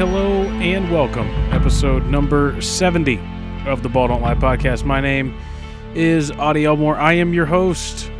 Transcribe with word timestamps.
Hello 0.00 0.44
and 0.44 0.90
welcome. 0.90 1.28
Episode 1.52 2.06
number 2.06 2.58
70 2.62 3.20
of 3.66 3.82
the 3.82 3.88
Ball 3.90 4.08
Don't 4.08 4.22
Lie 4.22 4.34
podcast. 4.34 4.82
My 4.82 4.98
name 4.98 5.38
is 5.94 6.30
Audie 6.30 6.64
Elmore. 6.64 6.96
I 6.96 7.12
am 7.12 7.34
your 7.34 7.44
host. 7.44 8.10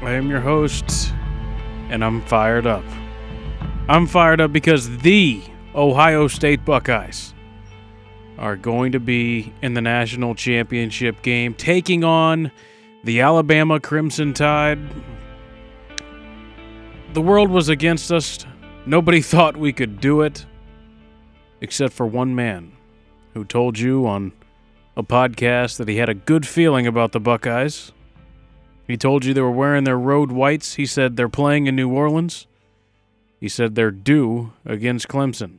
I 0.00 0.12
am 0.12 0.30
your 0.30 0.38
host, 0.38 1.12
and 1.88 2.04
I'm 2.04 2.22
fired 2.22 2.68
up. 2.68 2.84
I'm 3.88 4.06
fired 4.06 4.40
up 4.40 4.52
because 4.52 4.98
the 4.98 5.42
Ohio 5.74 6.28
State 6.28 6.64
Buckeyes 6.64 7.34
are 8.38 8.54
going 8.54 8.92
to 8.92 9.00
be 9.00 9.52
in 9.60 9.74
the 9.74 9.82
national 9.82 10.36
championship 10.36 11.22
game, 11.22 11.52
taking 11.52 12.04
on 12.04 12.52
the 13.02 13.22
Alabama 13.22 13.80
Crimson 13.80 14.34
Tide. 14.34 14.78
The 17.12 17.20
world 17.20 17.50
was 17.50 17.68
against 17.68 18.12
us. 18.12 18.46
Nobody 18.86 19.20
thought 19.20 19.56
we 19.56 19.72
could 19.72 20.00
do 20.00 20.20
it, 20.20 20.46
except 21.60 21.92
for 21.92 22.06
one 22.06 22.34
man 22.34 22.72
who 23.34 23.44
told 23.44 23.78
you 23.78 24.06
on 24.06 24.32
a 24.96 25.02
podcast 25.02 25.76
that 25.76 25.88
he 25.88 25.96
had 25.96 26.08
a 26.08 26.14
good 26.14 26.46
feeling 26.46 26.86
about 26.86 27.12
the 27.12 27.20
Buckeyes. 27.20 27.92
He 28.86 28.96
told 28.96 29.24
you 29.24 29.32
they 29.32 29.40
were 29.40 29.50
wearing 29.50 29.84
their 29.84 29.98
road 29.98 30.32
whites. 30.32 30.74
He 30.74 30.86
said 30.86 31.16
they're 31.16 31.28
playing 31.28 31.66
in 31.66 31.76
New 31.76 31.90
Orleans. 31.90 32.46
He 33.38 33.48
said 33.48 33.74
they're 33.74 33.90
due 33.90 34.52
against 34.64 35.08
Clemson. 35.08 35.58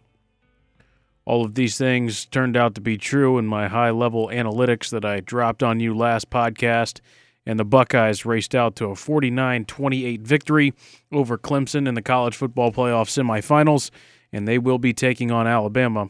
All 1.26 1.46
of 1.46 1.54
these 1.54 1.78
things 1.78 2.26
turned 2.26 2.58
out 2.58 2.76
to 2.76 2.82
be 2.82 2.98
true 2.98 3.38
in 3.38 3.46
my 3.46 3.68
high 3.68 3.92
level 3.92 4.30
analytics 4.30 4.90
that 4.90 5.06
I 5.06 5.20
dropped 5.20 5.62
on 5.62 5.80
you 5.80 5.96
last 5.96 6.30
podcast, 6.32 7.02
and 7.46 7.60
the 7.60 7.66
Buckeyes 7.66 8.26
raced 8.26 8.56
out 8.56 8.76
to 8.78 8.88
a 8.88 8.96
49 8.96 9.66
28 9.66 10.22
victory 10.22 10.74
over 11.12 11.38
Clemson 11.38 11.88
in 11.88 11.94
the 11.94 12.02
college 12.02 12.36
football 12.36 12.72
playoff 12.72 13.08
semifinals, 13.08 13.92
and 14.32 14.48
they 14.48 14.58
will 14.58 14.78
be 14.78 14.94
taking 14.94 15.32
on 15.32 15.48
Alabama 15.48 16.10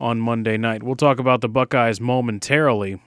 on 0.00 0.18
Monday 0.20 0.56
night. 0.56 0.82
We'll 0.82 0.96
talk 0.96 1.18
about 1.18 1.40
the 1.40 1.48
Buckeyes 1.48 2.00
momentarily. 2.00 3.00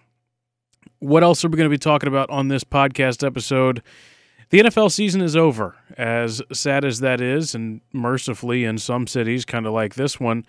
What 1.00 1.24
else 1.24 1.44
are 1.44 1.50
we 1.50 1.58
going 1.58 1.70
to 1.70 1.74
be 1.74 1.78
talking 1.78 2.08
about 2.08 2.30
on 2.30 2.48
this 2.48 2.64
podcast 2.64 3.26
episode? 3.26 3.82
The 4.50 4.60
NFL 4.60 4.92
season 4.92 5.22
is 5.22 5.36
over, 5.36 5.76
as 5.98 6.42
sad 6.54 6.86
as 6.86 7.00
that 7.00 7.20
is, 7.20 7.56
and 7.56 7.82
mercifully 7.92 8.64
in 8.64 8.78
some 8.78 9.08
cities, 9.08 9.44
kind 9.44 9.66
of 9.66 9.74
like 9.74 9.96
this 9.96 10.20
one. 10.20 10.46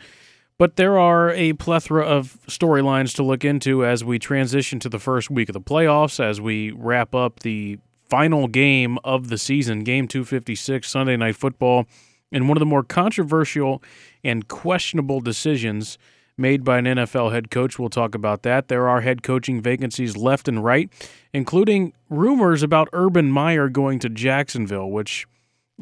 But 0.58 0.76
there 0.76 0.98
are 0.98 1.30
a 1.30 1.54
plethora 1.54 2.04
of 2.04 2.38
storylines 2.46 3.14
to 3.16 3.22
look 3.22 3.44
into 3.44 3.84
as 3.84 4.04
we 4.04 4.18
transition 4.18 4.78
to 4.80 4.88
the 4.88 4.98
first 4.98 5.30
week 5.30 5.48
of 5.48 5.54
the 5.54 5.60
playoffs, 5.60 6.18
as 6.22 6.40
we 6.40 6.70
wrap 6.70 7.14
up 7.14 7.40
the 7.40 7.78
final 8.08 8.46
game 8.48 8.98
of 9.04 9.28
the 9.28 9.38
season, 9.38 9.82
Game 9.82 10.06
256, 10.08 10.88
Sunday 10.88 11.16
Night 11.16 11.36
Football, 11.36 11.86
and 12.32 12.48
one 12.48 12.56
of 12.56 12.60
the 12.60 12.66
more 12.66 12.82
controversial 12.82 13.82
and 14.24 14.48
questionable 14.48 15.20
decisions 15.20 15.98
made 16.38 16.64
by 16.64 16.78
an 16.78 16.84
NFL 16.84 17.32
head 17.32 17.50
coach. 17.50 17.78
We'll 17.78 17.88
talk 17.88 18.14
about 18.14 18.42
that. 18.42 18.68
There 18.68 18.88
are 18.88 19.00
head 19.00 19.22
coaching 19.22 19.60
vacancies 19.60 20.16
left 20.16 20.48
and 20.48 20.62
right, 20.62 20.90
including 21.32 21.92
rumors 22.10 22.62
about 22.62 22.88
Urban 22.92 23.30
Meyer 23.30 23.68
going 23.68 23.98
to 24.00 24.08
Jacksonville, 24.08 24.90
which 24.90 25.26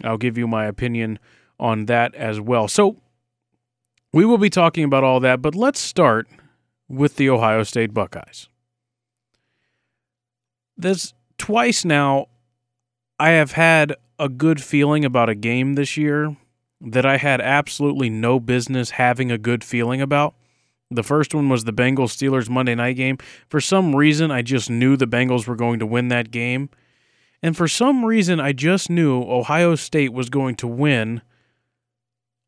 I'll 0.03 0.19
give 0.19 0.39
you 0.39 0.47
my 0.47 0.67
opinion 0.67 1.19
on 1.59 1.87
that 1.87 2.15
as 2.15 2.41
well. 2.41 2.69
So 2.69 2.97
we 4.13 4.25
will 4.25 4.39
be 4.39 4.51
talking 4.51 4.85
about 4.85 5.05
all 5.05 5.21
that, 5.21 5.43
but 5.43 5.55
let's 5.55 5.81
start 5.81 6.29
with 6.89 7.17
the 7.17 7.31
Ohio 7.31 7.63
State 7.63 7.93
Buckeyes. 7.93 8.49
There's 10.77 11.15
twice 11.39 11.85
now 11.85 12.29
I 13.19 13.31
have 13.31 13.53
had 13.53 13.97
a 14.19 14.29
good 14.29 14.63
feeling 14.63 15.05
about 15.05 15.29
a 15.29 15.35
game 15.35 15.75
this 15.75 15.97
year 15.97 16.37
that 16.84 17.06
I 17.06 17.17
had 17.17 17.41
absolutely 17.41 18.11
no 18.11 18.39
business 18.39 18.91
having 18.91 19.31
a 19.31 19.39
good 19.39 19.65
feeling 19.65 20.00
about. 20.00 20.34
The 20.91 21.03
first 21.03 21.34
one 21.34 21.49
was 21.49 21.65
the 21.65 21.72
Bengals 21.72 22.15
Steelers 22.15 22.49
Monday 22.49 22.75
night 22.75 22.97
game. 22.97 23.19
For 23.49 23.61
some 23.61 23.97
reason, 23.97 24.31
I 24.31 24.43
just 24.43 24.71
knew 24.71 24.97
the 24.97 25.06
Bengals 25.06 25.47
were 25.47 25.56
going 25.56 25.78
to 25.78 25.87
win 25.87 26.09
that 26.09 26.31
game. 26.31 26.69
And 27.43 27.56
for 27.56 27.69
some 27.69 28.05
reason, 28.05 28.39
I 28.41 28.53
just 28.53 28.89
knew 28.91 29.23
Ohio 29.23 29.75
State 29.75 30.12
was 30.12 30.31
going 30.31 30.55
to 30.56 30.67
win 30.67 31.23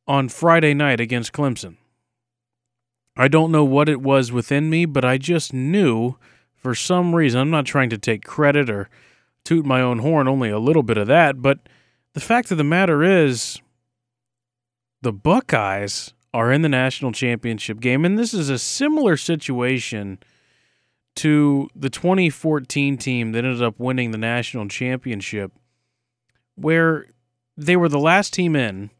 on 0.06 0.28
Friday 0.28 0.75
night 0.75 1.00
against 1.00 1.32
Clemson. 1.32 1.76
I 3.16 3.28
don't 3.28 3.50
know 3.50 3.64
what 3.64 3.88
it 3.88 4.02
was 4.02 4.30
within 4.30 4.70
me, 4.70 4.84
but 4.84 5.04
I 5.04 5.19
just 5.19 5.52
knew 5.52 6.16
for 6.54 6.75
some 6.75 7.14
reason. 7.14 7.41
I'm 7.41 7.50
not 7.50 7.64
trying 7.64 7.91
to 7.91 7.98
take 7.98 8.25
credit 8.25 8.69
or 8.69 8.88
toot 9.44 9.64
my 9.64 9.80
own 9.80 10.00
horn, 10.00 10.28
only 10.28 10.50
a 10.50 10.58
little 10.58 10.82
bit 10.82 10.98
of 10.98 11.06
that. 11.08 11.41
But 11.41 11.60
the 12.12 12.20
fact 12.20 12.50
of 12.50 12.58
the 12.58 12.64
matter 12.64 13.02
is, 13.02 13.60
the 15.02 15.12
Buckeyes 15.12 16.14
are 16.32 16.52
in 16.52 16.62
the 16.62 16.68
national 16.68 17.12
championship 17.12 17.80
game. 17.80 18.04
And 18.04 18.18
this 18.18 18.34
is 18.34 18.50
a 18.50 18.58
similar 18.58 19.16
situation 19.16 20.18
to 21.16 21.68
the 21.74 21.88
2014 21.88 22.98
team 22.98 23.32
that 23.32 23.44
ended 23.44 23.62
up 23.62 23.80
winning 23.80 24.10
the 24.10 24.18
national 24.18 24.68
championship, 24.68 25.50
where 26.54 27.06
they 27.56 27.74
were 27.74 27.88
the 27.88 27.98
last 27.98 28.34
team 28.34 28.54
in, 28.54 28.90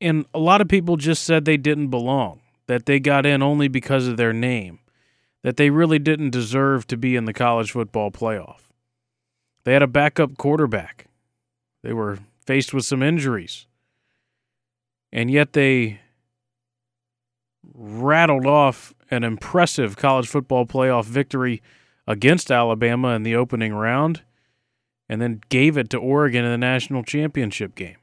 and 0.00 0.24
a 0.32 0.38
lot 0.38 0.60
of 0.60 0.68
people 0.68 0.96
just 0.96 1.24
said 1.24 1.44
they 1.44 1.56
didn't 1.56 1.88
belong, 1.88 2.40
that 2.68 2.86
they 2.86 3.00
got 3.00 3.26
in 3.26 3.42
only 3.42 3.66
because 3.66 4.06
of 4.06 4.16
their 4.16 4.32
name, 4.32 4.78
that 5.42 5.56
they 5.56 5.68
really 5.68 5.98
didn't 5.98 6.30
deserve 6.30 6.86
to 6.86 6.96
be 6.96 7.16
in 7.16 7.24
the 7.24 7.32
college 7.32 7.72
football 7.72 8.12
playoff. 8.12 8.70
They 9.64 9.72
had 9.72 9.82
a 9.82 9.88
backup 9.88 10.38
quarterback, 10.38 11.06
they 11.82 11.92
were 11.92 12.18
faced 12.46 12.72
with 12.72 12.84
some 12.84 13.02
injuries, 13.02 13.66
and 15.12 15.30
yet 15.30 15.52
they 15.52 16.00
rattled 17.74 18.46
off 18.46 18.94
an 19.10 19.24
impressive 19.24 19.96
college 19.96 20.28
football 20.28 20.66
playoff 20.66 21.04
victory 21.04 21.62
against 22.06 22.50
Alabama 22.50 23.08
in 23.08 23.22
the 23.22 23.34
opening 23.34 23.72
round 23.72 24.22
and 25.08 25.20
then 25.20 25.40
gave 25.48 25.76
it 25.76 25.90
to 25.90 25.98
Oregon 25.98 26.44
in 26.44 26.50
the 26.50 26.58
national 26.58 27.02
championship 27.02 27.74
game. 27.74 27.96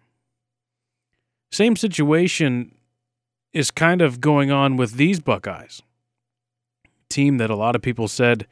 Same 1.51 1.75
situation 1.75 2.75
is 3.53 3.71
kind 3.71 4.01
of 4.01 4.19
going 4.19 4.51
on 4.51 4.75
with 4.75 4.93
these 4.93 5.19
Buckeyes. 5.19 5.81
Team 7.09 7.37
that 7.37 7.49
a 7.49 7.55
lot 7.55 7.75
of 7.75 7.81
people 7.81 8.09
said 8.09 8.45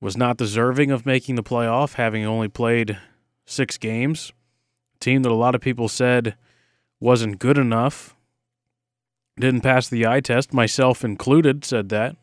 was 0.00 0.16
not 0.16 0.36
deserving 0.36 0.90
of 0.90 1.06
making 1.06 1.36
the 1.36 1.42
playoff, 1.42 1.94
having 1.94 2.24
only 2.24 2.48
played 2.48 2.98
six 3.46 3.78
games. 3.78 4.32
Team 4.98 5.22
that 5.22 5.30
a 5.30 5.34
lot 5.34 5.54
of 5.54 5.60
people 5.60 5.88
said 5.88 6.34
wasn't 7.00 7.38
good 7.38 7.58
enough 7.58 8.16
didn't 9.38 9.60
pass 9.60 9.88
the 9.88 10.06
eye 10.06 10.20
test, 10.20 10.52
myself 10.52 11.04
included, 11.04 11.64
said 11.64 11.90
that. 11.90 12.16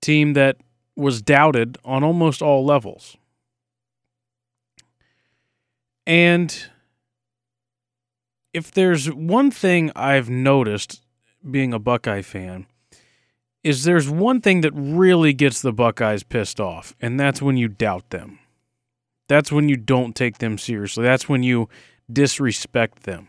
Team 0.00 0.32
that 0.32 0.56
was 0.96 1.22
doubted 1.22 1.78
on 1.84 2.02
almost 2.02 2.42
all 2.42 2.64
levels. 2.64 3.16
And 6.06 6.66
if 8.52 8.70
there's 8.70 9.10
one 9.12 9.50
thing 9.50 9.90
I've 9.96 10.28
noticed 10.28 11.00
being 11.48 11.72
a 11.72 11.78
Buckeye 11.78 12.22
fan, 12.22 12.66
is 13.62 13.84
there's 13.84 14.10
one 14.10 14.42
thing 14.42 14.60
that 14.60 14.72
really 14.74 15.32
gets 15.32 15.62
the 15.62 15.72
Buckeyes 15.72 16.22
pissed 16.22 16.60
off, 16.60 16.94
and 17.00 17.18
that's 17.18 17.40
when 17.40 17.56
you 17.56 17.68
doubt 17.68 18.10
them. 18.10 18.38
That's 19.26 19.50
when 19.50 19.70
you 19.70 19.76
don't 19.76 20.14
take 20.14 20.36
them 20.38 20.58
seriously. 20.58 21.02
That's 21.02 21.30
when 21.30 21.42
you 21.42 21.70
disrespect 22.12 23.04
them. 23.04 23.28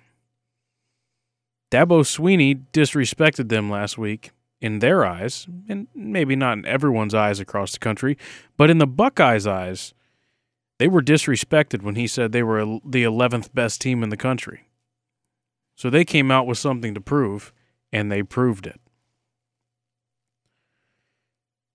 Dabo 1.76 2.06
Sweeney 2.06 2.56
disrespected 2.56 3.50
them 3.50 3.70
last 3.70 3.98
week 3.98 4.32
in 4.62 4.80
their 4.80 5.06
eyes, 5.06 5.46
and 5.68 5.88
maybe 5.94 6.34
not 6.34 6.58
in 6.58 6.66
everyone's 6.66 7.14
eyes 7.14 7.42
across 7.42 7.74
the 7.74 7.80
country, 7.80 8.18
but 8.56 8.70
in 8.70 8.78
the 8.78 8.88
Buckeyes' 8.88 9.46
eyes, 9.46 9.94
they 10.80 10.88
were 10.88 11.02
disrespected 11.02 11.82
when 11.82 11.96
he 11.96 12.08
said 12.08 12.32
they 12.32 12.44
were 12.44 12.80
the 12.86 13.04
11th 13.04 13.54
best 13.54 13.82
team 13.82 14.04
in 14.04 14.10
the 14.10 14.16
country. 14.16 14.70
So 15.76 15.90
they 15.90 16.06
came 16.06 16.32
out 16.32 16.48
with 16.48 16.58
something 16.58 16.94
to 16.94 17.02
prove, 17.02 17.52
and 17.92 18.10
they 18.10 18.24
proved 18.24 18.68
it. 18.68 18.80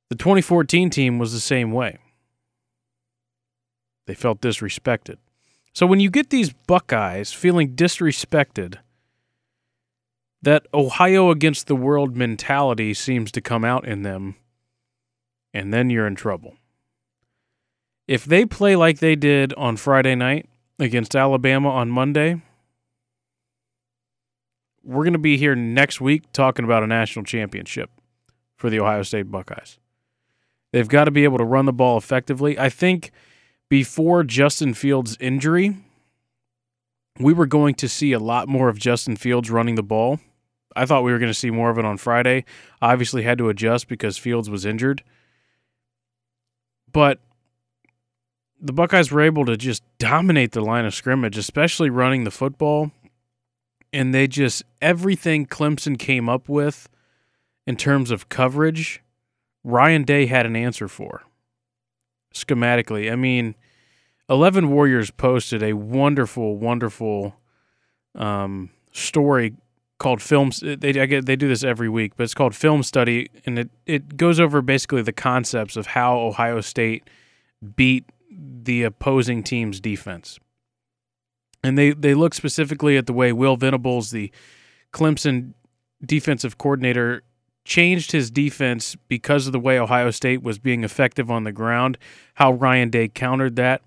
The 0.08 0.16
2014 0.16 0.88
team 0.88 1.18
was 1.18 1.34
the 1.34 1.40
same 1.40 1.72
way. 1.72 1.98
They 4.06 4.14
felt 4.14 4.40
disrespected. 4.40 5.16
So 5.74 5.84
when 5.84 6.00
you 6.00 6.08
get 6.08 6.30
these 6.30 6.54
Buckeyes 6.66 7.34
feeling 7.34 7.76
disrespected, 7.76 8.78
that 10.42 10.66
Ohio 10.72 11.30
against 11.30 11.66
the 11.66 11.76
world 11.76 12.16
mentality 12.16 12.94
seems 12.94 13.30
to 13.32 13.40
come 13.40 13.64
out 13.64 13.86
in 13.86 14.02
them, 14.02 14.36
and 15.52 15.72
then 15.72 15.90
you're 15.90 16.06
in 16.06 16.14
trouble. 16.14 16.56
If 18.08 18.24
they 18.24 18.46
play 18.46 18.74
like 18.74 18.98
they 18.98 19.16
did 19.16 19.52
on 19.54 19.76
Friday 19.76 20.14
night 20.14 20.48
against 20.78 21.14
Alabama 21.14 21.68
on 21.70 21.90
Monday, 21.90 22.40
we're 24.82 25.04
going 25.04 25.12
to 25.12 25.18
be 25.18 25.36
here 25.36 25.54
next 25.54 26.00
week 26.00 26.32
talking 26.32 26.64
about 26.64 26.82
a 26.82 26.86
national 26.86 27.24
championship 27.24 27.90
for 28.56 28.70
the 28.70 28.80
Ohio 28.80 29.02
State 29.02 29.30
Buckeyes. 29.30 29.78
They've 30.72 30.88
got 30.88 31.04
to 31.04 31.10
be 31.10 31.24
able 31.24 31.38
to 31.38 31.44
run 31.44 31.66
the 31.66 31.72
ball 31.72 31.98
effectively. 31.98 32.58
I 32.58 32.68
think 32.68 33.10
before 33.68 34.24
Justin 34.24 34.72
Fields' 34.72 35.16
injury, 35.20 35.76
we 37.18 37.32
were 37.32 37.46
going 37.46 37.74
to 37.76 37.88
see 37.88 38.12
a 38.12 38.18
lot 38.18 38.48
more 38.48 38.68
of 38.68 38.78
Justin 38.78 39.16
Fields 39.16 39.50
running 39.50 39.74
the 39.74 39.82
ball 39.82 40.18
I 40.76 40.86
thought 40.86 41.02
we 41.02 41.12
were 41.12 41.18
going 41.18 41.30
to 41.30 41.38
see 41.38 41.50
more 41.50 41.70
of 41.70 41.78
it 41.78 41.84
on 41.84 41.96
Friday. 41.96 42.44
Obviously, 42.80 43.22
had 43.22 43.38
to 43.38 43.48
adjust 43.48 43.88
because 43.88 44.16
Fields 44.16 44.48
was 44.48 44.64
injured. 44.64 45.02
But 46.92 47.20
the 48.60 48.72
Buckeyes 48.72 49.10
were 49.10 49.22
able 49.22 49.44
to 49.46 49.56
just 49.56 49.82
dominate 49.98 50.52
the 50.52 50.60
line 50.60 50.84
of 50.84 50.94
scrimmage, 50.94 51.38
especially 51.38 51.90
running 51.90 52.24
the 52.24 52.30
football. 52.30 52.92
And 53.92 54.14
they 54.14 54.28
just, 54.28 54.62
everything 54.80 55.46
Clemson 55.46 55.98
came 55.98 56.28
up 56.28 56.48
with 56.48 56.88
in 57.66 57.76
terms 57.76 58.10
of 58.10 58.28
coverage, 58.28 59.02
Ryan 59.64 60.04
Day 60.04 60.26
had 60.26 60.46
an 60.46 60.56
answer 60.56 60.88
for 60.88 61.22
schematically. 62.32 63.10
I 63.10 63.16
mean, 63.16 63.56
11 64.28 64.70
Warriors 64.70 65.10
posted 65.10 65.62
a 65.62 65.72
wonderful, 65.72 66.56
wonderful 66.56 67.34
um, 68.14 68.70
story 68.92 69.54
called 70.00 70.20
films. 70.20 70.60
They 70.64 71.00
I 71.00 71.06
get 71.06 71.26
they 71.26 71.36
do 71.36 71.46
this 71.46 71.62
every 71.62 71.88
week, 71.88 72.14
but 72.16 72.24
it's 72.24 72.34
called 72.34 72.56
Film 72.56 72.82
Study, 72.82 73.30
and 73.46 73.56
it 73.58 73.70
it 73.86 74.16
goes 74.16 74.40
over 74.40 74.62
basically 74.62 75.02
the 75.02 75.12
concepts 75.12 75.76
of 75.76 75.88
how 75.88 76.18
Ohio 76.18 76.60
State 76.60 77.08
beat 77.76 78.04
the 78.30 78.82
opposing 78.82 79.44
team's 79.44 79.78
defense. 79.78 80.40
And 81.62 81.78
they 81.78 81.92
they 81.92 82.14
look 82.14 82.34
specifically 82.34 82.96
at 82.96 83.06
the 83.06 83.12
way 83.12 83.32
Will 83.32 83.56
Venables, 83.56 84.10
the 84.10 84.32
Clemson 84.92 85.52
defensive 86.04 86.56
coordinator, 86.56 87.22
changed 87.64 88.12
his 88.12 88.30
defense 88.30 88.96
because 89.06 89.46
of 89.46 89.52
the 89.52 89.60
way 89.60 89.78
Ohio 89.78 90.10
State 90.10 90.42
was 90.42 90.58
being 90.58 90.82
effective 90.82 91.30
on 91.30 91.44
the 91.44 91.52
ground, 91.52 91.98
how 92.34 92.52
Ryan 92.52 92.88
Day 92.88 93.06
countered 93.06 93.56
that, 93.56 93.82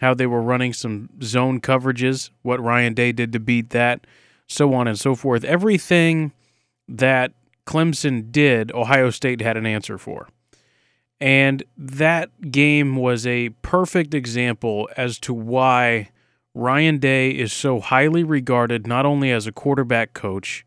how 0.00 0.14
they 0.14 0.26
were 0.26 0.40
running 0.40 0.72
some 0.72 1.10
zone 1.22 1.60
coverages, 1.60 2.30
what 2.40 2.58
Ryan 2.58 2.94
Day 2.94 3.12
did 3.12 3.32
to 3.34 3.38
beat 3.38 3.68
that, 3.70 4.06
so 4.48 4.74
on 4.74 4.88
and 4.88 4.98
so 4.98 5.14
forth. 5.14 5.44
Everything 5.44 6.32
that 6.88 7.32
Clemson 7.66 8.32
did, 8.32 8.72
Ohio 8.72 9.10
State 9.10 9.40
had 9.40 9.56
an 9.56 9.66
answer 9.66 9.98
for. 9.98 10.28
And 11.20 11.62
that 11.76 12.50
game 12.50 12.96
was 12.96 13.26
a 13.26 13.50
perfect 13.62 14.14
example 14.14 14.88
as 14.96 15.18
to 15.20 15.34
why 15.34 16.10
Ryan 16.54 16.98
Day 16.98 17.30
is 17.30 17.52
so 17.52 17.80
highly 17.80 18.24
regarded 18.24 18.86
not 18.86 19.04
only 19.04 19.30
as 19.30 19.46
a 19.46 19.52
quarterback 19.52 20.14
coach, 20.14 20.64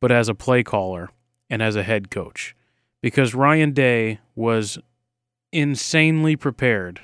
but 0.00 0.12
as 0.12 0.28
a 0.28 0.34
play 0.34 0.62
caller 0.62 1.10
and 1.50 1.62
as 1.62 1.76
a 1.76 1.82
head 1.82 2.10
coach. 2.10 2.54
Because 3.02 3.34
Ryan 3.34 3.72
Day 3.72 4.20
was 4.34 4.78
insanely 5.52 6.36
prepared 6.36 7.00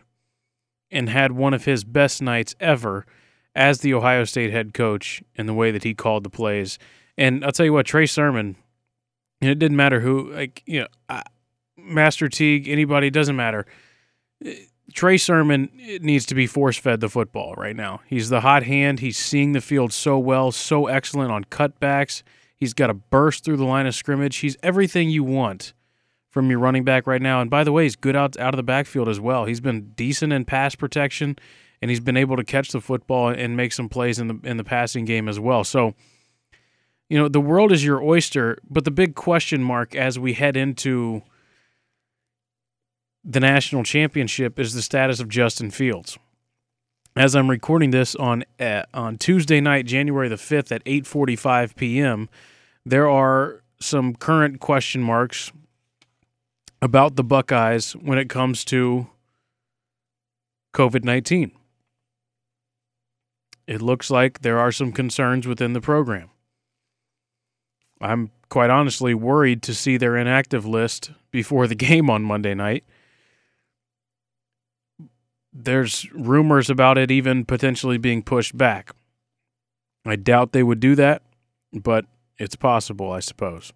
and 0.90 1.08
had 1.08 1.32
one 1.32 1.54
of 1.54 1.64
his 1.64 1.84
best 1.84 2.20
nights 2.20 2.54
ever 2.60 3.06
as 3.54 3.80
the 3.80 3.94
Ohio 3.94 4.24
State 4.24 4.50
head 4.50 4.74
coach 4.74 5.22
in 5.34 5.46
the 5.46 5.54
way 5.54 5.70
that 5.70 5.84
he 5.84 5.94
called 5.94 6.24
the 6.24 6.30
plays. 6.30 6.78
And 7.18 7.44
I'll 7.44 7.52
tell 7.52 7.66
you 7.66 7.72
what, 7.72 7.86
Trey 7.86 8.06
Sermon, 8.06 8.56
it 9.40 9.58
didn't 9.58 9.76
matter 9.76 10.00
who, 10.00 10.32
like, 10.32 10.62
you 10.66 10.80
know, 10.80 11.20
Master 11.76 12.28
Teague, 12.28 12.68
anybody, 12.68 13.10
doesn't 13.10 13.36
matter. 13.36 13.66
Trey 14.94 15.16
Sermon 15.16 15.70
needs 16.00 16.26
to 16.26 16.34
be 16.34 16.46
force 16.46 16.76
fed 16.76 17.00
the 17.00 17.08
football 17.08 17.54
right 17.56 17.76
now. 17.76 18.00
He's 18.06 18.28
the 18.28 18.40
hot 18.40 18.62
hand. 18.62 19.00
He's 19.00 19.18
seeing 19.18 19.52
the 19.52 19.60
field 19.60 19.92
so 19.92 20.18
well, 20.18 20.52
so 20.52 20.86
excellent 20.86 21.32
on 21.32 21.44
cutbacks. 21.44 22.22
He's 22.56 22.74
got 22.74 22.90
a 22.90 22.94
burst 22.94 23.44
through 23.44 23.56
the 23.56 23.64
line 23.64 23.86
of 23.86 23.94
scrimmage. 23.94 24.36
He's 24.36 24.56
everything 24.62 25.10
you 25.10 25.24
want 25.24 25.72
from 26.30 26.48
your 26.48 26.60
running 26.60 26.84
back 26.84 27.06
right 27.06 27.20
now. 27.20 27.40
And 27.40 27.50
by 27.50 27.64
the 27.64 27.72
way, 27.72 27.84
he's 27.84 27.96
good 27.96 28.16
out 28.16 28.38
out 28.38 28.54
of 28.54 28.56
the 28.56 28.62
backfield 28.62 29.08
as 29.08 29.20
well. 29.20 29.44
He's 29.44 29.60
been 29.60 29.92
decent 29.96 30.32
in 30.32 30.44
pass 30.44 30.74
protection, 30.74 31.36
and 31.82 31.90
he's 31.90 32.00
been 32.00 32.16
able 32.16 32.36
to 32.36 32.44
catch 32.44 32.70
the 32.70 32.80
football 32.80 33.28
and 33.28 33.56
make 33.56 33.72
some 33.72 33.88
plays 33.88 34.20
in 34.20 34.28
the 34.28 34.38
in 34.44 34.56
the 34.56 34.64
passing 34.64 35.04
game 35.04 35.28
as 35.28 35.40
well. 35.40 35.64
So, 35.64 35.94
you 37.10 37.18
know, 37.18 37.28
the 37.28 37.40
world 37.40 37.72
is 37.72 37.84
your 37.84 38.00
oyster. 38.00 38.56
But 38.70 38.84
the 38.84 38.92
big 38.92 39.16
question 39.16 39.62
mark 39.62 39.96
as 39.96 40.18
we 40.18 40.34
head 40.34 40.56
into 40.56 41.22
the 43.24 43.40
national 43.40 43.82
championship 43.82 44.58
is 44.58 44.74
the 44.74 44.82
status 44.82 45.20
of 45.20 45.28
Justin 45.28 45.70
Fields. 45.70 46.18
As 47.16 47.34
I'm 47.34 47.50
recording 47.50 47.90
this 47.90 48.14
on 48.14 48.44
uh, 48.60 48.84
on 48.94 49.18
Tuesday 49.18 49.60
night, 49.60 49.84
January 49.84 50.28
the 50.28 50.36
5th 50.36 50.70
at 50.70 50.84
8:45 50.84 51.74
p.m., 51.74 52.30
there 52.86 53.10
are 53.10 53.62
some 53.80 54.14
current 54.14 54.60
question 54.60 55.02
marks 55.02 55.50
about 56.80 57.16
the 57.16 57.24
Buckeyes 57.24 57.92
when 57.92 58.18
it 58.18 58.28
comes 58.28 58.64
to 58.66 59.08
COVID-19. 60.74 61.52
It 63.72 63.80
looks 63.80 64.10
like 64.10 64.40
there 64.40 64.58
are 64.58 64.72
some 64.72 64.92
concerns 64.92 65.46
within 65.46 65.72
the 65.72 65.80
program. 65.80 66.30
I'm 68.00 68.30
quite 68.48 68.70
honestly 68.70 69.14
worried 69.14 69.62
to 69.62 69.74
see 69.74 69.96
their 69.96 70.16
inactive 70.16 70.66
list 70.66 71.10
before 71.30 71.66
the 71.66 71.74
game 71.88 72.10
on 72.10 72.22
Monday 72.22 72.54
night 72.54 72.84
there's 75.52 76.10
rumors 76.12 76.70
about 76.70 76.98
it 76.98 77.10
even 77.10 77.44
potentially 77.44 77.98
being 77.98 78.22
pushed 78.22 78.56
back. 78.56 78.92
I 80.04 80.16
doubt 80.16 80.52
they 80.52 80.62
would 80.62 80.80
do 80.80 80.94
that, 80.96 81.22
but 81.72 82.06
it's 82.38 82.56
possible, 82.56 83.12
I 83.12 83.20
suppose. 83.20 83.72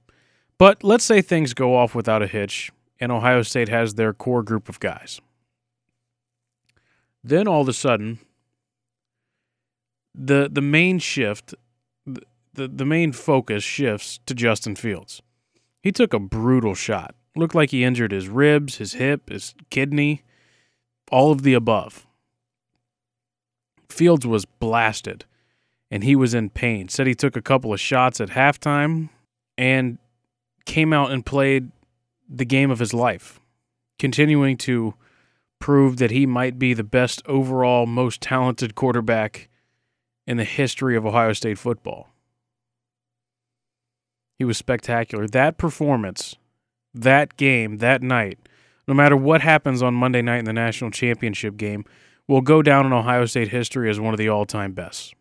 But 0.59 0.83
let's 0.83 1.05
say 1.05 1.21
things 1.21 1.55
go 1.55 1.77
off 1.77 1.95
without 1.95 2.23
a 2.23 2.27
hitch 2.27 2.73
and 2.99 3.13
Ohio 3.13 3.43
State 3.43 3.69
has 3.69 3.95
their 3.95 4.15
core 4.15 4.43
group 4.43 4.69
of 4.69 4.81
guys. 4.81 5.21
Then 7.23 7.47
all 7.47 7.61
of 7.61 7.69
a 7.69 7.75
sudden, 7.75 8.21
the 10.17 10.49
the 10.51 10.63
main 10.63 10.99
shift, 10.99 11.55
the, 12.07 12.23
the, 12.55 12.69
the 12.69 12.85
main 12.85 13.13
focus 13.13 13.63
shifts 13.63 14.19
to 14.27 14.35
Justin 14.35 14.77
Fields. 14.77 15.23
He 15.83 15.93
took 15.93 16.15
a 16.15 16.19
brutal 16.19 16.75
shot. 16.75 17.15
Looked 17.37 17.55
like 17.55 17.71
he 17.71 17.85
injured 17.85 18.13
his 18.13 18.29
ribs, 18.29 18.79
his 18.79 18.95
hip, 18.95 19.29
his 19.29 19.55
kidney 19.71 20.23
all 21.11 21.31
of 21.31 21.43
the 21.43 21.55
above. 21.55 22.07
Fields 23.89 24.27
was 24.27 24.45
blasted 24.45 25.25
and 25.91 26.03
he 26.03 26.17
was 26.17 26.35
in 26.35 26.51
pain. 26.51 26.89
Said 26.89 27.07
he 27.07 27.15
took 27.15 27.37
a 27.37 27.43
couple 27.43 27.73
of 27.73 27.81
shots 27.81 28.21
at 28.21 28.31
halftime 28.31 29.11
and 29.57 29.99
came 30.65 30.93
out 30.93 31.13
and 31.13 31.25
played 31.25 31.71
the 32.29 32.45
game 32.45 32.71
of 32.71 32.81
his 32.81 32.93
life, 32.93 33.41
continuing 33.99 34.57
to 34.57 34.95
prove 35.61 35.99
that 35.99 36.11
he 36.11 36.27
might 36.27 36.59
be 36.59 36.75
the 36.75 36.85
best 36.85 37.23
overall, 37.27 37.87
most 37.87 38.21
talented 38.21 38.75
quarterback 38.75 39.49
in 40.27 40.37
the 40.37 40.45
history 40.45 40.97
of 40.97 41.07
Ohio 41.07 41.33
State 41.33 41.59
football. 41.59 42.09
He 44.39 44.45
was 44.45 44.59
spectacular. 44.59 45.27
That 45.27 45.57
performance, 45.57 46.37
that 46.95 47.37
game, 47.37 47.79
that 47.79 48.03
night 48.03 48.39
no 48.89 48.95
matter 48.95 49.17
what 49.17 49.41
happens 49.41 49.83
on 49.83 49.95
Monday 49.95 50.23
night 50.23 50.39
in 50.39 50.45
the 50.45 50.53
national 50.53 50.91
championship 50.91 51.57
game, 51.57 51.85
will 52.29 52.41
go 52.41 52.63
down 52.63 52.87
in 52.87 52.93
Ohio 52.93 53.27
State 53.27 53.49
history 53.49 53.91
as 53.91 54.01
one 54.01 54.15
of 54.15 54.19
the 54.19 54.29
all 54.29 54.47
time 54.47 54.73
best. 54.73 55.15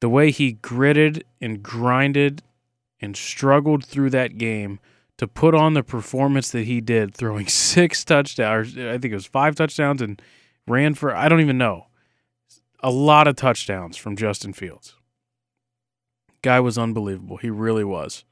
The 0.00 0.08
way 0.08 0.30
he 0.30 0.52
gritted 0.52 1.24
and 1.40 1.62
grinded 1.62 2.42
and 3.00 3.16
struggled 3.16 3.84
through 3.84 4.10
that 4.10 4.38
game 4.38 4.78
to 5.18 5.26
put 5.26 5.54
on 5.54 5.74
the 5.74 5.82
performance 5.82 6.50
that 6.50 6.66
he 6.66 6.80
did, 6.80 7.14
throwing 7.14 7.46
six 7.48 8.04
touchdowns, 8.04 8.76
I 8.76 8.98
think 8.98 9.12
it 9.12 9.14
was 9.14 9.26
five 9.26 9.54
touchdowns, 9.54 10.02
and 10.02 10.20
ran 10.66 10.94
for, 10.94 11.14
I 11.14 11.28
don't 11.28 11.40
even 11.40 11.58
know, 11.58 11.85
a 12.80 12.90
lot 12.90 13.26
of 13.28 13.36
touchdowns 13.36 13.96
from 13.96 14.16
Justin 14.16 14.52
Fields. 14.52 14.94
Guy 16.42 16.60
was 16.60 16.78
unbelievable. 16.78 17.38
He 17.38 17.50
really 17.50 17.84
was. 17.84 18.24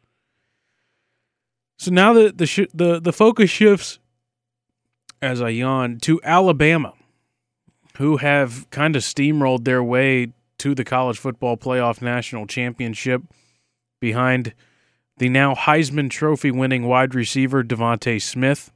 So 1.78 1.90
now 1.90 2.12
the 2.12 2.32
the 2.32 2.46
sh- 2.46 2.72
the 2.72 3.00
the 3.00 3.12
focus 3.12 3.50
shifts 3.50 3.98
as 5.20 5.42
I 5.42 5.48
yawn 5.48 5.98
to 6.00 6.20
Alabama, 6.22 6.92
who 7.96 8.18
have 8.18 8.68
kind 8.70 8.94
of 8.94 9.02
steamrolled 9.02 9.64
their 9.64 9.82
way 9.82 10.32
to 10.58 10.74
the 10.74 10.84
college 10.84 11.18
football 11.18 11.56
playoff 11.56 12.00
national 12.00 12.46
championship 12.46 13.22
behind 14.00 14.54
the 15.18 15.28
now 15.28 15.54
Heisman 15.54 16.10
Trophy 16.10 16.50
winning 16.50 16.86
wide 16.86 17.14
receiver 17.14 17.64
DeVonta 17.64 18.20
Smith. 18.20 18.70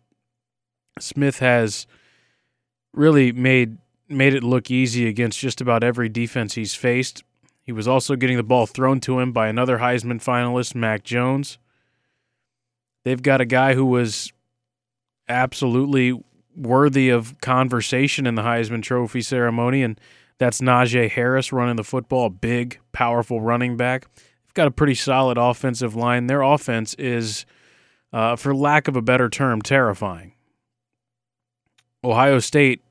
Smith 0.98 1.38
has 1.38 1.86
really 2.92 3.32
made 3.32 3.78
made 4.08 4.34
it 4.34 4.42
look 4.42 4.70
easy 4.70 5.06
against 5.06 5.38
just 5.38 5.60
about 5.60 5.84
every 5.84 6.08
defense 6.08 6.54
he's 6.54 6.74
faced. 6.74 7.22
He 7.62 7.72
was 7.72 7.86
also 7.86 8.16
getting 8.16 8.38
the 8.38 8.42
ball 8.42 8.66
thrown 8.66 9.00
to 9.00 9.20
him 9.20 9.32
by 9.32 9.48
another 9.48 9.78
Heisman 9.78 10.22
finalist, 10.22 10.74
Mac 10.74 11.04
Jones. 11.04 11.58
They've 13.04 13.22
got 13.22 13.40
a 13.40 13.46
guy 13.46 13.74
who 13.74 13.84
was 13.84 14.32
absolutely 15.28 16.18
worthy 16.56 17.10
of 17.10 17.38
conversation 17.40 18.26
in 18.26 18.34
the 18.34 18.42
Heisman 18.42 18.82
Trophy 18.82 19.20
ceremony, 19.20 19.82
and 19.82 20.00
that's 20.38 20.60
Najee 20.60 21.10
Harris 21.10 21.52
running 21.52 21.76
the 21.76 21.84
football, 21.84 22.30
big, 22.30 22.78
powerful 22.92 23.40
running 23.40 23.76
back. 23.76 24.06
They've 24.14 24.54
got 24.54 24.66
a 24.66 24.72
pretty 24.72 24.94
solid 24.94 25.36
offensive 25.36 25.94
line. 25.94 26.26
Their 26.26 26.42
offense 26.42 26.94
is, 26.94 27.44
uh, 28.12 28.36
for 28.36 28.54
lack 28.54 28.88
of 28.88 28.96
a 28.96 29.02
better 29.02 29.28
term, 29.28 29.60
terrifying. 29.60 30.32
Ohio 32.02 32.38
State 32.38 32.82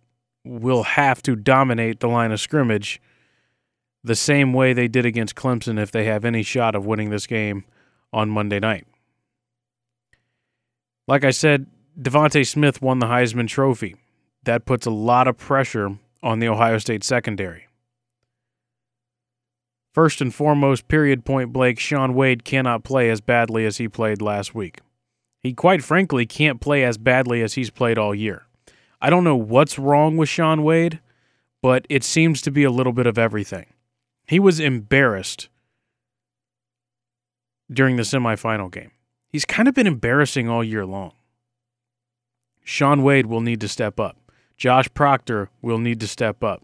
will 0.48 0.84
have 0.84 1.22
to 1.24 1.36
dominate 1.36 2.00
the 2.00 2.08
line 2.08 2.32
of 2.32 2.40
scrimmage 2.40 3.02
the 4.04 4.16
same 4.16 4.54
way 4.54 4.74
they 4.74 4.88
did 4.88 5.06
against 5.06 5.36
Clemson 5.36 5.80
if 5.80 5.92
they 5.92 6.06
have 6.06 6.26
any 6.26 6.44
shot 6.44 6.76
of 6.76 6.86
winning 6.86 7.10
this 7.10 7.28
game 7.28 7.66
on 8.14 8.30
Monday 8.30 8.60
night. 8.60 8.88
Like 11.08 11.24
I 11.24 11.32
said, 11.32 11.68
DeVonta 12.00 12.46
Smith 12.46 12.82
won 12.82 13.00
the 13.00 13.08
Heisman 13.08 13.48
Trophy. 13.48 13.96
That 14.44 14.66
puts 14.66 14.86
a 14.86 14.92
lot 14.92 15.28
of 15.28 15.38
pressure 15.38 15.98
on 16.24 16.40
the 16.40 16.48
Ohio 16.48 16.78
State 16.78 17.04
secondary. 17.04 17.68
First 19.94 20.22
and 20.22 20.34
foremost, 20.34 20.88
period 20.88 21.26
point 21.26 21.52
Blake, 21.52 21.80
Shaun 21.80 22.14
Wade 22.14 22.44
cannot 22.44 22.84
play 22.84 23.10
as 23.10 23.20
badly 23.20 23.66
as 23.66 23.78
he 23.78 23.88
played 23.88 24.22
last 24.22 24.54
week. 24.54 24.80
He 25.40 25.54
quite 25.54 25.84
frankly 25.84 26.26
can't 26.26 26.62
play 26.62 26.84
as 26.84 26.98
badly 26.98 27.42
as 27.42 27.56
he's 27.56 27.70
played 27.70 27.98
all 27.98 28.14
year. 28.14 28.47
I 29.02 29.10
don't 29.10 29.24
know 29.24 29.36
what's 29.36 29.78
wrong 29.78 30.18
with 30.18 30.30
Shaun 30.30 30.64
Wade, 30.64 31.00
but 31.62 31.86
it 31.90 32.04
seems 32.04 32.42
to 32.44 32.52
be 32.52 32.64
a 32.64 32.72
little 32.72 32.94
bit 32.94 33.08
of 33.08 33.18
everything. 33.18 33.68
He 34.26 34.40
was 34.40 34.60
embarrassed 34.60 35.50
during 37.72 37.96
the 37.96 38.04
semifinal 38.04 38.72
game. 38.72 38.92
He's 39.30 39.46
kind 39.46 39.68
of 39.68 39.76
been 39.76 39.88
embarrassing 39.88 40.50
all 40.50 40.64
year 40.64 40.86
long. 40.86 41.14
Shaun 42.64 43.04
Wade 43.04 43.28
will 43.28 43.42
need 43.42 43.62
to 43.62 43.68
step 43.68 44.00
up. 44.00 44.18
Josh 44.58 44.88
Proctor 44.94 45.50
will 45.62 45.78
need 45.78 46.00
to 46.00 46.08
step 46.08 46.44
up. 46.44 46.64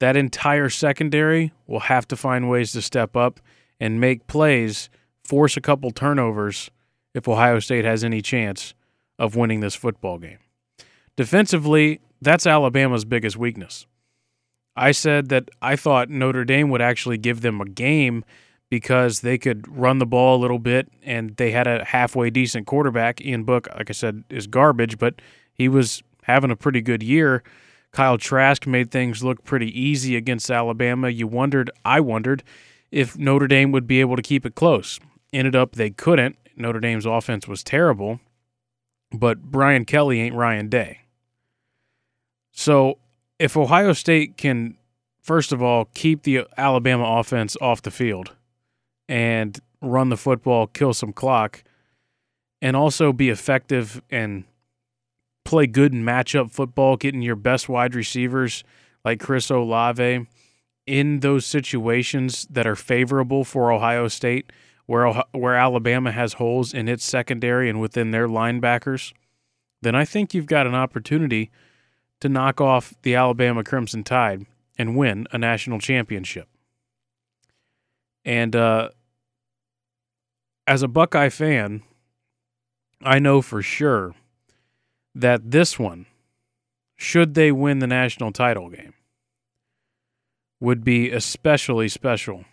That 0.00 0.16
entire 0.16 0.68
secondary 0.68 1.52
will 1.66 1.80
have 1.80 2.08
to 2.08 2.16
find 2.16 2.50
ways 2.50 2.72
to 2.72 2.82
step 2.82 3.16
up 3.16 3.40
and 3.78 4.00
make 4.00 4.26
plays, 4.26 4.90
force 5.22 5.56
a 5.56 5.60
couple 5.60 5.90
turnovers 5.92 6.70
if 7.14 7.28
Ohio 7.28 7.60
State 7.60 7.84
has 7.84 8.02
any 8.02 8.20
chance 8.20 8.74
of 9.18 9.36
winning 9.36 9.60
this 9.60 9.76
football 9.76 10.18
game. 10.18 10.38
Defensively, 11.16 12.00
that's 12.20 12.46
Alabama's 12.46 13.04
biggest 13.04 13.36
weakness. 13.36 13.86
I 14.74 14.92
said 14.92 15.28
that 15.28 15.50
I 15.60 15.76
thought 15.76 16.08
Notre 16.08 16.44
Dame 16.44 16.70
would 16.70 16.80
actually 16.80 17.18
give 17.18 17.42
them 17.42 17.60
a 17.60 17.66
game 17.66 18.24
because 18.70 19.20
they 19.20 19.36
could 19.36 19.68
run 19.68 19.98
the 19.98 20.06
ball 20.06 20.38
a 20.38 20.40
little 20.40 20.58
bit 20.58 20.90
and 21.02 21.36
they 21.36 21.50
had 21.50 21.66
a 21.66 21.84
halfway 21.84 22.30
decent 22.30 22.66
quarterback. 22.66 23.20
Ian 23.20 23.44
Book, 23.44 23.68
like 23.76 23.90
I 23.90 23.92
said, 23.92 24.24
is 24.30 24.46
garbage, 24.46 24.98
but 24.98 25.20
he 25.52 25.68
was 25.68 26.02
having 26.22 26.50
a 26.50 26.56
pretty 26.56 26.80
good 26.80 27.02
year. 27.02 27.42
Kyle 27.92 28.16
Trask 28.16 28.66
made 28.66 28.90
things 28.90 29.22
look 29.22 29.44
pretty 29.44 29.78
easy 29.78 30.16
against 30.16 30.50
Alabama. 30.50 31.10
You 31.10 31.26
wondered, 31.26 31.70
I 31.84 32.00
wondered, 32.00 32.42
if 32.90 33.18
Notre 33.18 33.46
Dame 33.46 33.72
would 33.72 33.86
be 33.86 34.00
able 34.00 34.16
to 34.16 34.22
keep 34.22 34.46
it 34.46 34.54
close. 34.54 34.98
Ended 35.34 35.54
up 35.54 35.72
they 35.72 35.90
couldn't. 35.90 36.36
Notre 36.56 36.80
Dame's 36.80 37.04
offense 37.04 37.46
was 37.46 37.62
terrible, 37.62 38.20
but 39.12 39.42
Brian 39.42 39.84
Kelly 39.84 40.20
ain't 40.20 40.34
Ryan 40.34 40.68
Day. 40.68 41.01
So 42.52 42.98
if 43.38 43.56
Ohio 43.56 43.92
State 43.92 44.36
can, 44.36 44.76
first 45.20 45.52
of 45.52 45.62
all, 45.62 45.86
keep 45.94 46.22
the 46.22 46.46
Alabama 46.56 47.04
offense 47.18 47.56
off 47.60 47.82
the 47.82 47.90
field 47.90 48.32
and 49.08 49.58
run 49.80 50.10
the 50.10 50.16
football, 50.16 50.68
kill 50.68 50.94
some 50.94 51.12
clock, 51.12 51.64
and 52.60 52.76
also 52.76 53.12
be 53.12 53.30
effective 53.30 54.00
and 54.10 54.44
play 55.44 55.66
good 55.66 55.92
matchup 55.92 56.52
football, 56.52 56.96
getting 56.96 57.22
your 57.22 57.36
best 57.36 57.68
wide 57.68 57.94
receivers 57.94 58.62
like 59.04 59.18
Chris 59.18 59.50
Olave 59.50 60.26
in 60.86 61.20
those 61.20 61.44
situations 61.44 62.46
that 62.50 62.66
are 62.66 62.76
favorable 62.76 63.44
for 63.44 63.72
Ohio 63.72 64.08
State, 64.08 64.52
where 64.86 65.12
where 65.32 65.56
Alabama 65.56 66.12
has 66.12 66.34
holes 66.34 66.72
in 66.72 66.88
its 66.88 67.04
secondary 67.04 67.68
and 67.68 67.80
within 67.80 68.10
their 68.10 68.28
linebackers, 68.28 69.12
then 69.80 69.94
I 69.94 70.04
think 70.04 70.34
you've 70.34 70.46
got 70.46 70.66
an 70.66 70.74
opportunity 70.74 71.50
to 72.22 72.28
knock 72.28 72.60
off 72.60 72.94
the 73.02 73.16
Alabama 73.16 73.64
Crimson 73.64 74.04
Tide 74.04 74.46
and 74.78 74.96
win 74.96 75.26
a 75.32 75.38
national 75.38 75.80
championship. 75.80 76.46
And 78.24 78.54
uh, 78.54 78.90
as 80.64 80.84
a 80.84 80.88
Buckeye 80.88 81.30
fan, 81.30 81.82
I 83.02 83.18
know 83.18 83.42
for 83.42 83.60
sure 83.60 84.14
that 85.16 85.50
this 85.50 85.80
one, 85.80 86.06
should 86.94 87.34
they 87.34 87.50
win 87.50 87.80
the 87.80 87.88
national 87.88 88.30
title 88.30 88.70
game, 88.70 88.94
would 90.60 90.84
be 90.84 91.10
especially 91.10 91.88
special 91.88 92.44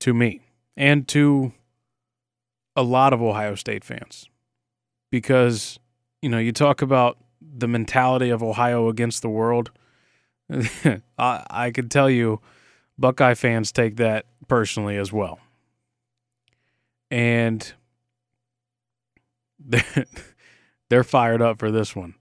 to 0.00 0.14
me 0.14 0.40
and 0.78 1.06
to 1.08 1.52
a 2.74 2.82
lot 2.82 3.12
of 3.12 3.20
Ohio 3.20 3.54
State 3.54 3.84
fans 3.84 4.30
because 5.10 5.78
you 6.22 6.28
know, 6.28 6.38
you 6.38 6.52
talk 6.52 6.80
about 6.80 7.18
the 7.40 7.68
mentality 7.68 8.30
of 8.30 8.42
Ohio 8.42 8.88
against 8.88 9.20
the 9.22 9.28
world. 9.28 9.70
I, 11.18 11.46
I 11.50 11.70
could 11.72 11.90
tell 11.90 12.08
you, 12.08 12.40
Buckeye 12.98 13.34
fans 13.34 13.72
take 13.72 13.96
that 13.96 14.26
personally 14.48 14.96
as 14.96 15.12
well. 15.12 15.40
And 17.10 17.72
they're, 19.58 20.06
they're 20.88 21.04
fired 21.04 21.42
up 21.42 21.58
for 21.58 21.70
this 21.70 21.94
one. 21.94 22.14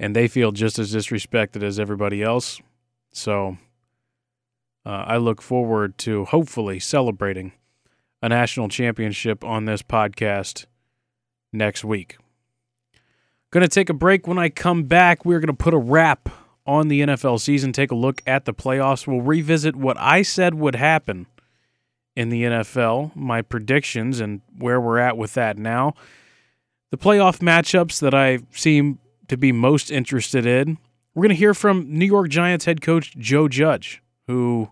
And 0.00 0.14
they 0.14 0.28
feel 0.28 0.52
just 0.52 0.78
as 0.78 0.94
disrespected 0.94 1.62
as 1.62 1.78
everybody 1.78 2.22
else. 2.22 2.60
So 3.12 3.56
uh, 4.84 5.04
I 5.06 5.16
look 5.16 5.40
forward 5.40 5.96
to 5.98 6.26
hopefully 6.26 6.78
celebrating 6.78 7.52
a 8.22 8.28
national 8.28 8.68
championship 8.68 9.42
on 9.44 9.64
this 9.64 9.82
podcast 9.82 10.66
next 11.52 11.84
week. 11.84 12.18
Going 13.50 13.62
to 13.62 13.68
take 13.68 13.88
a 13.88 13.94
break. 13.94 14.26
When 14.26 14.38
I 14.38 14.48
come 14.48 14.84
back, 14.84 15.24
we're 15.24 15.40
going 15.40 15.46
to 15.46 15.52
put 15.54 15.74
a 15.74 15.78
wrap 15.78 16.28
on 16.66 16.88
the 16.88 17.00
NFL 17.00 17.40
season, 17.40 17.72
take 17.72 17.92
a 17.92 17.94
look 17.94 18.20
at 18.26 18.44
the 18.44 18.52
playoffs. 18.52 19.06
We'll 19.06 19.20
revisit 19.20 19.76
what 19.76 19.96
I 19.98 20.22
said 20.22 20.54
would 20.54 20.74
happen 20.74 21.26
in 22.16 22.28
the 22.28 22.42
NFL, 22.42 23.14
my 23.14 23.42
predictions, 23.42 24.20
and 24.20 24.40
where 24.58 24.80
we're 24.80 24.98
at 24.98 25.16
with 25.16 25.34
that 25.34 25.58
now. 25.58 25.94
The 26.90 26.96
playoff 26.96 27.38
matchups 27.38 28.00
that 28.00 28.14
I 28.14 28.40
seem 28.50 28.98
to 29.28 29.36
be 29.36 29.52
most 29.52 29.90
interested 29.90 30.46
in. 30.46 30.78
We're 31.14 31.22
going 31.22 31.30
to 31.30 31.36
hear 31.36 31.54
from 31.54 31.86
New 31.88 32.06
York 32.06 32.28
Giants 32.28 32.64
head 32.64 32.80
coach 32.80 33.16
Joe 33.16 33.48
Judge, 33.48 34.02
who 34.26 34.70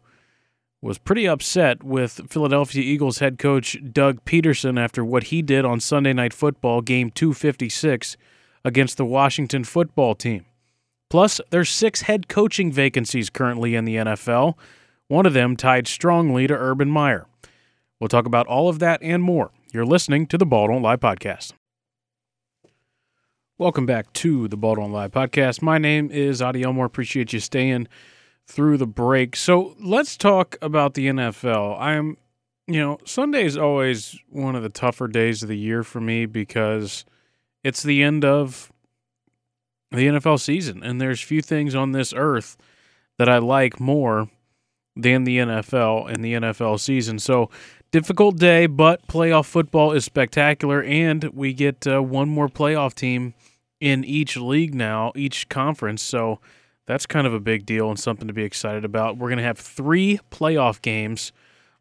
was 0.81 0.99
pretty 0.99 1.27
upset 1.27 1.83
with 1.83 2.21
Philadelphia 2.29 2.83
Eagles 2.83 3.19
head 3.19 3.39
coach 3.39 3.79
Doug 3.93 4.25
Pederson 4.25 4.79
after 4.79 5.05
what 5.05 5.25
he 5.25 5.43
did 5.43 5.65
on 5.65 5.81
Sunday 5.81 6.13
Night 6.13 6.35
Football, 6.35 6.83
game 6.83 7.11
256 7.11 8.17
against 8.65 8.97
the 8.97 9.05
Washington 9.05 9.65
football 9.65 10.15
team. 10.15 10.47
Plus, 11.11 11.41
there's 11.51 11.71
six 11.71 12.03
head 12.03 12.29
coaching 12.29 12.73
vacancies 12.73 13.31
currently 13.31 13.75
in 13.75 13.85
the 13.85 13.97
NFL, 13.97 14.55
one 15.09 15.27
of 15.27 15.35
them 15.35 15.55
tied 15.57 15.87
strongly 15.87 16.47
to 16.47 16.55
Urban 16.55 16.91
Meyer. 16.91 17.27
We'll 18.01 18.09
talk 18.09 18.27
about 18.27 18.47
all 18.47 18.69
of 18.69 18.79
that 18.81 19.03
and 19.03 19.23
more. 19.23 19.51
You're 19.73 19.85
listening 19.85 20.27
to 20.29 20.39
the 20.39 20.47
Ball 20.47 20.69
Don't 20.69 20.83
Lie 20.83 20.97
podcast. 20.97 21.53
Welcome 23.59 23.87
back 23.87 24.13
to 24.15 24.49
the 24.49 24.57
Ball 24.57 24.77
Don't 24.77 24.93
Lie 24.93 25.09
podcast. 25.09 25.63
My 25.63 25.79
name 25.79 26.11
is 26.11 26.43
Adi 26.43 26.63
Elmore. 26.63 26.87
Appreciate 26.87 27.33
you 27.33 27.39
staying 27.39 27.87
through 28.47 28.79
the 28.79 28.87
break. 28.87 29.37
So 29.37 29.77
let's 29.79 30.17
talk 30.17 30.57
about 30.61 30.95
the 30.95 31.07
NFL. 31.07 31.81
I'm, 31.81 32.17
you 32.67 32.81
know, 32.81 32.99
Sunday 33.05 33.45
is 33.45 33.57
always 33.57 34.19
one 34.29 34.57
of 34.57 34.63
the 34.63 34.69
tougher 34.69 35.07
days 35.07 35.43
of 35.43 35.49
the 35.49 35.57
year 35.57 35.83
for 35.83 36.01
me 36.01 36.27
because 36.27 37.05
it's 37.65 37.83
the 37.83 38.03
end 38.03 38.25
of 38.25 38.71
the 39.91 40.07
NFL 40.07 40.41
season, 40.41 40.83
and 40.83 41.01
there's 41.01 41.21
few 41.21 41.43
things 41.43 41.75
on 41.75 41.93
this 41.93 42.13
earth 42.17 42.57
that 43.19 43.29
I 43.29 43.39
like 43.39 43.81
more 43.81 44.29
than 44.97 45.25
the 45.25 45.39
NFL 45.39 46.13
and 46.13 46.25
the 46.25 46.35
NFL 46.35 46.79
season. 46.79 47.19
So 47.19 47.51
difficult 47.91 48.37
day, 48.37 48.67
but 48.67 49.07
playoff 49.07 49.47
football 49.47 49.93
is 49.93 50.05
spectacular, 50.05 50.83
and 50.83 51.25
we 51.33 51.53
get 51.53 51.87
uh, 51.87 52.03
one 52.03 52.29
more 52.29 52.49
playoff 52.49 52.95
team 52.95 53.35
in 53.81 54.05
each 54.05 54.37
league 54.37 54.75
now, 54.75 55.13
each 55.15 55.49
conference. 55.49 56.03
So 56.03 56.41
that's 56.87 57.07
kind 57.07 57.27
of 57.27 57.35
a 57.35 57.41
big 57.41 57.67
deal 57.67 57.89
and 57.89 57.99
something 57.99 58.29
to 58.29 58.35
be 58.35 58.45
excited 58.45 58.85
about. 58.85 59.17
We're 59.17 59.29
going 59.29 59.39
to 59.39 59.45
have 59.45 59.59
three 59.59 60.21
playoff 60.31 60.83
games 60.83 61.33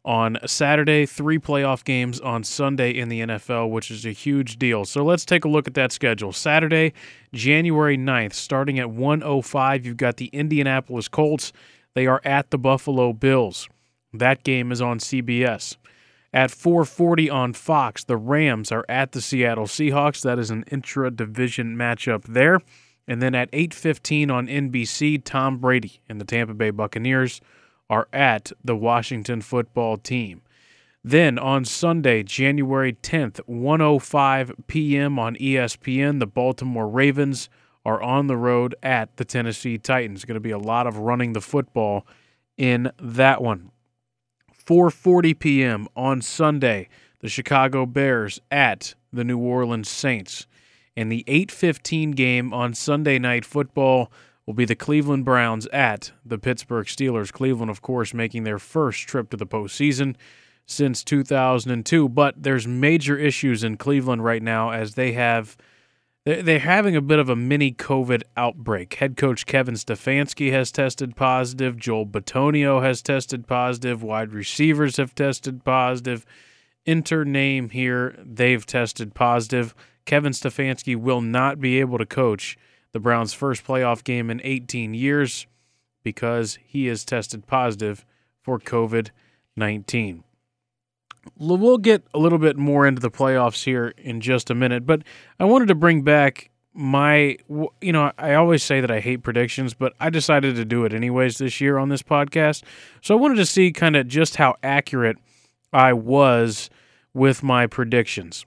on 0.04 0.38
Saturday, 0.46 1.06
three 1.06 1.38
playoff 1.38 1.82
games 1.82 2.20
on 2.20 2.44
Sunday 2.44 2.90
in 2.90 3.08
the 3.08 3.20
NFL, 3.20 3.70
which 3.70 3.90
is 3.90 4.04
a 4.04 4.10
huge 4.10 4.58
deal. 4.58 4.84
So 4.84 5.02
let's 5.02 5.24
take 5.24 5.44
a 5.44 5.48
look 5.48 5.66
at 5.66 5.74
that 5.74 5.92
schedule. 5.92 6.32
Saturday, 6.32 6.92
January 7.32 7.96
9th, 7.96 8.34
starting 8.34 8.78
at 8.78 8.90
105, 8.90 9.86
you've 9.86 9.96
got 9.96 10.18
the 10.18 10.26
Indianapolis 10.26 11.08
Colts. 11.08 11.52
They 11.94 12.06
are 12.06 12.20
at 12.24 12.50
the 12.50 12.58
Buffalo 12.58 13.12
Bills. 13.12 13.68
That 14.12 14.44
game 14.44 14.70
is 14.70 14.82
on 14.82 14.98
CBS. 14.98 15.76
At 16.32 16.50
4:40 16.50 17.30
on 17.30 17.52
Fox, 17.52 18.02
the 18.02 18.16
Rams 18.16 18.72
are 18.72 18.84
at 18.88 19.12
the 19.12 19.20
Seattle 19.20 19.66
Seahawks. 19.66 20.20
That 20.22 20.38
is 20.38 20.50
an 20.50 20.64
intra-division 20.70 21.76
matchup 21.76 22.24
there. 22.24 22.60
And 23.06 23.22
then 23.22 23.34
at 23.36 23.48
8:15 23.52 24.30
on 24.30 24.48
NBC, 24.48 25.18
Tom 25.18 25.58
Brady 25.58 26.00
and 26.08 26.20
the 26.20 26.24
Tampa 26.24 26.54
Bay 26.54 26.70
Buccaneers 26.70 27.40
are 27.94 28.08
at 28.12 28.50
the 28.64 28.74
Washington 28.74 29.40
football 29.40 29.96
team. 29.96 30.42
Then 31.04 31.38
on 31.38 31.64
Sunday, 31.64 32.24
January 32.24 32.92
10th, 32.92 33.38
105 33.46 34.52
p.m. 34.66 35.16
on 35.16 35.36
ESPN, 35.36 36.18
the 36.18 36.26
Baltimore 36.26 36.88
Ravens 36.88 37.48
are 37.84 38.02
on 38.02 38.26
the 38.26 38.36
road 38.36 38.74
at 38.82 39.16
the 39.16 39.24
Tennessee 39.24 39.78
Titans. 39.78 40.24
Going 40.24 40.34
to 40.34 40.40
be 40.40 40.50
a 40.50 40.58
lot 40.58 40.88
of 40.88 40.98
running 40.98 41.34
the 41.34 41.40
football 41.40 42.04
in 42.56 42.90
that 43.00 43.40
one. 43.40 43.70
4:40 44.66 45.38
p.m. 45.38 45.86
on 45.94 46.20
Sunday, 46.20 46.88
the 47.20 47.28
Chicago 47.28 47.86
Bears 47.86 48.40
at 48.50 48.94
the 49.12 49.22
New 49.22 49.38
Orleans 49.38 49.88
Saints. 49.88 50.48
And 50.96 51.12
the 51.12 51.22
8:15 51.28 52.16
game 52.16 52.52
on 52.52 52.74
Sunday 52.74 53.20
night 53.20 53.44
football 53.44 54.10
will 54.46 54.54
be 54.54 54.64
the 54.64 54.74
Cleveland 54.74 55.24
Browns 55.24 55.66
at 55.68 56.12
the 56.24 56.38
Pittsburgh 56.38 56.86
Steelers. 56.86 57.32
Cleveland, 57.32 57.70
of 57.70 57.82
course, 57.82 58.12
making 58.12 58.44
their 58.44 58.58
first 58.58 59.08
trip 59.08 59.30
to 59.30 59.36
the 59.36 59.46
postseason 59.46 60.16
since 60.66 61.04
2002. 61.04 62.08
But 62.08 62.42
there's 62.42 62.66
major 62.66 63.16
issues 63.18 63.64
in 63.64 63.76
Cleveland 63.76 64.24
right 64.24 64.42
now 64.42 64.70
as 64.70 64.94
they 64.94 65.12
have 65.12 65.56
they're 66.24 66.58
having 66.58 66.96
a 66.96 67.02
bit 67.02 67.18
of 67.18 67.28
a 67.28 67.36
mini 67.36 67.70
COVID 67.70 68.22
outbreak. 68.34 68.94
Head 68.94 69.14
coach 69.18 69.44
Kevin 69.44 69.74
Stefanski 69.74 70.50
has 70.52 70.72
tested 70.72 71.16
positive. 71.16 71.76
Joel 71.76 72.06
Bitonio 72.06 72.82
has 72.82 73.02
tested 73.02 73.46
positive. 73.46 74.02
Wide 74.02 74.32
receivers 74.32 74.96
have 74.96 75.14
tested 75.14 75.64
positive. 75.64 76.24
Enter 76.86 77.26
name 77.26 77.70
here, 77.70 78.18
they've 78.24 78.64
tested 78.64 79.14
positive. 79.14 79.74
Kevin 80.06 80.32
Stefanski 80.32 80.96
will 80.96 81.20
not 81.20 81.60
be 81.60 81.80
able 81.80 81.98
to 81.98 82.06
coach 82.06 82.56
the 82.94 83.00
Browns' 83.00 83.34
first 83.34 83.66
playoff 83.66 84.04
game 84.04 84.30
in 84.30 84.40
18 84.44 84.94
years 84.94 85.46
because 86.04 86.58
he 86.64 86.86
is 86.86 87.04
tested 87.04 87.46
positive 87.46 88.06
for 88.40 88.58
COVID 88.58 89.10
19. 89.56 90.22
We'll 91.36 91.78
get 91.78 92.04
a 92.14 92.18
little 92.18 92.38
bit 92.38 92.56
more 92.56 92.86
into 92.86 93.00
the 93.00 93.10
playoffs 93.10 93.64
here 93.64 93.94
in 93.98 94.20
just 94.20 94.48
a 94.48 94.54
minute, 94.54 94.86
but 94.86 95.02
I 95.40 95.44
wanted 95.44 95.68
to 95.68 95.74
bring 95.74 96.02
back 96.02 96.50
my, 96.72 97.36
you 97.80 97.92
know, 97.92 98.12
I 98.18 98.34
always 98.34 98.62
say 98.62 98.80
that 98.80 98.90
I 98.90 99.00
hate 99.00 99.22
predictions, 99.22 99.74
but 99.74 99.94
I 99.98 100.10
decided 100.10 100.56
to 100.56 100.64
do 100.64 100.84
it 100.84 100.92
anyways 100.92 101.38
this 101.38 101.60
year 101.60 101.78
on 101.78 101.88
this 101.88 102.02
podcast. 102.02 102.62
So 103.00 103.16
I 103.16 103.20
wanted 103.20 103.36
to 103.36 103.46
see 103.46 103.72
kind 103.72 103.96
of 103.96 104.06
just 104.06 104.36
how 104.36 104.56
accurate 104.62 105.16
I 105.72 105.92
was 105.94 106.70
with 107.12 107.42
my 107.42 107.66
predictions. 107.66 108.44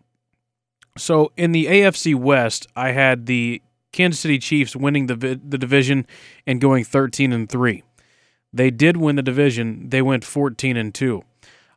So 0.98 1.32
in 1.36 1.52
the 1.52 1.66
AFC 1.66 2.16
West, 2.16 2.68
I 2.76 2.92
had 2.92 3.26
the 3.26 3.62
Kansas 3.98 4.20
City 4.20 4.38
Chiefs 4.38 4.76
winning 4.76 5.08
the 5.08 5.16
the 5.16 5.58
division 5.58 6.06
and 6.46 6.62
going 6.62 6.84
13 6.84 7.34
and 7.34 7.50
3. 7.50 7.84
They 8.54 8.70
did 8.70 8.98
win 8.98 9.16
the 9.16 9.24
division. 9.24 9.90
They 9.90 10.04
went 10.04 10.24
14 10.24 10.78
and 10.78 10.94
2. 10.94 11.24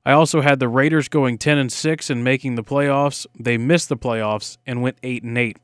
I 0.04 0.12
also 0.12 0.42
had 0.42 0.60
the 0.60 0.68
Raiders 0.68 1.08
going 1.08 1.38
10 1.38 1.56
and 1.56 1.72
6 1.72 2.10
and 2.10 2.22
making 2.22 2.54
the 2.54 2.62
playoffs. 2.62 3.26
They 3.38 3.56
missed 3.56 3.88
the 3.88 3.96
playoffs 3.96 4.58
and 4.66 4.82
went 4.82 4.98
8 5.02 5.22
and 5.22 5.36
8. 5.38 5.58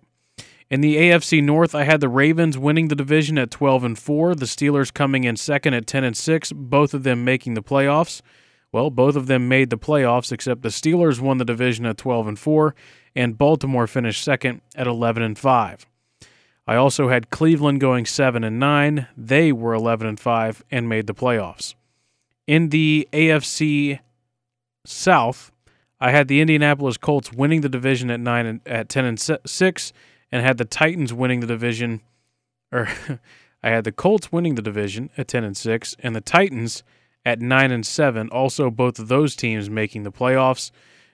In 0.71 0.81
the 0.81 0.97
AFC 0.97 1.43
North, 1.43 1.75
I 1.75 1.85
had 1.85 2.01
the 2.01 2.09
Ravens 2.09 2.59
winning 2.59 2.89
the 2.89 2.97
division 2.97 3.39
at 3.39 3.51
12 3.51 3.85
and 3.85 3.99
4, 3.99 4.35
the 4.35 4.47
Steelers 4.47 4.93
coming 4.93 5.25
in 5.25 5.37
second 5.37 5.75
at 5.75 5.87
10 5.87 6.05
and 6.05 6.17
6, 6.17 6.53
both 6.53 6.93
of 6.93 7.03
them 7.03 7.25
making 7.25 7.55
the 7.55 7.63
playoffs. 7.63 8.21
Well, 8.73 8.91
both 8.91 9.15
of 9.15 9.27
them 9.27 9.47
made 9.47 9.71
the 9.71 9.79
playoffs 9.79 10.33
except 10.33 10.63
the 10.63 10.71
Steelers 10.71 11.21
won 11.21 11.39
the 11.39 11.45
division 11.45 11.87
at 11.87 11.99
12 11.99 12.27
and 12.27 12.39
4 12.39 12.75
and 13.15 13.39
Baltimore 13.39 13.87
finished 13.87 14.25
second 14.25 14.61
at 14.75 14.87
11 14.87 15.23
and 15.23 15.39
5. 15.39 15.87
I 16.67 16.77
also 16.77 17.09
had 17.09 17.31
Cleveland 17.31 17.81
going 17.81 18.07
7 18.07 18.43
and 18.43 18.59
9. 18.59 19.07
They 19.17 19.53
were 19.53 19.75
11 19.75 20.07
and 20.07 20.19
5 20.19 20.65
and 20.71 20.89
made 20.89 21.07
the 21.07 21.15
playoffs. 21.15 21.75
In 22.47 22.71
the 22.71 23.09
AFC 23.13 24.01
South, 24.85 25.53
I 26.01 26.11
had 26.11 26.29
the 26.29 26.41
Indianapolis 26.41 26.97
Colts 26.97 27.33
winning 27.33 27.61
the 27.61 27.69
division 27.69 28.11
at 28.11 28.21
9 28.21 28.47
and 28.47 28.61
at 28.67 28.89
10 28.89 29.05
and 29.05 29.21
6 29.21 29.93
and 30.33 30.43
had 30.43 30.59
the 30.59 30.65
Titans 30.65 31.13
winning 31.13 31.41
the 31.41 31.47
division 31.47 32.01
or 32.73 32.89
I 33.63 33.71
had 33.71 33.85
the 33.85 33.93
Colts 33.93 34.31
winning 34.31 34.55
the 34.55 34.63
division 34.63 35.11
at 35.17 35.29
10 35.29 35.45
and 35.45 35.57
6 35.57 35.97
and 36.01 36.15
the 36.15 36.21
Titans 36.21 36.83
at 37.25 37.41
9 37.41 37.73
and 37.73 37.85
7, 37.85 38.29
also 38.29 38.71
both 38.71 38.99
of 38.99 39.09
those 39.09 39.35
teams 39.35 39.69
making 39.69 40.05
the 40.05 40.13
playoffs. 40.13 40.71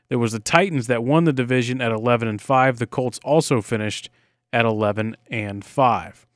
There 0.09 0.19
was 0.19 0.33
the 0.33 0.39
Titans 0.39 0.87
that 0.89 1.05
won 1.05 1.25
the 1.25 1.33
division 1.33 1.81
at 1.81 1.93
11 1.93 2.29
and 2.29 2.41
5. 2.41 2.79
The 2.79 2.87
Colts 2.87 3.19
also 3.25 3.63
finished 3.63 4.11
at 4.53 4.65
11 4.65 5.17
and 5.31 5.65
5. 5.65 6.27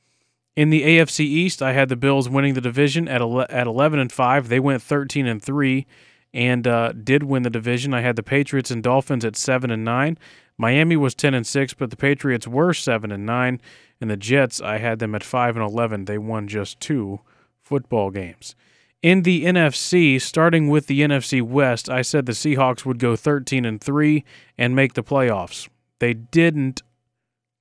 In 0.55 0.71
the 0.71 0.81
AFC 0.81 1.19
East, 1.19 1.61
I 1.61 1.73
had 1.73 1.89
the 1.89 1.95
Bills 1.95 2.27
winning 2.27 2.55
the 2.55 2.61
division 2.61 3.07
at 3.07 3.21
at 3.21 3.67
11 3.67 3.99
and 3.99 4.11
5. 4.11 4.49
They 4.49 4.59
went 4.59 4.81
13 4.81 5.27
and 5.27 5.41
3 5.41 5.85
and 6.33 6.67
uh, 6.67 6.93
did 6.93 7.23
win 7.23 7.43
the 7.43 7.49
division. 7.49 7.93
I 7.93 8.01
had 8.01 8.15
the 8.15 8.23
Patriots 8.23 8.71
and 8.71 8.83
Dolphins 8.83 9.23
at 9.23 9.35
7 9.35 9.69
and 9.69 9.85
9. 9.85 10.17
Miami 10.57 10.97
was 10.97 11.13
10 11.13 11.33
and 11.33 11.45
6, 11.45 11.73
but 11.75 11.91
the 11.91 11.95
Patriots 11.95 12.47
were 12.47 12.73
7 12.73 13.11
and 13.11 13.25
9, 13.25 13.61
and 14.01 14.09
the 14.09 14.17
Jets, 14.17 14.59
I 14.59 14.79
had 14.79 14.99
them 14.99 15.13
at 15.13 15.23
5 15.23 15.55
and 15.55 15.65
11. 15.65 16.05
They 16.05 16.17
won 16.17 16.47
just 16.47 16.79
two 16.79 17.21
football 17.61 18.09
games. 18.09 18.55
In 19.03 19.21
the 19.21 19.45
NFC, 19.45 20.19
starting 20.19 20.67
with 20.69 20.87
the 20.87 21.01
NFC 21.01 21.41
West, 21.41 21.89
I 21.89 22.01
said 22.01 22.25
the 22.25 22.31
Seahawks 22.31 22.85
would 22.85 22.97
go 22.97 23.15
13 23.15 23.63
and 23.63 23.79
3 23.79 24.25
and 24.57 24.75
make 24.75 24.93
the 24.93 25.03
playoffs. 25.03 25.69
They 25.99 26.13
didn't 26.13 26.81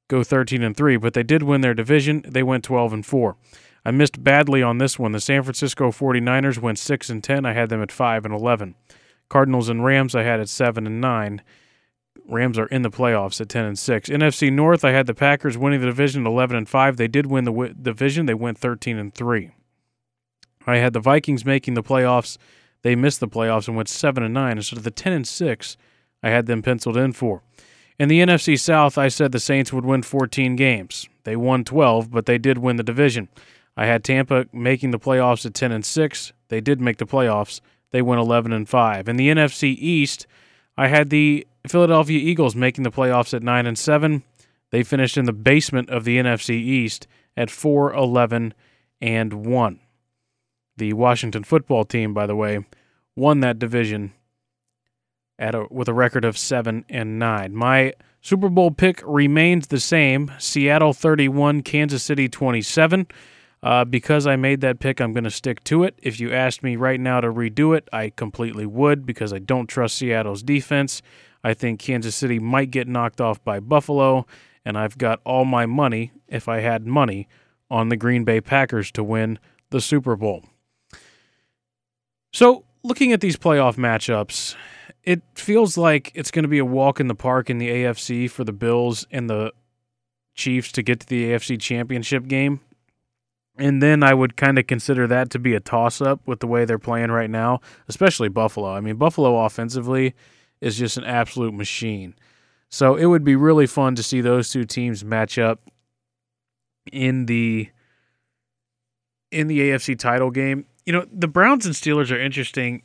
go 0.08 0.22
13 0.22 0.62
and 0.62 0.76
3, 0.76 0.96
but 0.96 1.14
they 1.14 1.22
did 1.22 1.42
win 1.42 1.60
their 1.60 1.74
division. 1.74 2.24
They 2.26 2.42
went 2.42 2.64
12 2.64 2.92
and 2.92 3.06
4. 3.06 3.36
I 3.84 3.90
missed 3.90 4.22
badly 4.22 4.62
on 4.62 4.78
this 4.78 4.98
one. 4.98 5.12
The 5.12 5.20
San 5.20 5.42
Francisco 5.42 5.90
49ers 5.90 6.58
went 6.58 6.78
6 6.78 7.08
and 7.10 7.22
10. 7.22 7.44
I 7.44 7.52
had 7.52 7.68
them 7.68 7.82
at 7.82 7.92
5 7.92 8.24
and 8.24 8.34
11. 8.34 8.74
Cardinals 9.28 9.68
and 9.68 9.84
Rams 9.84 10.14
I 10.14 10.22
had 10.22 10.40
at 10.40 10.48
7 10.48 10.86
and 10.86 11.00
9. 11.00 11.42
Rams 12.28 12.58
are 12.58 12.66
in 12.66 12.82
the 12.82 12.90
playoffs 12.90 13.40
at 13.40 13.48
10 13.48 13.64
and 13.64 13.78
6. 13.78 14.08
NFC 14.08 14.52
North 14.52 14.84
I 14.84 14.90
had 14.90 15.06
the 15.06 15.14
Packers 15.14 15.56
winning 15.56 15.80
the 15.80 15.86
division 15.86 16.26
at 16.26 16.30
11 16.30 16.56
and 16.56 16.68
5. 16.68 16.96
They 16.96 17.08
did 17.08 17.26
win 17.26 17.44
the 17.44 17.52
w- 17.52 17.74
division. 17.74 18.26
They 18.26 18.34
went 18.34 18.58
13 18.58 18.98
and 18.98 19.14
3. 19.14 19.50
I 20.66 20.76
had 20.78 20.92
the 20.92 21.00
Vikings 21.00 21.44
making 21.44 21.74
the 21.74 21.82
playoffs. 21.82 22.38
They 22.82 22.96
missed 22.96 23.20
the 23.20 23.28
playoffs 23.28 23.68
and 23.68 23.76
went 23.76 23.88
7 23.88 24.22
and 24.22 24.34
9 24.34 24.56
instead 24.56 24.78
of 24.78 24.84
the 24.84 24.90
10 24.90 25.12
and 25.12 25.26
6 25.26 25.76
I 26.22 26.30
had 26.30 26.46
them 26.46 26.62
penciled 26.62 26.96
in 26.96 27.12
for. 27.12 27.42
In 27.98 28.08
the 28.08 28.20
NFC 28.20 28.60
South, 28.60 28.98
I 28.98 29.08
said 29.08 29.32
the 29.32 29.40
Saints 29.40 29.72
would 29.72 29.86
win 29.86 30.02
14 30.02 30.54
games. 30.54 31.08
They 31.24 31.34
won 31.34 31.64
12, 31.64 32.10
but 32.10 32.26
they 32.26 32.36
did 32.36 32.58
win 32.58 32.76
the 32.76 32.82
division. 32.82 33.28
I 33.76 33.86
had 33.86 34.04
Tampa 34.04 34.46
making 34.52 34.90
the 34.90 34.98
playoffs 34.98 35.46
at 35.46 35.54
10 35.54 35.72
and 35.72 35.84
6. 35.84 36.32
They 36.48 36.60
did 36.60 36.80
make 36.80 36.98
the 36.98 37.06
playoffs. 37.06 37.60
They 37.92 38.02
went 38.02 38.20
11 38.20 38.52
and 38.52 38.68
5. 38.68 39.08
In 39.08 39.16
the 39.16 39.28
NFC 39.28 39.76
East, 39.78 40.26
I 40.76 40.88
had 40.88 41.08
the 41.08 41.46
Philadelphia 41.66 42.18
Eagles 42.18 42.54
making 42.54 42.84
the 42.84 42.90
playoffs 42.90 43.32
at 43.32 43.42
9 43.42 43.66
and 43.66 43.78
7. 43.78 44.22
They 44.70 44.82
finished 44.82 45.16
in 45.16 45.24
the 45.24 45.32
basement 45.32 45.88
of 45.88 46.04
the 46.04 46.18
NFC 46.18 46.50
East 46.50 47.06
at 47.36 47.50
4 47.50 47.94
11 47.94 48.52
and 49.00 49.32
1. 49.32 49.80
The 50.76 50.92
Washington 50.92 51.44
football 51.44 51.84
team, 51.84 52.12
by 52.12 52.26
the 52.26 52.36
way, 52.36 52.66
won 53.14 53.40
that 53.40 53.58
division 53.58 54.12
at 55.38 55.54
a, 55.54 55.66
with 55.70 55.88
a 55.88 55.94
record 55.94 56.24
of 56.24 56.38
7 56.38 56.84
and 56.88 57.18
9. 57.18 57.54
My 57.54 57.92
Super 58.20 58.48
Bowl 58.48 58.70
pick 58.70 59.02
remains 59.04 59.68
the 59.68 59.80
same, 59.80 60.32
Seattle 60.38 60.92
31, 60.92 61.62
Kansas 61.62 62.02
City 62.02 62.28
27. 62.28 63.06
Uh, 63.62 63.84
because 63.84 64.26
I 64.26 64.36
made 64.36 64.60
that 64.60 64.78
pick, 64.78 65.00
I'm 65.00 65.12
going 65.12 65.24
to 65.24 65.30
stick 65.30 65.64
to 65.64 65.82
it. 65.82 65.98
If 66.02 66.20
you 66.20 66.32
asked 66.32 66.62
me 66.62 66.76
right 66.76 67.00
now 67.00 67.20
to 67.20 67.28
redo 67.28 67.76
it, 67.76 67.88
I 67.92 68.10
completely 68.10 68.66
would 68.66 69.06
because 69.06 69.32
I 69.32 69.38
don't 69.38 69.66
trust 69.66 69.96
Seattle's 69.96 70.42
defense. 70.42 71.02
I 71.42 71.54
think 71.54 71.80
Kansas 71.80 72.14
City 72.14 72.38
might 72.38 72.70
get 72.70 72.86
knocked 72.86 73.20
off 73.20 73.42
by 73.42 73.60
Buffalo, 73.60 74.26
and 74.64 74.76
I've 74.76 74.98
got 74.98 75.20
all 75.24 75.44
my 75.44 75.66
money, 75.66 76.12
if 76.28 76.48
I 76.48 76.60
had 76.60 76.86
money, 76.86 77.28
on 77.70 77.88
the 77.88 77.96
Green 77.96 78.24
Bay 78.24 78.40
Packers 78.40 78.90
to 78.92 79.02
win 79.02 79.38
the 79.70 79.80
Super 79.80 80.16
Bowl. 80.16 80.44
So, 82.32 82.64
looking 82.82 83.12
at 83.12 83.20
these 83.20 83.36
playoff 83.36 83.76
matchups, 83.76 84.54
it 85.06 85.22
feels 85.36 85.78
like 85.78 86.10
it's 86.14 86.32
going 86.32 86.42
to 86.42 86.48
be 86.48 86.58
a 86.58 86.64
walk 86.64 86.98
in 86.98 87.06
the 87.06 87.14
park 87.14 87.48
in 87.48 87.58
the 87.58 87.68
AFC 87.68 88.28
for 88.28 88.42
the 88.42 88.52
Bills 88.52 89.06
and 89.12 89.30
the 89.30 89.52
Chiefs 90.34 90.72
to 90.72 90.82
get 90.82 91.00
to 91.00 91.06
the 91.06 91.30
AFC 91.30 91.58
Championship 91.60 92.26
game. 92.26 92.60
And 93.56 93.82
then 93.82 94.02
I 94.02 94.12
would 94.12 94.36
kind 94.36 94.58
of 94.58 94.66
consider 94.66 95.06
that 95.06 95.30
to 95.30 95.38
be 95.38 95.54
a 95.54 95.60
toss 95.60 96.02
up 96.02 96.20
with 96.26 96.40
the 96.40 96.46
way 96.46 96.66
they're 96.66 96.78
playing 96.78 97.10
right 97.10 97.30
now, 97.30 97.60
especially 97.88 98.28
Buffalo. 98.28 98.74
I 98.74 98.80
mean, 98.80 98.96
Buffalo 98.96 99.44
offensively 99.44 100.14
is 100.60 100.76
just 100.76 100.98
an 100.98 101.04
absolute 101.04 101.54
machine. 101.54 102.14
So 102.68 102.96
it 102.96 103.06
would 103.06 103.24
be 103.24 103.36
really 103.36 103.66
fun 103.66 103.94
to 103.94 104.02
see 104.02 104.20
those 104.20 104.50
two 104.50 104.64
teams 104.64 105.04
match 105.04 105.38
up 105.38 105.70
in 106.92 107.26
the 107.26 107.70
in 109.30 109.46
the 109.46 109.60
AFC 109.60 109.98
title 109.98 110.30
game. 110.30 110.66
You 110.84 110.92
know, 110.92 111.06
the 111.10 111.28
Browns 111.28 111.64
and 111.64 111.74
Steelers 111.74 112.10
are 112.10 112.20
interesting 112.20 112.82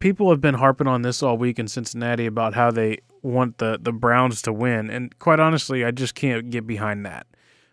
people 0.00 0.30
have 0.30 0.40
been 0.40 0.54
harping 0.54 0.86
on 0.86 1.02
this 1.02 1.22
all 1.22 1.38
week 1.38 1.58
in 1.58 1.68
Cincinnati 1.68 2.26
about 2.26 2.54
how 2.54 2.70
they 2.70 2.98
want 3.22 3.58
the 3.58 3.78
the 3.80 3.92
Browns 3.92 4.42
to 4.42 4.52
win, 4.52 4.90
and 4.90 5.16
quite 5.18 5.38
honestly, 5.38 5.84
I 5.84 5.92
just 5.92 6.14
can't 6.14 6.50
get 6.50 6.66
behind 6.66 7.06
that. 7.06 7.26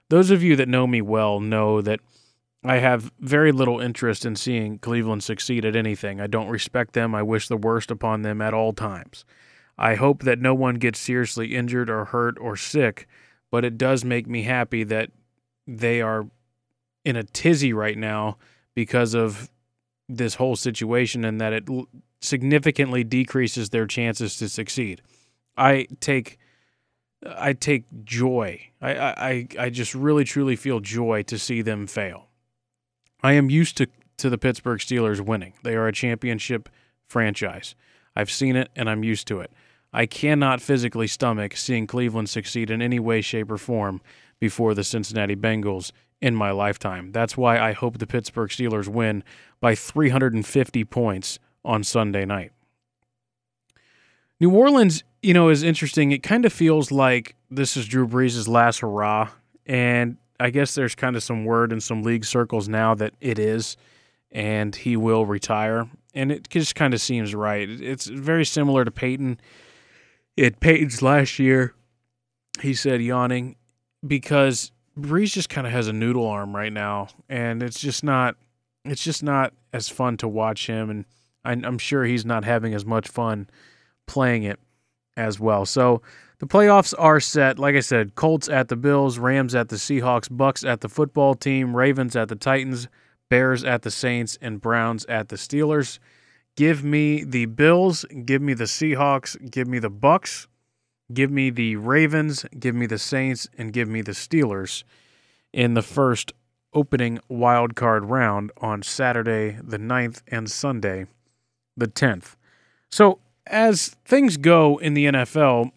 Those 0.09 0.29
of 0.29 0.43
you 0.43 0.55
that 0.57 0.69
know 0.69 0.85
me 0.85 1.01
well 1.01 1.39
know 1.39 1.81
that 1.81 1.99
I 2.63 2.77
have 2.77 3.11
very 3.19 3.51
little 3.51 3.79
interest 3.79 4.25
in 4.25 4.35
seeing 4.35 4.77
Cleveland 4.79 5.23
succeed 5.23 5.65
at 5.65 5.75
anything. 5.75 6.21
I 6.21 6.27
don't 6.27 6.49
respect 6.49 6.93
them. 6.93 7.15
I 7.15 7.23
wish 7.23 7.47
the 7.47 7.57
worst 7.57 7.91
upon 7.91 8.21
them 8.21 8.41
at 8.41 8.53
all 8.53 8.73
times. 8.73 9.25
I 9.77 9.95
hope 9.95 10.23
that 10.23 10.39
no 10.39 10.53
one 10.53 10.75
gets 10.75 10.99
seriously 10.99 11.55
injured 11.55 11.89
or 11.89 12.05
hurt 12.05 12.37
or 12.39 12.55
sick, 12.55 13.07
but 13.51 13.63
it 13.63 13.77
does 13.77 14.03
make 14.03 14.27
me 14.27 14.43
happy 14.43 14.83
that 14.85 15.11
they 15.67 16.01
are 16.01 16.27
in 17.05 17.15
a 17.15 17.23
tizzy 17.23 17.73
right 17.73 17.97
now 17.97 18.37
because 18.73 19.13
of 19.13 19.49
this 20.09 20.35
whole 20.35 20.55
situation 20.55 21.25
and 21.25 21.39
that 21.39 21.53
it 21.53 21.67
significantly 22.21 23.03
decreases 23.03 23.69
their 23.69 23.85
chances 23.85 24.37
to 24.37 24.49
succeed. 24.49 25.01
I 25.55 25.87
take 25.99 26.37
I 27.25 27.53
take 27.53 27.85
joy. 28.03 28.69
I, 28.79 28.91
I, 28.91 29.47
I 29.59 29.69
just 29.69 29.95
really 29.95 30.23
truly 30.23 30.55
feel 30.55 30.79
joy 30.79 31.23
to 31.23 31.39
see 31.39 31.63
them 31.63 31.87
fail. 31.87 32.27
I 33.23 33.33
am 33.33 33.49
used 33.49 33.75
to, 33.77 33.87
to 34.17 34.29
the 34.29 34.37
Pittsburgh 34.37 34.79
Steelers 34.79 35.19
winning. 35.19 35.53
They 35.63 35.75
are 35.75 35.87
a 35.87 35.91
championship 35.91 36.69
franchise. 37.07 37.75
I've 38.15 38.29
seen 38.29 38.55
it 38.55 38.69
and 38.75 38.87
I'm 38.87 39.03
used 39.03 39.27
to 39.29 39.39
it. 39.39 39.51
I 39.91 40.05
cannot 40.05 40.61
physically 40.61 41.07
stomach 41.07 41.57
seeing 41.57 41.87
Cleveland 41.87 42.29
succeed 42.29 42.69
in 42.69 42.81
any 42.81 42.99
way, 42.99 43.21
shape, 43.21 43.51
or 43.51 43.57
form 43.57 44.01
before 44.39 44.75
the 44.75 44.83
Cincinnati 44.83 45.35
Bengals 45.35 45.91
in 46.21 46.35
my 46.35 46.51
lifetime. 46.51 47.11
That's 47.11 47.35
why 47.35 47.59
I 47.59 47.71
hope 47.71 47.97
the 47.97 48.07
Pittsburgh 48.07 48.49
Steelers 48.49 48.87
win 48.87 49.23
by 49.59 49.73
350 49.73 50.83
points 50.85 51.39
on 51.67 51.83
Sunday 51.83 52.25
night. 52.25 52.51
New 54.39 54.49
Orleans, 54.51 55.03
you 55.21 55.33
know, 55.33 55.49
is 55.49 55.63
interesting. 55.63 56.11
It 56.11 56.23
kind 56.23 56.45
of 56.45 56.53
feels 56.53 56.91
like 56.91 57.35
this 57.51 57.75
is 57.75 57.87
Drew 57.87 58.07
Brees' 58.07 58.47
last 58.47 58.79
hurrah. 58.79 59.29
And 59.65 60.17
I 60.39 60.49
guess 60.49 60.75
there's 60.75 60.95
kind 60.95 61.15
of 61.15 61.23
some 61.23 61.43
word 61.43 61.73
in 61.73 61.81
some 61.81 62.03
league 62.03 62.23
circles 62.23 62.69
now 62.69 62.95
that 62.95 63.13
it 63.19 63.37
is, 63.37 63.75
and 64.31 64.75
he 64.75 64.95
will 64.95 65.25
retire. 65.25 65.89
And 66.13 66.31
it 66.31 66.49
just 66.49 66.75
kind 66.75 66.93
of 66.93 67.01
seems 67.01 67.35
right. 67.35 67.69
It's 67.69 68.05
very 68.05 68.45
similar 68.45 68.85
to 68.85 68.91
Peyton. 68.91 69.39
It 70.37 70.59
Peyton's 70.59 71.01
last 71.01 71.37
year, 71.37 71.73
he 72.61 72.73
said, 72.73 73.01
yawning, 73.01 73.55
because 74.05 74.71
Brees 74.97 75.33
just 75.33 75.49
kind 75.49 75.67
of 75.67 75.73
has 75.73 75.87
a 75.87 75.93
noodle 75.93 76.27
arm 76.27 76.55
right 76.55 76.71
now, 76.71 77.09
and 77.27 77.61
it's 77.61 77.79
just 77.79 78.03
not, 78.03 78.35
it's 78.85 79.03
just 79.03 79.23
not 79.23 79.53
as 79.73 79.89
fun 79.89 80.15
to 80.17 80.27
watch 80.27 80.67
him. 80.67 80.89
And 80.89 81.05
I'm 81.47 81.77
sure 81.77 82.03
he's 82.03 82.25
not 82.25 82.43
having 82.43 82.73
as 82.73 82.85
much 82.85 83.07
fun 83.07 83.49
playing 84.05 84.43
it 84.43 84.59
as 85.15 85.39
well. 85.39 85.65
So 85.65 86.01
the 86.39 86.47
playoffs 86.47 86.93
are 86.97 87.19
set. 87.19 87.57
Like 87.57 87.75
I 87.75 87.79
said, 87.79 88.15
Colts 88.15 88.47
at 88.47 88.67
the 88.67 88.75
Bills, 88.75 89.17
Rams 89.17 89.55
at 89.55 89.69
the 89.69 89.75
Seahawks, 89.75 90.27
Bucks 90.29 90.63
at 90.63 90.81
the 90.81 90.89
football 90.89 91.35
team, 91.35 91.75
Ravens 91.75 92.15
at 92.15 92.29
the 92.29 92.35
Titans, 92.35 92.87
Bears 93.29 93.63
at 93.63 93.81
the 93.81 93.91
Saints, 93.91 94.37
and 94.41 94.61
Browns 94.61 95.05
at 95.05 95.29
the 95.29 95.35
Steelers. 95.35 95.99
Give 96.55 96.83
me 96.83 97.23
the 97.23 97.45
Bills, 97.45 98.05
give 98.25 98.41
me 98.41 98.53
the 98.53 98.65
Seahawks, 98.65 99.51
give 99.51 99.67
me 99.67 99.79
the 99.79 99.89
Bucks, 99.89 100.47
give 101.13 101.31
me 101.31 101.49
the 101.49 101.75
Ravens, 101.75 102.45
give 102.59 102.75
me 102.75 102.85
the 102.85 102.97
Saints, 102.97 103.47
and 103.57 103.73
give 103.73 103.87
me 103.87 104.01
the 104.01 104.13
Steelers 104.13 104.83
in 105.53 105.73
the 105.73 105.81
first 105.81 106.33
opening 106.73 107.19
wild 107.29 107.75
card 107.75 108.05
round 108.05 108.51
on 108.57 108.83
Saturday 108.83 109.57
the 109.63 109.79
9th 109.79 110.21
and 110.27 110.49
Sunday 110.49 111.07
the 111.77 111.87
10th. 111.87 112.35
So 112.91 113.19
as 113.45 113.89
things 114.05 114.37
go 114.37 114.77
in 114.77 114.93
the 114.93 115.05
NFL, 115.05 115.71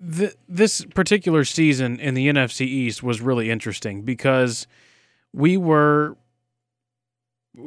this 0.00 0.84
particular 0.86 1.44
season 1.44 2.00
in 2.00 2.14
the 2.14 2.26
NFC 2.28 2.62
East 2.62 3.02
was 3.02 3.20
really 3.20 3.50
interesting 3.50 4.02
because 4.02 4.66
we 5.32 5.56
were. 5.56 6.16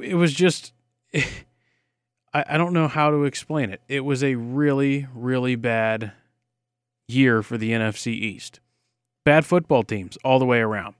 It 0.01 0.15
was 0.15 0.33
just. 0.33 0.73
I, 1.13 2.43
I 2.49 2.57
don't 2.57 2.73
know 2.73 2.89
how 2.89 3.11
to 3.11 3.23
explain 3.23 3.69
it. 3.69 3.81
It 3.87 4.01
was 4.01 4.21
a 4.21 4.35
really, 4.35 5.07
really 5.15 5.55
bad 5.55 6.11
year 7.07 7.41
for 7.41 7.57
the 7.57 7.71
NFC 7.71 8.07
East. 8.07 8.59
Bad 9.23 9.45
football 9.45 9.83
teams 9.83 10.17
all 10.23 10.37
the 10.37 10.45
way 10.45 10.59
around. 10.59 10.95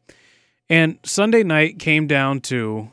And 0.70 0.98
Sunday 1.04 1.44
night 1.44 1.78
came 1.78 2.08
down 2.08 2.40
to 2.42 2.90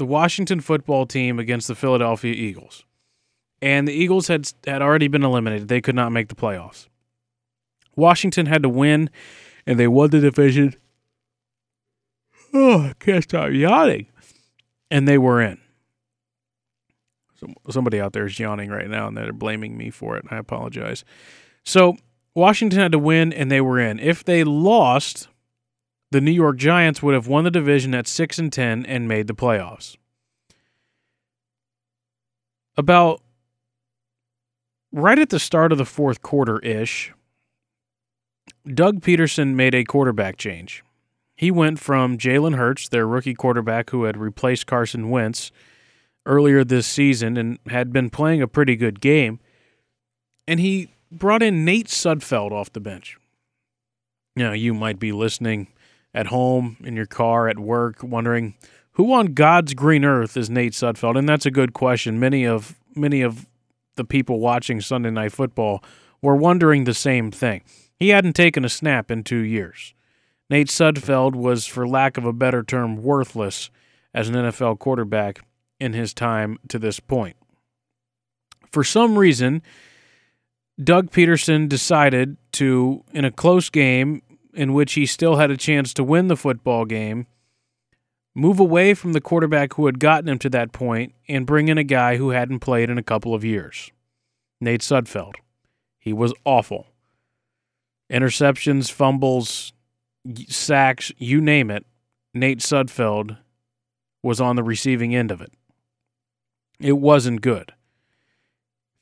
the 0.00 0.06
Washington 0.06 0.60
football 0.60 1.06
team 1.06 1.38
against 1.38 1.68
the 1.68 1.76
Philadelphia 1.76 2.34
Eagles. 2.34 2.84
And 3.62 3.86
the 3.86 3.92
Eagles 3.92 4.26
had 4.28 4.50
had 4.66 4.82
already 4.82 5.06
been 5.06 5.22
eliminated. 5.22 5.68
They 5.68 5.82
could 5.82 5.94
not 5.94 6.10
make 6.10 6.28
the 6.28 6.34
playoffs. 6.34 6.88
Washington 7.94 8.46
had 8.46 8.62
to 8.62 8.68
win, 8.68 9.10
and 9.66 9.78
they 9.78 9.86
won 9.86 10.10
the 10.10 10.20
division. 10.20 10.74
Oh, 12.54 12.86
I 12.86 12.94
can't 12.98 13.22
stop 13.22 13.50
yawning. 13.52 14.06
And 14.90 15.06
they 15.06 15.18
were 15.18 15.40
in. 15.40 15.60
So 17.38 17.48
somebody 17.68 18.00
out 18.00 18.12
there 18.14 18.26
is 18.26 18.38
yawning 18.38 18.70
right 18.70 18.88
now, 18.88 19.06
and 19.06 19.16
they're 19.16 19.32
blaming 19.32 19.76
me 19.76 19.90
for 19.90 20.16
it. 20.16 20.24
I 20.30 20.38
apologize. 20.38 21.04
So 21.62 21.96
Washington 22.34 22.80
had 22.80 22.92
to 22.92 22.98
win, 22.98 23.32
and 23.32 23.50
they 23.50 23.60
were 23.60 23.78
in. 23.78 23.98
If 23.98 24.24
they 24.24 24.44
lost, 24.44 25.28
the 26.10 26.20
New 26.20 26.30
York 26.30 26.56
Giants 26.56 27.02
would 27.02 27.14
have 27.14 27.26
won 27.26 27.44
the 27.44 27.50
division 27.50 27.94
at 27.94 28.06
6 28.06 28.38
and 28.38 28.52
10 28.52 28.84
and 28.86 29.06
made 29.08 29.26
the 29.26 29.34
playoffs. 29.34 29.96
About 32.76 33.20
right 34.92 35.18
at 35.18 35.30
the 35.30 35.38
start 35.38 35.72
of 35.72 35.78
the 35.78 35.84
fourth 35.84 36.22
quarter 36.22 36.58
ish, 36.60 37.12
Doug 38.66 39.00
Pederson 39.00 39.54
made 39.54 39.74
a 39.74 39.84
quarterback 39.84 40.36
change. 40.36 40.82
He 41.36 41.50
went 41.50 41.78
from 41.78 42.18
Jalen 42.18 42.56
Hurts, 42.56 42.88
their 42.88 43.06
rookie 43.06 43.34
quarterback 43.34 43.90
who 43.90 44.04
had 44.04 44.16
replaced 44.16 44.66
Carson 44.66 45.08
Wentz 45.08 45.52
earlier 46.26 46.64
this 46.64 46.86
season 46.86 47.36
and 47.36 47.58
had 47.68 47.92
been 47.92 48.10
playing 48.10 48.42
a 48.42 48.48
pretty 48.48 48.76
good 48.76 49.00
game, 49.00 49.40
and 50.46 50.60
he 50.60 50.90
brought 51.10 51.42
in 51.42 51.64
Nate 51.64 51.88
Sudfeld 51.88 52.52
off 52.52 52.72
the 52.72 52.80
bench. 52.80 53.16
Now, 54.36 54.52
you 54.52 54.74
might 54.74 54.98
be 54.98 55.12
listening 55.12 55.68
at 56.14 56.28
home, 56.28 56.76
in 56.84 56.96
your 56.96 57.06
car, 57.06 57.48
at 57.48 57.58
work, 57.58 58.02
wondering 58.02 58.54
who 58.92 59.12
on 59.12 59.34
God's 59.34 59.74
green 59.74 60.04
earth 60.04 60.36
is 60.36 60.50
Nate 60.50 60.72
Sudfeld? 60.72 61.18
And 61.18 61.28
that's 61.28 61.46
a 61.46 61.50
good 61.50 61.72
question. 61.72 62.20
Many 62.20 62.44
of 62.46 62.76
many 62.94 63.22
of 63.22 63.46
the 63.96 64.04
people 64.04 64.40
watching 64.40 64.80
Sunday 64.80 65.10
Night 65.10 65.32
Football 65.32 65.82
were 66.22 66.36
wondering 66.36 66.84
the 66.84 66.94
same 66.94 67.30
thing. 67.30 67.62
He 67.96 68.10
hadn't 68.10 68.34
taken 68.34 68.64
a 68.64 68.68
snap 68.68 69.10
in 69.10 69.24
two 69.24 69.40
years. 69.40 69.94
Nate 70.48 70.68
Sudfeld 70.68 71.34
was, 71.34 71.66
for 71.66 71.86
lack 71.86 72.16
of 72.16 72.24
a 72.24 72.32
better 72.32 72.62
term, 72.62 72.96
worthless 72.96 73.70
as 74.12 74.28
an 74.28 74.34
NFL 74.34 74.78
quarterback 74.78 75.42
in 75.78 75.92
his 75.92 76.12
time 76.12 76.58
to 76.68 76.78
this 76.78 76.98
point. 76.98 77.36
For 78.72 78.82
some 78.82 79.18
reason, 79.18 79.62
Doug 80.82 81.10
Pederson 81.10 81.68
decided 81.68 82.36
to, 82.52 83.04
in 83.12 83.24
a 83.24 83.30
close 83.30 83.70
game, 83.70 84.22
in 84.54 84.72
which 84.72 84.94
he 84.94 85.06
still 85.06 85.36
had 85.36 85.50
a 85.50 85.56
chance 85.56 85.94
to 85.94 86.04
win 86.04 86.28
the 86.28 86.36
football 86.36 86.84
game, 86.84 87.26
move 88.34 88.60
away 88.60 88.94
from 88.94 89.12
the 89.12 89.20
quarterback 89.20 89.74
who 89.74 89.86
had 89.86 89.98
gotten 89.98 90.28
him 90.28 90.38
to 90.38 90.50
that 90.50 90.72
point 90.72 91.14
and 91.28 91.46
bring 91.46 91.68
in 91.68 91.78
a 91.78 91.84
guy 91.84 92.16
who 92.16 92.30
hadn't 92.30 92.60
played 92.60 92.90
in 92.90 92.98
a 92.98 93.02
couple 93.02 93.34
of 93.34 93.44
years. 93.44 93.90
Nate 94.60 94.82
Sudfeld. 94.82 95.34
He 95.98 96.12
was 96.12 96.32
awful. 96.44 96.86
Interceptions, 98.10 98.90
fumbles, 98.90 99.72
sacks, 100.48 101.12
you 101.18 101.40
name 101.40 101.70
it. 101.70 101.86
Nate 102.34 102.60
Sudfeld 102.60 103.38
was 104.22 104.40
on 104.40 104.56
the 104.56 104.62
receiving 104.62 105.14
end 105.14 105.30
of 105.30 105.40
it. 105.40 105.52
It 106.78 106.98
wasn't 106.98 107.42
good. 107.42 107.72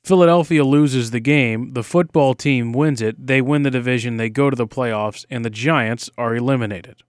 Philadelphia 0.09 0.65
loses 0.65 1.11
the 1.11 1.21
game, 1.21 1.75
the 1.75 1.83
football 1.83 2.33
team 2.33 2.73
wins 2.73 3.03
it, 3.03 3.27
they 3.27 3.43
win 3.43 3.63
the 3.63 3.71
division, 3.71 4.17
they 4.17 4.31
go 4.31 4.49
to 4.49 4.57
the 4.57 4.67
playoffs, 4.67 5.27
and 5.29 5.45
the 5.45 5.51
Giants 5.51 6.09
are 6.17 6.35
eliminated. 6.35 7.03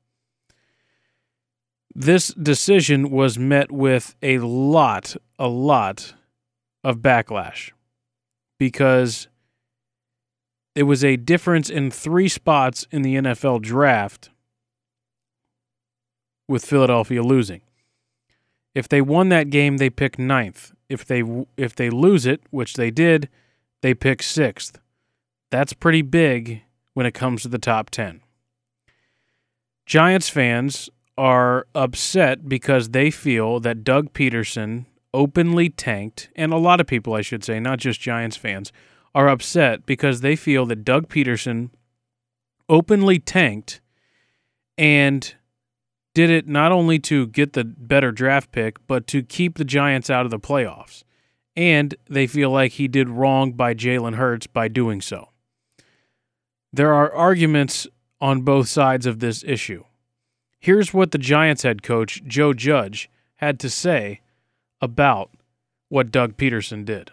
This 1.95 2.33
decision 2.33 3.09
was 3.09 3.39
met 3.39 3.71
with 3.71 4.15
a 4.21 4.39
lot, 4.39 5.15
a 5.39 5.47
lot 5.47 6.13
of 6.83 6.97
backlash 6.97 7.71
because 8.57 9.29
it 10.75 10.83
was 10.83 11.01
a 11.01 11.15
difference 11.15 11.69
in 11.69 11.91
three 11.91 12.27
spots 12.27 12.85
in 12.91 13.01
the 13.01 13.15
NFL 13.15 13.61
draft 13.61 14.29
with 16.49 16.65
Philadelphia 16.65 17.23
losing. 17.23 17.61
If 18.75 18.89
they 18.89 18.99
won 18.99 19.29
that 19.29 19.49
game, 19.49 19.77
they 19.77 19.89
pick 19.89 20.19
ninth. 20.19 20.73
If 20.89 21.05
they 21.05 21.23
if 21.55 21.75
they 21.75 21.89
lose 21.89 22.25
it, 22.25 22.41
which 22.49 22.73
they 22.73 22.91
did, 22.91 23.29
they 23.81 23.93
pick 23.93 24.23
sixth. 24.23 24.79
That's 25.51 25.73
pretty 25.73 26.01
big 26.01 26.63
when 26.93 27.05
it 27.05 27.13
comes 27.13 27.43
to 27.43 27.47
the 27.47 27.59
top 27.59 27.89
ten. 27.89 28.21
Giants 29.85 30.29
fans 30.29 30.89
are 31.17 31.67
upset 31.75 32.47
because 32.47 32.89
they 32.89 33.11
feel 33.11 33.59
that 33.59 33.83
Doug 33.83 34.13
Pederson 34.13 34.85
openly 35.13 35.69
tanked, 35.69 36.29
and 36.35 36.53
a 36.53 36.57
lot 36.57 36.79
of 36.79 36.87
people, 36.87 37.13
I 37.13 37.21
should 37.21 37.43
say, 37.43 37.59
not 37.59 37.79
just 37.79 37.99
Giants 37.99 38.37
fans, 38.37 38.71
are 39.15 39.27
upset 39.27 39.85
because 39.85 40.21
they 40.21 40.35
feel 40.35 40.65
that 40.67 40.85
Doug 40.85 41.09
Pederson 41.09 41.71
openly 42.67 43.19
tanked 43.19 43.81
and 44.77 45.35
did 46.13 46.29
it 46.29 46.47
not 46.47 46.71
only 46.71 46.99
to 46.99 47.27
get 47.27 47.53
the 47.53 47.63
better 47.63 48.11
draft 48.11 48.51
pick, 48.51 48.85
but 48.87 49.07
to 49.07 49.21
keep 49.23 49.57
the 49.57 49.65
Giants 49.65 50.09
out 50.09 50.25
of 50.25 50.31
the 50.31 50.39
playoffs. 50.39 51.03
And 51.55 51.95
they 52.09 52.27
feel 52.27 52.51
like 52.51 52.73
he 52.73 52.87
did 52.87 53.09
wrong 53.09 53.53
by 53.53 53.73
Jalen 53.73 54.15
Hurts 54.15 54.47
by 54.47 54.67
doing 54.67 55.01
so. 55.01 55.29
There 56.71 56.93
are 56.93 57.13
arguments 57.13 57.87
on 58.21 58.41
both 58.41 58.67
sides 58.67 59.05
of 59.05 59.19
this 59.19 59.43
issue. 59.43 59.83
Here's 60.59 60.93
what 60.93 61.11
the 61.11 61.17
Giants 61.17 61.63
head 61.63 61.83
coach, 61.83 62.21
Joe 62.25 62.53
Judge, 62.53 63.09
had 63.37 63.59
to 63.61 63.69
say 63.69 64.21
about 64.81 65.31
what 65.87 66.11
Doug 66.11 66.37
Pederson 66.37 66.85
did. 66.85 67.11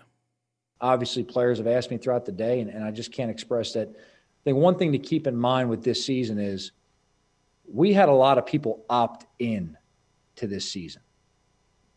Obviously, 0.81 1.25
players 1.25 1.59
have 1.59 1.67
asked 1.67 1.91
me 1.91 1.97
throughout 1.97 2.27
the 2.27 2.33
day, 2.33 2.61
and, 2.61 2.71
and 2.71 2.85
I 2.85 2.91
just 2.91 3.13
can't 3.13 3.31
express 3.31 3.73
that. 3.73 3.89
I 3.89 4.43
think 4.45 4.59
one 4.59 4.77
thing 4.77 4.93
to 4.93 4.99
keep 4.99 5.27
in 5.27 5.37
mind 5.37 5.71
with 5.71 5.83
this 5.83 6.05
season 6.05 6.39
is 6.39 6.73
we 7.73 7.93
had 7.93 8.09
a 8.09 8.13
lot 8.13 8.39
of 8.39 8.47
people 8.47 8.85
opt 8.89 9.27
in 9.39 9.77
to 10.37 10.47
this 10.47 10.71
season. 10.71 11.03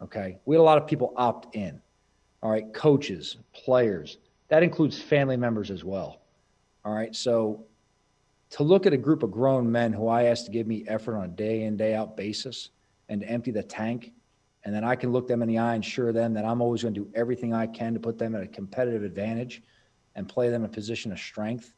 Okay. 0.01 0.37
We 0.45 0.55
had 0.55 0.61
a 0.61 0.63
lot 0.63 0.77
of 0.77 0.87
people 0.87 1.13
opt 1.15 1.55
in. 1.55 1.81
All 2.41 2.51
right. 2.51 2.73
Coaches, 2.73 3.37
players. 3.53 4.17
That 4.47 4.63
includes 4.63 4.99
family 5.01 5.37
members 5.37 5.71
as 5.71 5.83
well. 5.83 6.21
All 6.85 6.93
right. 6.93 7.15
So 7.15 7.65
to 8.51 8.63
look 8.63 8.85
at 8.85 8.93
a 8.93 8.97
group 8.97 9.23
of 9.23 9.31
grown 9.31 9.71
men 9.71 9.93
who 9.93 10.07
I 10.07 10.23
asked 10.23 10.45
to 10.45 10.51
give 10.51 10.67
me 10.67 10.83
effort 10.87 11.17
on 11.17 11.25
a 11.25 11.27
day 11.27 11.63
in, 11.63 11.77
day 11.77 11.93
out 11.93 12.17
basis 12.17 12.69
and 13.09 13.21
to 13.21 13.29
empty 13.29 13.51
the 13.51 13.63
tank, 13.63 14.13
and 14.63 14.73
then 14.73 14.83
I 14.83 14.95
can 14.95 15.11
look 15.11 15.27
them 15.27 15.41
in 15.41 15.47
the 15.47 15.57
eye 15.57 15.75
and 15.75 15.83
assure 15.83 16.11
them 16.11 16.33
that 16.33 16.45
I'm 16.45 16.61
always 16.61 16.81
going 16.81 16.93
to 16.93 16.99
do 17.01 17.09
everything 17.15 17.53
I 17.53 17.67
can 17.67 17.93
to 17.93 17.99
put 17.99 18.17
them 18.17 18.35
at 18.35 18.43
a 18.43 18.47
competitive 18.47 19.03
advantage 19.03 19.63
and 20.15 20.27
play 20.27 20.49
them 20.49 20.63
in 20.63 20.69
a 20.69 20.73
position 20.73 21.11
of 21.11 21.19
strength. 21.19 21.73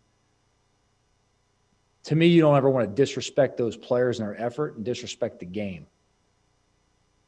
To 2.05 2.15
me, 2.15 2.27
you 2.27 2.41
don't 2.41 2.57
ever 2.57 2.69
want 2.69 2.89
to 2.89 2.95
disrespect 2.95 3.57
those 3.57 3.77
players 3.77 4.19
and 4.19 4.27
their 4.27 4.39
effort 4.41 4.75
and 4.75 4.83
disrespect 4.83 5.39
the 5.39 5.45
game. 5.45 5.85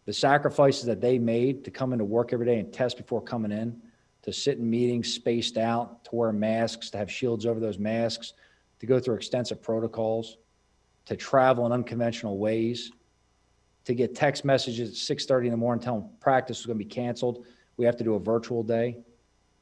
The 0.06 0.14
sacrifices 0.14 0.86
that 0.86 1.00
they 1.00 1.20
made 1.20 1.64
to 1.66 1.72
come 1.72 1.94
into 1.94 2.06
work 2.06 2.34
every 2.34 2.46
day 2.46 2.60
and 2.60 2.74
test 2.74 2.98
before 2.98 3.22
coming 3.22 3.52
in, 3.52 3.82
to 4.24 4.34
sit 4.34 4.58
in 4.58 4.70
meetings 4.70 5.14
spaced 5.14 5.58
out, 5.58 6.04
to 6.06 6.16
wear 6.16 6.32
masks, 6.32 6.90
to 6.90 6.98
have 6.98 7.12
shields 7.12 7.46
over 7.46 7.60
those 7.60 7.78
masks, 7.78 8.34
to 8.80 8.86
go 8.86 9.00
through 9.00 9.16
extensive 9.16 9.62
protocols, 9.62 10.38
to 11.06 11.16
travel 11.16 11.66
in 11.66 11.72
unconventional 11.72 12.38
ways, 12.38 12.92
to 13.86 13.94
get 13.94 14.16
text 14.16 14.46
messages 14.46 14.90
at 14.90 14.96
6:30 15.18 15.46
in 15.46 15.52
the 15.52 15.58
morning 15.58 15.84
telling 15.84 16.10
practice 16.20 16.60
is 16.60 16.66
going 16.66 16.80
to 16.80 16.84
be 16.84 16.90
canceled. 16.90 17.46
We 17.78 17.86
have 17.86 17.98
to 17.98 18.04
do 18.04 18.16
a 18.16 18.20
virtual 18.20 18.64
day. 18.64 18.98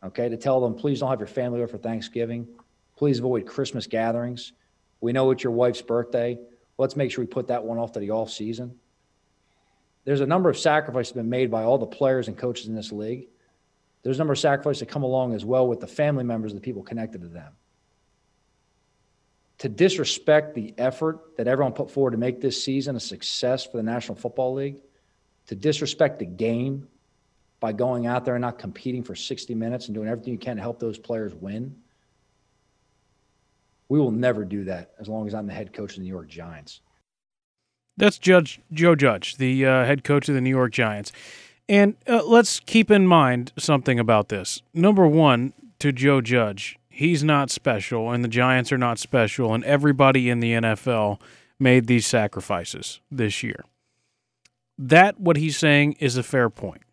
Okay, 0.04 0.30
to 0.30 0.38
tell 0.38 0.62
them 0.62 0.74
please 0.74 1.00
don't 1.00 1.10
have 1.10 1.20
your 1.20 1.28
family 1.28 1.60
over 1.60 1.68
for 1.68 1.78
Thanksgiving. 1.78 2.48
Please 2.96 3.20
avoid 3.20 3.46
Christmas 3.46 3.88
gatherings. 3.88 4.54
We 5.02 5.12
know 5.12 5.32
it's 5.32 5.44
your 5.44 5.52
wife's 5.52 5.82
birthday. 5.82 6.40
Let's 6.78 6.96
make 6.96 7.12
sure 7.12 7.24
we 7.24 7.28
put 7.28 7.48
that 7.48 7.64
one 7.64 7.78
off 7.78 7.92
to 7.94 8.00
the 8.00 8.12
off 8.12 8.32
season. 8.32 8.80
There's 10.06 10.22
a 10.22 10.26
number 10.26 10.50
of 10.50 10.58
sacrifices 10.58 11.12
been 11.14 11.30
made 11.30 11.52
by 11.52 11.64
all 11.64 11.78
the 11.78 11.86
players 11.86 12.28
and 12.28 12.38
coaches 12.38 12.68
in 12.68 12.76
this 12.76 12.92
league. 12.92 13.28
There's 14.04 14.18
a 14.18 14.20
number 14.20 14.34
of 14.34 14.40
sacrifices 14.40 14.80
that 14.80 14.90
come 14.90 15.04
along 15.04 15.34
as 15.36 15.44
well 15.44 15.68
with 15.68 15.80
the 15.80 15.88
family 15.88 16.24
members 16.24 16.54
the 16.54 16.60
people 16.60 16.82
connected 16.82 17.22
to 17.22 17.28
them 17.28 17.52
to 19.62 19.70
disrespect 19.70 20.56
the 20.56 20.74
effort 20.80 21.38
that 21.38 21.48
everyone 21.48 21.72
put 21.72 21.92
forward 21.92 22.10
to 22.10 22.18
make 22.18 22.42
this 22.42 22.64
season 22.64 22.96
a 22.96 23.00
success 23.00 23.64
for 23.64 23.78
the 23.78 23.84
National 23.84 24.16
Football 24.16 24.56
League, 24.56 24.78
to 25.46 25.56
disrespect 25.56 26.18
the 26.18 26.26
game 26.26 26.88
by 27.60 27.72
going 27.72 28.08
out 28.08 28.26
there 28.26 28.34
and 28.34 28.42
not 28.42 28.58
competing 28.58 29.04
for 29.04 29.14
60 29.14 29.54
minutes 29.54 29.86
and 29.86 29.94
doing 29.94 30.08
everything 30.08 30.34
you 30.34 30.40
can 30.40 30.56
to 30.56 30.64
help 30.64 30.80
those 30.80 30.98
players 30.98 31.32
win. 31.36 31.76
We 33.92 34.00
will 34.00 34.12
never 34.12 34.46
do 34.46 34.64
that 34.64 34.92
as 35.02 35.10
long 35.10 35.28
as 35.28 35.34
I'm 35.34 35.48
the 35.48 35.54
head 35.54 35.74
coach 35.74 35.92
of 35.92 35.96
the 35.98 36.04
New 36.04 36.14
York 36.14 36.30
Giants. 36.30 36.80
That's 37.98 38.18
Judge 38.18 38.62
Joe 38.72 38.96
Judge, 38.96 39.36
the 39.36 39.66
uh, 39.66 39.84
head 39.84 40.06
coach 40.06 40.30
of 40.30 40.36
the 40.36 40.40
New 40.40 40.50
York 40.50 40.72
Giants. 40.72 41.12
And 41.68 41.98
uh, 42.08 42.24
let's 42.24 42.62
keep 42.62 42.90
in 42.90 43.06
mind 43.06 43.52
something 43.58 44.00
about 44.00 44.30
this. 44.30 44.62
Number 44.74 45.06
one, 45.06 45.52
to 45.80 45.92
Joe 45.92 46.22
Judge, 46.22 46.80
he's 46.88 47.22
not 47.22 47.52
special 47.52 48.10
and 48.12 48.24
the 48.24 48.30
Giants 48.30 48.72
are 48.72 48.78
not 48.78 48.98
special 48.98 49.54
and 49.54 49.62
everybody 49.66 50.30
in 50.30 50.40
the 50.40 50.54
NFL 50.54 51.20
made 51.60 51.88
these 51.88 52.08
sacrifices 52.08 53.02
this 53.12 53.44
year. 53.44 53.66
That 54.78 55.20
what 55.20 55.36
he's 55.36 55.58
saying 55.58 55.98
is 56.00 56.16
a 56.16 56.24
fair 56.24 56.50
point. 56.50 56.84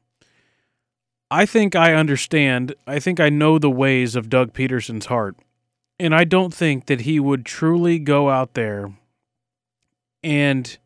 I 1.30 1.46
think 1.46 1.76
I 1.76 1.94
understand, 1.94 2.74
I 2.88 2.98
think 2.98 3.20
I 3.20 3.28
know 3.28 3.60
the 3.60 3.70
ways 3.70 4.16
of 4.16 4.28
Doug 4.28 4.52
Pederson's 4.52 5.06
heart. 5.06 5.36
And 6.00 6.14
I 6.14 6.24
don't 6.24 6.54
think 6.54 6.86
that 6.86 7.02
he 7.02 7.18
would 7.18 7.44
truly 7.44 7.98
go 7.98 8.30
out 8.30 8.54
there 8.54 8.92
and 10.22 10.78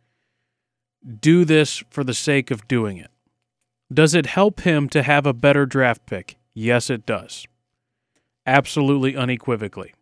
do 1.20 1.44
this 1.44 1.82
for 1.90 2.02
the 2.04 2.14
sake 2.14 2.50
of 2.50 2.66
doing 2.68 2.96
it. 2.96 3.10
Does 3.92 4.14
it 4.14 4.26
help 4.26 4.60
him 4.60 4.88
to 4.90 5.02
have 5.02 5.26
a 5.26 5.34
better 5.34 5.66
draft 5.66 6.06
pick? 6.06 6.36
Yes, 6.54 6.88
it 6.88 7.04
does 7.04 7.46
absolutely 8.46 9.16
unequivocally. 9.16 9.94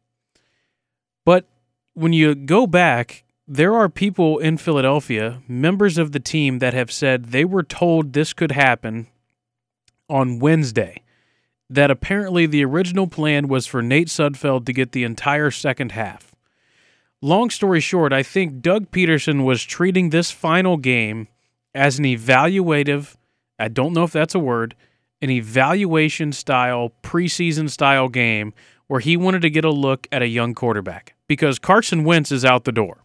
But 1.24 1.46
when 1.94 2.12
you 2.12 2.34
go 2.34 2.66
back, 2.66 3.24
there 3.46 3.74
are 3.74 3.88
people 3.88 4.38
in 4.38 4.56
Philadelphia, 4.56 5.42
members 5.48 5.98
of 5.98 6.12
the 6.12 6.20
team, 6.20 6.60
that 6.60 6.74
have 6.74 6.92
said 6.92 7.26
they 7.26 7.44
were 7.44 7.62
told 7.62 8.12
this 8.12 8.32
could 8.32 8.52
happen 8.52 9.08
on 10.08 10.38
Wednesday. 10.38 11.02
That 11.72 11.90
apparently 11.90 12.46
the 12.46 12.64
original 12.64 13.06
plan 13.06 13.46
was 13.46 13.66
for 13.66 13.80
Nate 13.80 14.08
Sudfeld 14.08 14.66
to 14.66 14.72
get 14.72 14.92
the 14.92 15.04
entire 15.04 15.52
second 15.52 15.92
half. 15.92 16.34
Long 17.22 17.48
story 17.48 17.80
short, 17.80 18.12
I 18.12 18.22
think 18.22 18.60
Doug 18.60 18.90
Pederson 18.90 19.44
was 19.44 19.62
treating 19.62 20.10
this 20.10 20.30
final 20.30 20.76
game 20.76 21.28
as 21.74 21.98
an 21.98 22.04
evaluative, 22.04 23.14
I 23.58 23.68
don't 23.68 23.92
know 23.92 24.04
if 24.04 24.12
that's 24.12 24.34
a 24.34 24.40
word, 24.40 24.74
an 25.22 25.30
evaluation 25.30 26.32
style, 26.32 26.92
preseason 27.02 27.70
style 27.70 28.08
game 28.08 28.52
where 28.86 29.00
he 29.00 29.16
wanted 29.16 29.42
to 29.42 29.50
get 29.50 29.64
a 29.64 29.70
look 29.70 30.08
at 30.10 30.22
a 30.22 30.26
young 30.26 30.54
quarterback 30.54 31.14
because 31.28 31.60
Carson 31.60 32.02
Wentz 32.02 32.32
is 32.32 32.44
out 32.44 32.64
the 32.64 32.72
door. 32.72 33.04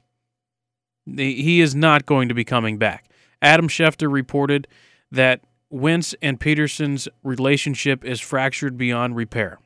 He 1.06 1.62
is 1.62 1.76
not 1.76 2.08
going 2.08 2.30
to 2.30 2.34
be 2.34 2.44
coming 2.44 2.80
back. 2.80 3.06
Adam 3.42 3.68
Schefter 3.68 4.12
reported 4.12 4.68
that 5.12 5.42
Wentz 5.76 6.16
and 6.22 6.40
Pederson's 6.40 7.10
relationship 7.22 8.06
is 8.06 8.22
fractured 8.22 8.78
beyond 8.78 9.18
repair. 9.18 9.60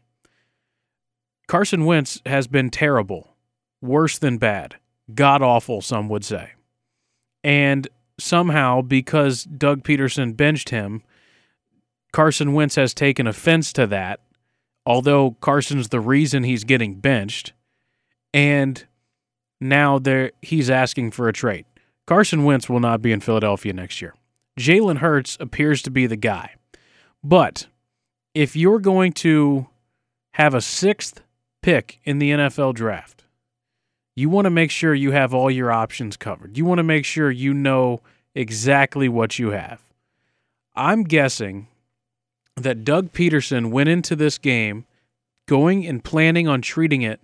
Carson 1.47 1.85
Wentz 1.85 2.19
has 2.25 2.47
been 2.47 2.71
terrible, 2.71 3.35
worse 3.79 4.17
than 4.17 4.39
bad, 4.39 4.77
god 5.13 5.43
awful, 5.43 5.81
some 5.81 6.09
would 6.09 6.25
say. 6.25 6.53
And 7.43 7.87
somehow, 8.19 8.81
because 8.81 9.43
Doug 9.43 9.83
Pederson 9.83 10.35
benched 10.35 10.69
him, 10.69 11.03
Carson 12.11 12.53
Wentz 12.53 12.73
has 12.73 12.95
taken 12.95 13.27
offense 13.27 13.71
to 13.73 13.85
that, 13.85 14.21
although 14.87 15.37
Carson's 15.41 15.89
the 15.89 15.99
reason 15.99 16.43
he's 16.43 16.63
getting 16.63 16.95
benched. 16.95 17.53
And 18.33 18.83
now 19.61 19.99
there 19.99 20.31
he's 20.41 20.71
asking 20.71 21.11
for 21.11 21.27
a 21.27 21.33
trade. 21.33 21.65
Carson 22.07 22.45
Wentz 22.45 22.67
will 22.67 22.79
not 22.79 23.03
be 23.03 23.11
in 23.11 23.19
Philadelphia 23.19 23.73
next 23.73 24.01
year. 24.01 24.15
Jalen 24.59 24.97
Hurts 24.97 25.37
appears 25.39 25.81
to 25.83 25.89
be 25.89 26.05
the 26.05 26.15
guy. 26.15 26.55
But 27.23 27.67
if 28.33 28.55
you're 28.55 28.79
going 28.79 29.13
to 29.13 29.67
have 30.33 30.53
a 30.53 30.61
sixth 30.61 31.21
pick 31.61 31.99
in 32.03 32.19
the 32.19 32.31
NFL 32.31 32.75
draft, 32.75 33.23
you 34.15 34.29
want 34.29 34.45
to 34.45 34.51
make 34.51 34.69
sure 34.69 34.93
you 34.93 35.11
have 35.11 35.33
all 35.33 35.49
your 35.49 35.71
options 35.71 36.17
covered. 36.17 36.57
You 36.57 36.65
want 36.65 36.79
to 36.79 36.83
make 36.83 37.05
sure 37.05 37.31
you 37.31 37.53
know 37.53 38.01
exactly 38.35 39.07
what 39.07 39.39
you 39.39 39.51
have. 39.51 39.81
I'm 40.75 41.03
guessing 41.03 41.67
that 42.55 42.83
Doug 42.83 43.11
Pederson 43.13 43.71
went 43.71 43.89
into 43.89 44.15
this 44.15 44.37
game 44.37 44.85
going 45.47 45.87
and 45.87 46.03
planning 46.03 46.47
on 46.47 46.61
treating 46.61 47.01
it 47.01 47.21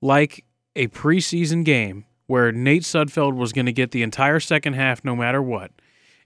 like 0.00 0.44
a 0.74 0.88
preseason 0.88 1.64
game 1.64 2.06
where 2.26 2.50
Nate 2.50 2.82
Sudfeld 2.82 3.36
was 3.36 3.52
going 3.52 3.66
to 3.66 3.72
get 3.72 3.90
the 3.90 4.02
entire 4.02 4.40
second 4.40 4.74
half 4.74 5.04
no 5.04 5.14
matter 5.14 5.42
what. 5.42 5.70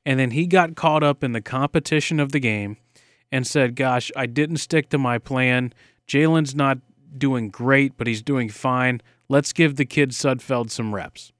And 0.04 0.18
then 0.18 0.32
he 0.32 0.46
got 0.46 0.74
caught 0.74 1.02
up 1.02 1.22
in 1.22 1.32
the 1.32 1.40
competition 1.40 2.18
of 2.18 2.32
the 2.32 2.40
game 2.40 2.76
and 3.30 3.46
said, 3.46 3.76
Gosh, 3.76 4.10
I 4.16 4.26
didn't 4.26 4.56
stick 4.56 4.88
to 4.90 4.98
my 4.98 5.18
plan. 5.18 5.72
Jalen's 6.06 6.54
not 6.54 6.78
doing 7.16 7.50
great, 7.50 7.96
but 7.96 8.06
he's 8.06 8.22
doing 8.22 8.48
fine. 8.48 9.00
Let's 9.28 9.52
give 9.52 9.76
the 9.76 9.84
kid 9.84 10.10
Sudfeld 10.10 10.70
some 10.70 10.94
reps. 10.94 11.32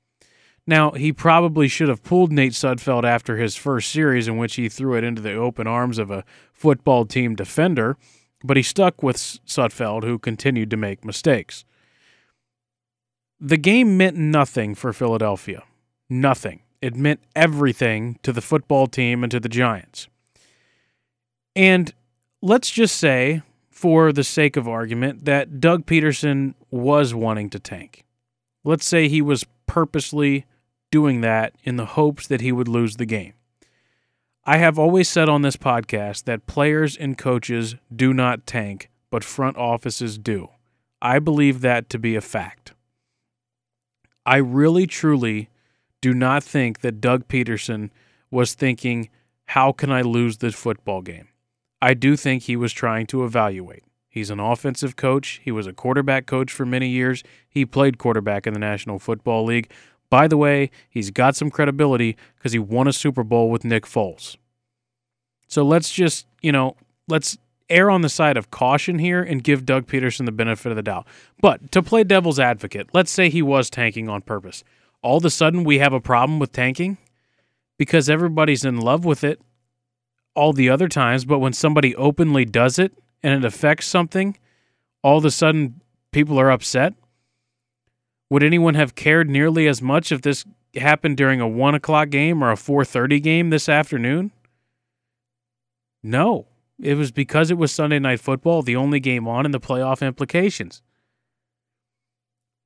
Now, 0.66 0.92
he 0.92 1.12
probably 1.12 1.66
should 1.66 1.88
have 1.88 2.04
pulled 2.04 2.30
Nate 2.30 2.52
Sudfeld 2.52 3.04
after 3.04 3.36
his 3.36 3.56
first 3.56 3.90
series, 3.90 4.28
in 4.28 4.36
which 4.36 4.54
he 4.54 4.68
threw 4.68 4.96
it 4.96 5.04
into 5.04 5.20
the 5.20 5.34
open 5.34 5.66
arms 5.66 5.98
of 5.98 6.10
a 6.10 6.24
football 6.52 7.04
team 7.04 7.34
defender, 7.34 7.96
but 8.44 8.56
he 8.56 8.62
stuck 8.62 9.02
with 9.02 9.16
Sudfeld, 9.16 10.04
who 10.04 10.18
continued 10.18 10.70
to 10.70 10.76
make 10.76 11.04
mistakes. 11.04 11.64
The 13.40 13.56
game 13.56 13.96
meant 13.96 14.16
nothing 14.16 14.76
for 14.76 14.92
Philadelphia. 14.92 15.64
Nothing. 16.08 16.60
It 16.82 16.96
meant 16.96 17.20
everything 17.36 18.18
to 18.24 18.32
the 18.32 18.40
football 18.40 18.88
team 18.88 19.22
and 19.22 19.30
to 19.30 19.40
the 19.40 19.48
Giants. 19.48 20.08
And 21.54 21.94
let's 22.42 22.70
just 22.70 22.96
say, 22.96 23.42
for 23.70 24.12
the 24.12 24.24
sake 24.24 24.56
of 24.56 24.66
argument, 24.66 25.24
that 25.24 25.60
Doug 25.60 25.86
Pederson 25.86 26.54
was 26.70 27.14
wanting 27.14 27.48
to 27.50 27.60
tank. 27.60 28.04
Let's 28.64 28.84
say 28.84 29.08
he 29.08 29.22
was 29.22 29.46
purposely 29.66 30.44
doing 30.90 31.20
that 31.20 31.54
in 31.62 31.76
the 31.76 31.86
hopes 31.86 32.26
that 32.26 32.40
he 32.40 32.52
would 32.52 32.68
lose 32.68 32.96
the 32.96 33.06
game. 33.06 33.34
I 34.44 34.56
have 34.56 34.76
always 34.76 35.08
said 35.08 35.28
on 35.28 35.42
this 35.42 35.56
podcast 35.56 36.24
that 36.24 36.46
players 36.46 36.96
and 36.96 37.16
coaches 37.16 37.76
do 37.94 38.12
not 38.12 38.44
tank, 38.44 38.90
but 39.08 39.22
front 39.22 39.56
offices 39.56 40.18
do. 40.18 40.48
I 41.00 41.20
believe 41.20 41.60
that 41.60 41.88
to 41.90 41.98
be 41.98 42.16
a 42.16 42.20
fact. 42.20 42.72
I 44.26 44.36
really, 44.36 44.86
truly 44.86 45.48
do 46.02 46.12
not 46.12 46.44
think 46.44 46.80
that 46.80 47.00
Doug 47.00 47.26
Pederson 47.28 47.88
was 48.30 48.52
thinking, 48.52 49.08
how 49.46 49.72
can 49.72 49.90
I 49.90 50.02
lose 50.02 50.38
this 50.38 50.54
football 50.54 51.00
game? 51.00 51.28
I 51.80 51.94
do 51.94 52.16
think 52.16 52.42
he 52.42 52.56
was 52.56 52.72
trying 52.72 53.06
to 53.06 53.24
evaluate. 53.24 53.84
He's 54.08 54.28
an 54.28 54.40
offensive 54.40 54.96
coach. 54.96 55.40
He 55.42 55.50
was 55.50 55.66
a 55.66 55.72
quarterback 55.72 56.26
coach 56.26 56.52
for 56.52 56.66
many 56.66 56.88
years. 56.88 57.22
He 57.48 57.64
played 57.64 57.96
quarterback 57.96 58.46
in 58.46 58.52
the 58.52 58.60
National 58.60 58.98
Football 58.98 59.44
League. 59.44 59.70
By 60.10 60.28
the 60.28 60.36
way, 60.36 60.70
he's 60.90 61.10
got 61.10 61.34
some 61.34 61.50
credibility 61.50 62.18
because 62.36 62.52
he 62.52 62.58
won 62.58 62.86
a 62.86 62.92
Super 62.92 63.24
Bowl 63.24 63.50
with 63.50 63.64
Nick 63.64 63.86
Foles. 63.86 64.36
So 65.48 65.62
let's 65.64 65.90
just, 65.90 66.26
you 66.42 66.52
know, 66.52 66.76
let's 67.08 67.38
err 67.70 67.90
on 67.90 68.02
the 68.02 68.08
side 68.08 68.36
of 68.36 68.50
caution 68.50 68.98
here 68.98 69.22
and 69.22 69.42
give 69.42 69.64
Doug 69.64 69.86
Pederson 69.86 70.26
the 70.26 70.32
benefit 70.32 70.70
of 70.70 70.76
the 70.76 70.82
doubt. 70.82 71.06
But 71.40 71.72
to 71.72 71.82
play 71.82 72.04
devil's 72.04 72.38
advocate, 72.38 72.90
let's 72.92 73.10
say 73.10 73.30
he 73.30 73.40
was 73.40 73.70
tanking 73.70 74.08
on 74.08 74.20
purpose. 74.20 74.62
All 75.02 75.16
of 75.18 75.24
a 75.24 75.30
sudden, 75.30 75.64
we 75.64 75.78
have 75.78 75.92
a 75.92 76.00
problem 76.00 76.38
with 76.38 76.52
tanking 76.52 76.98
because 77.76 78.08
everybody's 78.08 78.64
in 78.64 78.80
love 78.80 79.04
with 79.04 79.24
it 79.24 79.40
all 80.34 80.52
the 80.52 80.70
other 80.70 80.88
times. 80.88 81.24
But 81.24 81.40
when 81.40 81.52
somebody 81.52 81.94
openly 81.96 82.44
does 82.44 82.78
it 82.78 82.92
and 83.22 83.34
it 83.34 83.44
affects 83.44 83.86
something, 83.86 84.36
all 85.02 85.18
of 85.18 85.24
a 85.24 85.30
sudden 85.30 85.80
people 86.12 86.38
are 86.38 86.50
upset. 86.50 86.94
Would 88.30 88.42
anyone 88.42 88.74
have 88.74 88.94
cared 88.94 89.28
nearly 89.28 89.66
as 89.66 89.82
much 89.82 90.12
if 90.12 90.22
this 90.22 90.44
happened 90.76 91.16
during 91.16 91.40
a 91.40 91.48
one 91.48 91.74
o'clock 91.74 92.08
game 92.08 92.42
or 92.42 92.50
a 92.50 92.56
four 92.56 92.84
thirty 92.84 93.20
game 93.20 93.50
this 93.50 93.68
afternoon? 93.68 94.30
No. 96.02 96.46
It 96.80 96.94
was 96.94 97.12
because 97.12 97.50
it 97.50 97.58
was 97.58 97.70
Sunday 97.70 97.98
night 97.98 98.20
football, 98.20 98.62
the 98.62 98.74
only 98.74 98.98
game 98.98 99.28
on, 99.28 99.44
and 99.44 99.54
the 99.54 99.60
playoff 99.60 100.04
implications. 100.04 100.82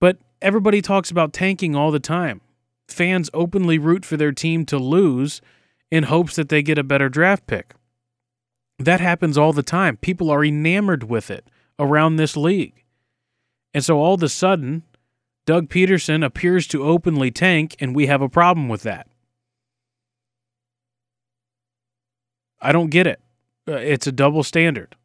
But 0.01 0.19
everybody 0.43 0.83
talks 0.83 1.11
about 1.11 1.33
tanking 1.33 1.75
all 1.75 1.91
the 1.91 2.01
time. 2.01 2.41
Fans 2.89 3.31
openly 3.35 3.79
root 3.79 4.05
for 4.05 4.17
their 4.17 4.33
team 4.33 4.65
to 4.67 4.79
lose 4.79 5.41
in 5.91 6.05
hopes 6.05 6.37
that 6.37 6.49
they 6.49 6.63
get 6.63 6.79
a 6.79 6.85
better 6.85 7.09
draft 7.09 7.47
pick. 7.47 7.75
That 8.79 9.01
happens 9.01 9.39
all 9.39 9.53
the 9.53 9.63
time. 9.63 9.97
People 9.97 10.31
are 10.31 10.45
enamored 10.45 11.05
with 11.05 11.31
it 11.31 11.49
around 11.79 12.17
this 12.17 12.37
league. 12.37 12.85
And 13.73 13.85
so 13.85 13.99
all 13.99 14.15
of 14.15 14.23
a 14.23 14.29
sudden, 14.29 14.83
Doug 15.47 15.69
Pederson 15.69 16.25
appears 16.25 16.67
to 16.69 16.85
openly 16.85 17.31
tank, 17.31 17.77
and 17.79 17.95
we 17.95 18.07
have 18.07 18.21
a 18.21 18.29
problem 18.29 18.69
with 18.69 18.83
that. 18.83 19.07
I 22.61 22.73
don't 22.73 22.91
get 22.91 23.07
it. 23.07 23.21
Uh, 23.69 23.75
it's 23.75 24.07
a 24.07 24.13
double 24.13 24.43
standard. 24.43 24.97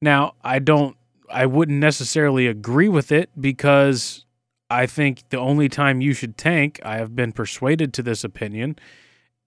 Now, 0.00 0.34
I 0.42 0.58
don't 0.58 0.96
I 1.30 1.46
wouldn't 1.46 1.78
necessarily 1.78 2.46
agree 2.46 2.88
with 2.88 3.10
it 3.12 3.30
because 3.40 4.24
I 4.70 4.86
think 4.86 5.28
the 5.30 5.38
only 5.38 5.68
time 5.68 6.00
you 6.00 6.12
should 6.12 6.36
tank, 6.36 6.80
I 6.82 6.96
have 6.96 7.14
been 7.14 7.32
persuaded 7.32 7.92
to 7.94 8.02
this 8.02 8.24
opinion, 8.24 8.76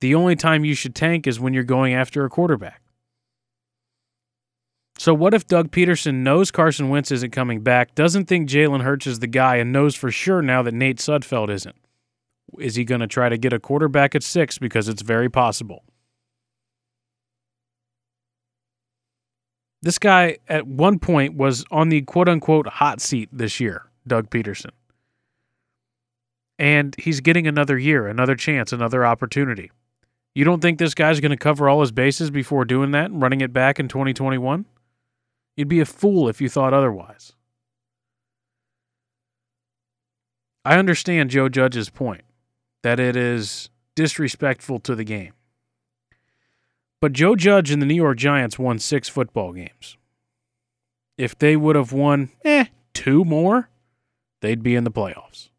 the 0.01 0.15
only 0.15 0.35
time 0.35 0.63
you 0.63 0.75
should 0.75 0.95
tank 0.95 1.27
is 1.27 1.39
when 1.39 1.53
you're 1.53 1.63
going 1.63 1.93
after 1.93 2.23
a 2.23 2.29
quarterback. 2.29 2.81
So, 4.97 5.13
what 5.13 5.33
if 5.33 5.47
Doug 5.47 5.71
Pederson 5.71 6.15
knows 6.15 6.51
Carson 6.51 6.89
Wentz 6.89 7.09
isn't 7.11 7.31
coming 7.31 7.61
back, 7.61 7.95
doesn't 7.95 8.25
think 8.25 8.49
Jalen 8.49 8.81
Hurts 8.81 9.07
is 9.07 9.19
the 9.19 9.27
guy, 9.27 9.55
and 9.55 9.71
knows 9.71 9.95
for 9.95 10.11
sure 10.11 10.41
now 10.41 10.61
that 10.61 10.73
Nate 10.73 10.97
Sudfeld 10.97 11.49
isn't? 11.49 11.75
Is 12.57 12.75
he 12.75 12.83
going 12.83 12.99
to 12.99 13.07
try 13.07 13.29
to 13.29 13.37
get 13.37 13.53
a 13.53 13.59
quarterback 13.59 14.13
at 14.13 14.23
six? 14.23 14.57
Because 14.57 14.89
it's 14.89 15.01
very 15.01 15.29
possible. 15.29 15.83
This 19.81 19.97
guy 19.97 20.37
at 20.47 20.67
one 20.67 20.99
point 20.99 21.35
was 21.35 21.63
on 21.71 21.89
the 21.89 22.01
quote 22.01 22.27
unquote 22.27 22.67
hot 22.67 23.01
seat 23.01 23.29
this 23.31 23.59
year, 23.59 23.85
Doug 24.05 24.29
Pederson. 24.29 24.71
And 26.57 26.93
he's 26.97 27.21
getting 27.21 27.47
another 27.47 27.77
year, 27.77 28.07
another 28.07 28.35
chance, 28.35 28.73
another 28.73 29.05
opportunity. 29.05 29.71
You 30.35 30.43
don't 30.43 30.61
think 30.61 30.77
this 30.77 30.93
guy's 30.93 31.21
going 31.21 31.31
to 31.31 31.37
cover 31.37 31.69
all 31.69 31.81
his 31.81 31.91
bases 31.91 32.29
before 32.29 32.65
doing 32.65 32.91
that 32.91 33.11
and 33.11 33.21
running 33.21 33.41
it 33.41 33.53
back 33.53 33.79
in 33.79 33.87
2021? 33.87 34.65
You'd 35.55 35.67
be 35.67 35.79
a 35.79 35.85
fool 35.85 36.27
if 36.29 36.41
you 36.41 36.49
thought 36.49 36.73
otherwise. 36.73 37.33
I 40.65 40.77
understand 40.77 41.29
Joe 41.29 41.49
Judge's 41.49 41.89
point 41.89 42.21
that 42.83 42.99
it 42.99 43.15
is 43.15 43.69
disrespectful 43.95 44.79
to 44.81 44.95
the 44.95 45.03
game. 45.03 45.33
But 47.01 47.13
Joe 47.13 47.35
Judge 47.35 47.71
and 47.71 47.81
the 47.81 47.85
New 47.85 47.95
York 47.95 48.17
Giants 48.17 48.59
won 48.59 48.77
six 48.79 49.07
football 49.07 49.53
games. 49.53 49.97
If 51.17 51.37
they 51.37 51.55
would 51.55 51.75
have 51.75 51.93
won, 51.93 52.29
eh, 52.43 52.65
two 52.93 53.23
more, 53.23 53.69
they'd 54.41 54.63
be 54.63 54.75
in 54.75 54.83
the 54.83 54.91
playoffs. 54.91 55.49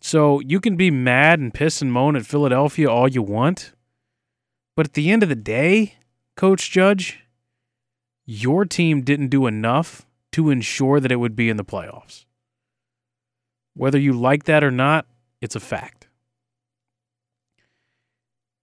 So 0.00 0.40
you 0.40 0.60
can 0.60 0.76
be 0.76 0.90
mad 0.90 1.40
and 1.40 1.52
piss 1.52 1.82
and 1.82 1.92
moan 1.92 2.16
at 2.16 2.24
Philadelphia 2.24 2.88
all 2.88 3.08
you 3.08 3.22
want. 3.22 3.72
But 4.76 4.86
at 4.86 4.92
the 4.94 5.10
end 5.10 5.24
of 5.24 5.28
the 5.28 5.34
day, 5.34 5.96
Coach 6.36 6.70
Judge, 6.70 7.24
your 8.24 8.64
team 8.64 9.02
didn't 9.02 9.28
do 9.28 9.46
enough 9.46 10.06
to 10.32 10.50
ensure 10.50 11.00
that 11.00 11.10
it 11.10 11.16
would 11.16 11.34
be 11.34 11.48
in 11.48 11.56
the 11.56 11.64
playoffs. 11.64 12.26
Whether 13.74 13.98
you 13.98 14.12
like 14.12 14.44
that 14.44 14.62
or 14.62 14.70
not, 14.70 15.06
it's 15.40 15.56
a 15.56 15.60
fact. 15.60 15.97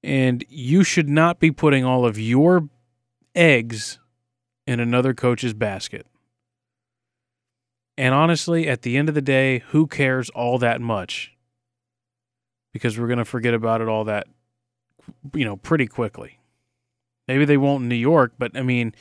And 0.06 0.46
you 0.50 0.84
should 0.84 1.10
not 1.10 1.39
be 1.39 1.50
putting 1.50 1.84
all 1.84 2.06
of 2.06 2.20
your 2.20 2.70
eggs 3.34 3.98
in 4.68 4.80
another 4.80 5.15
coach's 5.15 5.56
basket. 5.56 6.06
And 7.98 8.13
honestly, 8.13 8.68
at 8.68 8.84
the 8.84 8.98
end 8.98 9.10
of 9.10 9.15
the 9.15 9.22
day, 9.22 9.63
who 9.70 9.88
cares 9.88 10.30
all 10.30 10.60
that 10.60 10.80
much? 10.80 11.34
Because 12.72 13.00
we're 13.00 13.08
going 13.08 13.18
to 13.18 13.26
forget 13.26 13.56
about 13.56 13.82
it 13.82 13.88
all 13.88 14.04
that, 14.04 14.28
you 15.34 15.44
know, 15.44 15.56
pretty 15.56 15.88
quickly. 15.88 16.38
Maybe 17.28 17.46
they 17.46 17.58
won't 17.58 17.82
in 17.82 17.89
New 17.89 17.96
York, 17.96 18.34
but 18.38 18.56
I 18.56 18.62
mean, 18.62 18.94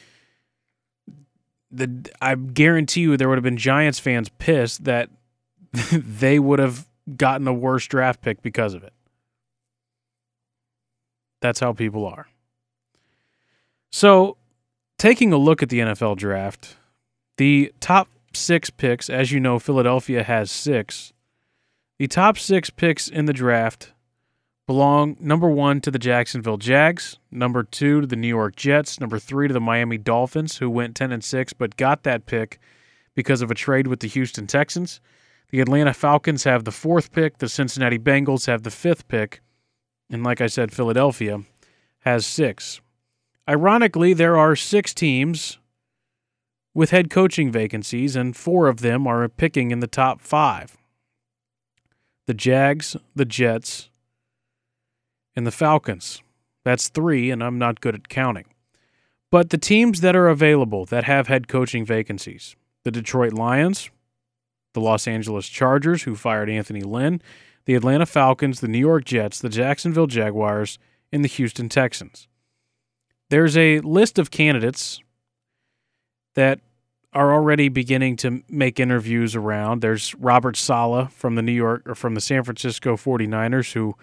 the 1.70 2.10
I 2.22 2.34
guarantee 2.34 3.02
you 3.02 3.18
there 3.18 3.28
would 3.28 3.36
have 3.36 3.44
been 3.44 3.58
Giants 3.58 3.98
fans 3.98 4.30
pissed 4.38 4.84
that 4.84 5.10
they 5.92 6.38
would 6.38 6.60
have 6.60 6.88
gotten 7.14 7.46
a 7.46 7.52
worse 7.52 7.86
draft 7.86 8.22
pick 8.22 8.40
because 8.40 8.72
of 8.72 8.84
it. 8.84 8.93
That's 11.44 11.60
how 11.60 11.74
people 11.74 12.06
are. 12.06 12.26
So, 13.90 14.38
taking 14.96 15.30
a 15.30 15.36
look 15.36 15.62
at 15.62 15.68
the 15.68 15.80
NFL 15.80 16.16
draft, 16.16 16.78
the 17.36 17.70
top 17.80 18.08
six 18.32 18.70
picks, 18.70 19.10
as 19.10 19.30
you 19.30 19.40
know, 19.40 19.58
Philadelphia 19.58 20.22
has 20.22 20.50
six. 20.50 21.12
The 21.98 22.06
top 22.06 22.38
six 22.38 22.70
picks 22.70 23.08
in 23.08 23.26
the 23.26 23.34
draft 23.34 23.92
belong 24.66 25.18
number 25.20 25.46
one 25.46 25.82
to 25.82 25.90
the 25.90 25.98
Jacksonville 25.98 26.56
Jags, 26.56 27.18
number 27.30 27.62
two 27.62 28.00
to 28.00 28.06
the 28.06 28.16
New 28.16 28.26
York 28.26 28.56
Jets, 28.56 28.98
number 28.98 29.18
three 29.18 29.46
to 29.46 29.52
the 29.52 29.60
Miami 29.60 29.98
Dolphins, 29.98 30.56
who 30.56 30.70
went 30.70 30.96
10 30.96 31.12
and 31.12 31.22
6 31.22 31.52
but 31.52 31.76
got 31.76 32.04
that 32.04 32.24
pick 32.24 32.58
because 33.14 33.42
of 33.42 33.50
a 33.50 33.54
trade 33.54 33.86
with 33.86 34.00
the 34.00 34.08
Houston 34.08 34.46
Texans. 34.46 34.98
The 35.50 35.60
Atlanta 35.60 35.92
Falcons 35.92 36.44
have 36.44 36.64
the 36.64 36.72
fourth 36.72 37.12
pick, 37.12 37.36
the 37.36 37.50
Cincinnati 37.50 37.98
Bengals 37.98 38.46
have 38.46 38.62
the 38.62 38.70
fifth 38.70 39.08
pick, 39.08 39.42
and 40.10 40.22
like 40.22 40.40
I 40.40 40.46
said, 40.46 40.72
Philadelphia 40.72 41.42
has 42.00 42.26
six. 42.26 42.80
Ironically, 43.48 44.14
there 44.14 44.36
are 44.36 44.56
six 44.56 44.94
teams 44.94 45.58
with 46.74 46.90
head 46.90 47.10
coaching 47.10 47.50
vacancies, 47.52 48.16
and 48.16 48.36
four 48.36 48.68
of 48.68 48.80
them 48.80 49.06
are 49.06 49.28
picking 49.28 49.70
in 49.70 49.80
the 49.80 49.86
top 49.86 50.20
five 50.20 50.76
the 52.26 52.34
Jags, 52.34 52.96
the 53.14 53.26
Jets, 53.26 53.90
and 55.36 55.46
the 55.46 55.50
Falcons. 55.50 56.22
That's 56.64 56.88
three, 56.88 57.30
and 57.30 57.44
I'm 57.44 57.58
not 57.58 57.82
good 57.82 57.94
at 57.94 58.08
counting. 58.08 58.46
But 59.30 59.50
the 59.50 59.58
teams 59.58 60.00
that 60.00 60.16
are 60.16 60.28
available 60.28 60.86
that 60.86 61.04
have 61.04 61.28
head 61.28 61.48
coaching 61.48 61.84
vacancies 61.84 62.56
the 62.84 62.90
Detroit 62.90 63.32
Lions, 63.32 63.90
the 64.74 64.80
Los 64.80 65.08
Angeles 65.08 65.48
Chargers, 65.48 66.02
who 66.02 66.14
fired 66.14 66.50
Anthony 66.50 66.82
Lynn, 66.82 67.22
the 67.66 67.74
Atlanta 67.74 68.06
Falcons, 68.06 68.60
the 68.60 68.68
New 68.68 68.78
York 68.78 69.04
Jets, 69.04 69.38
the 69.38 69.48
Jacksonville 69.48 70.06
Jaguars, 70.06 70.78
and 71.12 71.24
the 71.24 71.28
Houston 71.28 71.68
Texans. 71.68 72.28
There's 73.30 73.56
a 73.56 73.80
list 73.80 74.18
of 74.18 74.30
candidates 74.30 75.00
that 76.34 76.60
are 77.12 77.32
already 77.32 77.68
beginning 77.68 78.16
to 78.16 78.42
make 78.48 78.80
interviews 78.80 79.36
around. 79.36 79.80
There's 79.80 80.14
Robert 80.16 80.56
Saleh 80.56 81.10
from 81.10 81.36
the 81.36 81.42
New 81.42 81.52
York 81.52 81.82
or 81.86 81.94
from 81.94 82.14
the 82.14 82.20
San 82.20 82.42
Francisco 82.42 82.96
49ers 82.96 83.72
who 83.72 83.94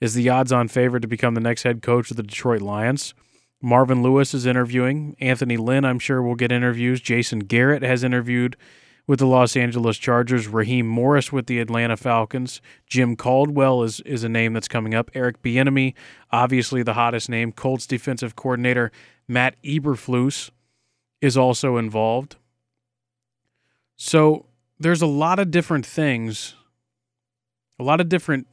is 0.00 0.14
the 0.14 0.28
odds-on 0.28 0.68
favorite 0.68 1.00
to 1.00 1.08
become 1.08 1.34
the 1.34 1.40
next 1.40 1.62
head 1.62 1.82
coach 1.82 2.10
of 2.10 2.16
the 2.16 2.22
Detroit 2.22 2.60
Lions. 2.60 3.14
Marvin 3.60 4.02
Lewis 4.02 4.34
is 4.34 4.46
interviewing. 4.46 5.16
Anthony 5.18 5.56
Lynn, 5.56 5.84
I'm 5.84 5.98
sure, 5.98 6.22
will 6.22 6.36
get 6.36 6.52
interviews. 6.52 7.00
Jason 7.00 7.40
Garrett 7.40 7.82
has 7.82 8.04
interviewed 8.04 8.56
with 9.08 9.18
the 9.18 9.26
Los 9.26 9.56
Angeles 9.56 9.98
Chargers, 9.98 10.46
Raheem 10.46 10.86
Morris 10.86 11.32
with 11.32 11.46
the 11.46 11.58
Atlanta 11.58 11.96
Falcons, 11.96 12.60
Jim 12.86 13.16
Caldwell 13.16 13.82
is 13.82 13.98
is 14.00 14.22
a 14.22 14.28
name 14.28 14.52
that's 14.52 14.68
coming 14.68 14.94
up, 14.94 15.10
Eric 15.14 15.42
Bieniemy, 15.42 15.94
obviously 16.30 16.84
the 16.84 16.94
hottest 16.94 17.28
name, 17.28 17.50
Colts 17.50 17.86
defensive 17.86 18.36
coordinator 18.36 18.92
Matt 19.26 19.60
Eberflus 19.62 20.50
is 21.20 21.36
also 21.36 21.76
involved. 21.76 22.36
So 23.96 24.46
there's 24.78 25.02
a 25.02 25.06
lot 25.06 25.38
of 25.38 25.50
different 25.50 25.84
things, 25.84 26.54
a 27.80 27.82
lot 27.82 28.00
of 28.00 28.08
different. 28.08 28.46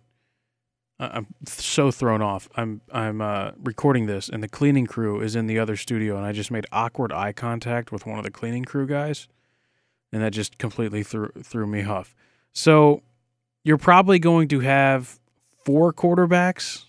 Uh, 0.98 1.10
I'm 1.12 1.28
so 1.46 1.92
thrown 1.92 2.22
off. 2.22 2.48
I'm 2.56 2.80
I'm 2.92 3.22
uh, 3.22 3.52
recording 3.62 4.06
this, 4.06 4.30
and 4.30 4.42
the 4.42 4.48
cleaning 4.48 4.86
crew 4.86 5.20
is 5.20 5.36
in 5.36 5.48
the 5.48 5.60
other 5.60 5.76
studio, 5.76 6.16
and 6.16 6.26
I 6.26 6.32
just 6.32 6.50
made 6.50 6.66
awkward 6.72 7.12
eye 7.12 7.34
contact 7.34 7.92
with 7.92 8.06
one 8.06 8.18
of 8.18 8.24
the 8.24 8.32
cleaning 8.32 8.64
crew 8.64 8.88
guys, 8.88 9.28
and 10.16 10.24
that 10.24 10.32
just 10.32 10.58
completely 10.58 11.04
threw 11.04 11.28
threw 11.44 11.68
me 11.68 11.84
off. 11.84 12.16
So, 12.54 13.02
you're 13.66 13.78
probably 13.78 14.18
going 14.18 14.48
to 14.48 14.62
have 14.62 15.20
four 15.66 15.92
quarterbacks 15.92 16.86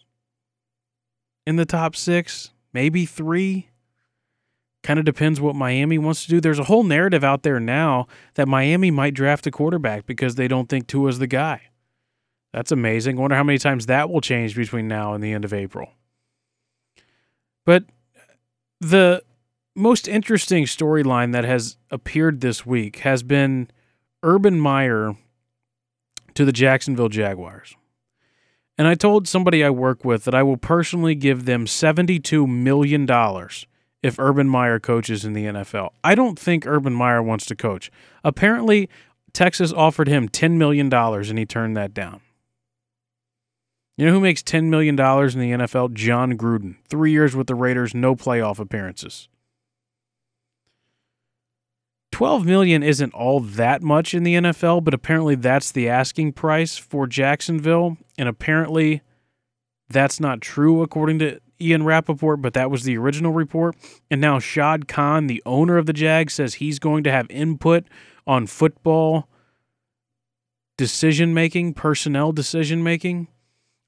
in 1.45 1.57
the 1.57 1.66
top 1.66 1.97
six, 1.97 2.53
maybe 2.72 3.05
three. 3.05 3.68
Kind 4.85 5.01
of 5.01 5.05
depends 5.05 5.41
what 5.41 5.57
Miami 5.57 5.99
wants 5.99 6.22
to 6.22 6.31
do. 6.31 6.41
There's 6.41 6.61
a 6.61 6.64
whole 6.64 6.85
narrative 6.85 7.24
out 7.24 7.43
there 7.43 7.59
now 7.59 8.07
that 8.35 8.47
Miami 8.47 8.93
might 8.93 9.14
draft 9.14 9.45
a 9.49 9.51
quarterback 9.51 10.07
because 10.07 10.37
they 10.37 10.47
don't 10.47 10.68
think 10.68 10.87
Tua's 10.87 11.18
the 11.18 11.27
guy. 11.27 11.62
That's 12.53 12.70
amazing. 12.70 13.16
Wonder 13.16 13.35
how 13.35 13.43
many 13.43 13.59
times 13.59 13.87
that 13.87 14.09
will 14.09 14.20
change 14.20 14.55
between 14.55 14.87
now 14.87 15.14
and 15.14 15.24
the 15.24 15.33
end 15.33 15.45
of 15.45 15.53
April. 15.53 15.91
But 17.64 17.87
the 18.81 19.24
most 19.77 20.09
interesting 20.09 20.64
storyline 20.64 21.33
that 21.33 21.45
has 21.45 21.77
appeared 21.91 22.41
this 22.41 22.64
week 22.64 23.01
has 23.01 23.22
been 23.22 23.68
Urban 24.22 24.59
Meyer 24.59 25.14
to 26.35 26.45
the 26.45 26.53
Jacksonville 26.53 27.09
Jaguars. 27.09 27.77
And 28.79 28.87
I 28.89 28.95
told 28.95 29.29
somebody 29.29 29.62
I 29.62 29.70
work 29.70 30.05
with 30.05 30.24
that 30.24 30.35
I 30.35 30.43
will 30.43 30.57
personally 30.57 31.14
give 31.14 31.45
them 31.45 31.66
$72 31.66 32.49
million 32.49 33.07
if 34.03 34.18
Urban 34.18 34.49
Meyer 34.49 34.79
coaches 34.79 35.24
in 35.24 35.33
the 35.33 35.45
NFL. 35.45 35.91
I 36.05 36.14
don't 36.14 36.39
think 36.39 36.66
Urban 36.66 36.93
Meyer 36.93 37.22
wants 37.22 37.47
to 37.47 37.57
coach. 37.57 37.91
Apparently, 38.24 38.89
Texas 39.33 39.72
offered 39.72 40.09
him 40.09 40.29
$10 40.29 40.53
million 40.53 40.93
and 40.93 41.39
he 41.39 41.47
turned 41.47 41.77
that 41.77 41.95
down. 41.95 42.20
You 43.97 44.07
know 44.07 44.12
who 44.12 44.20
makes 44.20 44.43
$10 44.43 44.64
million 44.64 44.95
in 44.95 44.97
the 44.99 45.64
NFL? 45.64 45.95
Jon 45.95 46.37
Gruden. 46.37 46.77
Three 46.89 47.12
years 47.12 47.35
with 47.35 47.47
the 47.47 47.55
Raiders, 47.55 47.95
no 47.95 48.14
playoff 48.14 48.59
appearances. 48.59 49.29
12 52.17 52.47
million 52.47 52.83
isn't 52.83 53.12
all 53.12 53.41
that 53.41 53.83
much 53.83 54.14
in 54.14 54.23
the 54.23 54.37
NFL, 54.37 54.83
but 54.83 54.95
apparently 54.95 55.35
that's 55.35 55.71
the 55.71 55.87
asking 55.87 56.33
price 56.33 56.79
for 56.79 57.07
Jacksonville. 57.07 57.99
And 58.17 58.27
apparently 58.27 59.03
that's 59.91 60.19
not 60.19 60.41
true 60.41 60.81
according 60.81 61.19
to 61.19 61.39
Ian 61.61 61.85
Rapoport, 61.85 62.41
but 62.41 62.55
that 62.55 62.71
was 62.71 62.85
the 62.85 62.97
original 62.97 63.33
report. 63.33 63.77
And 64.11 64.19
now 64.19 64.39
Shad 64.39 64.89
Khan, 64.89 65.27
the 65.27 65.43
owner 65.45 65.77
of 65.77 65.85
the 65.85 65.93
Jags, 65.93 66.33
says 66.33 66.55
he's 66.55 66.79
going 66.79 67.05
to 67.05 67.12
have 67.12 67.27
input 67.29 67.85
on 68.27 68.47
football 68.47 69.29
decision 70.79 71.35
making, 71.35 71.75
personnel 71.75 72.33
decision 72.33 72.83
making. 72.83 73.29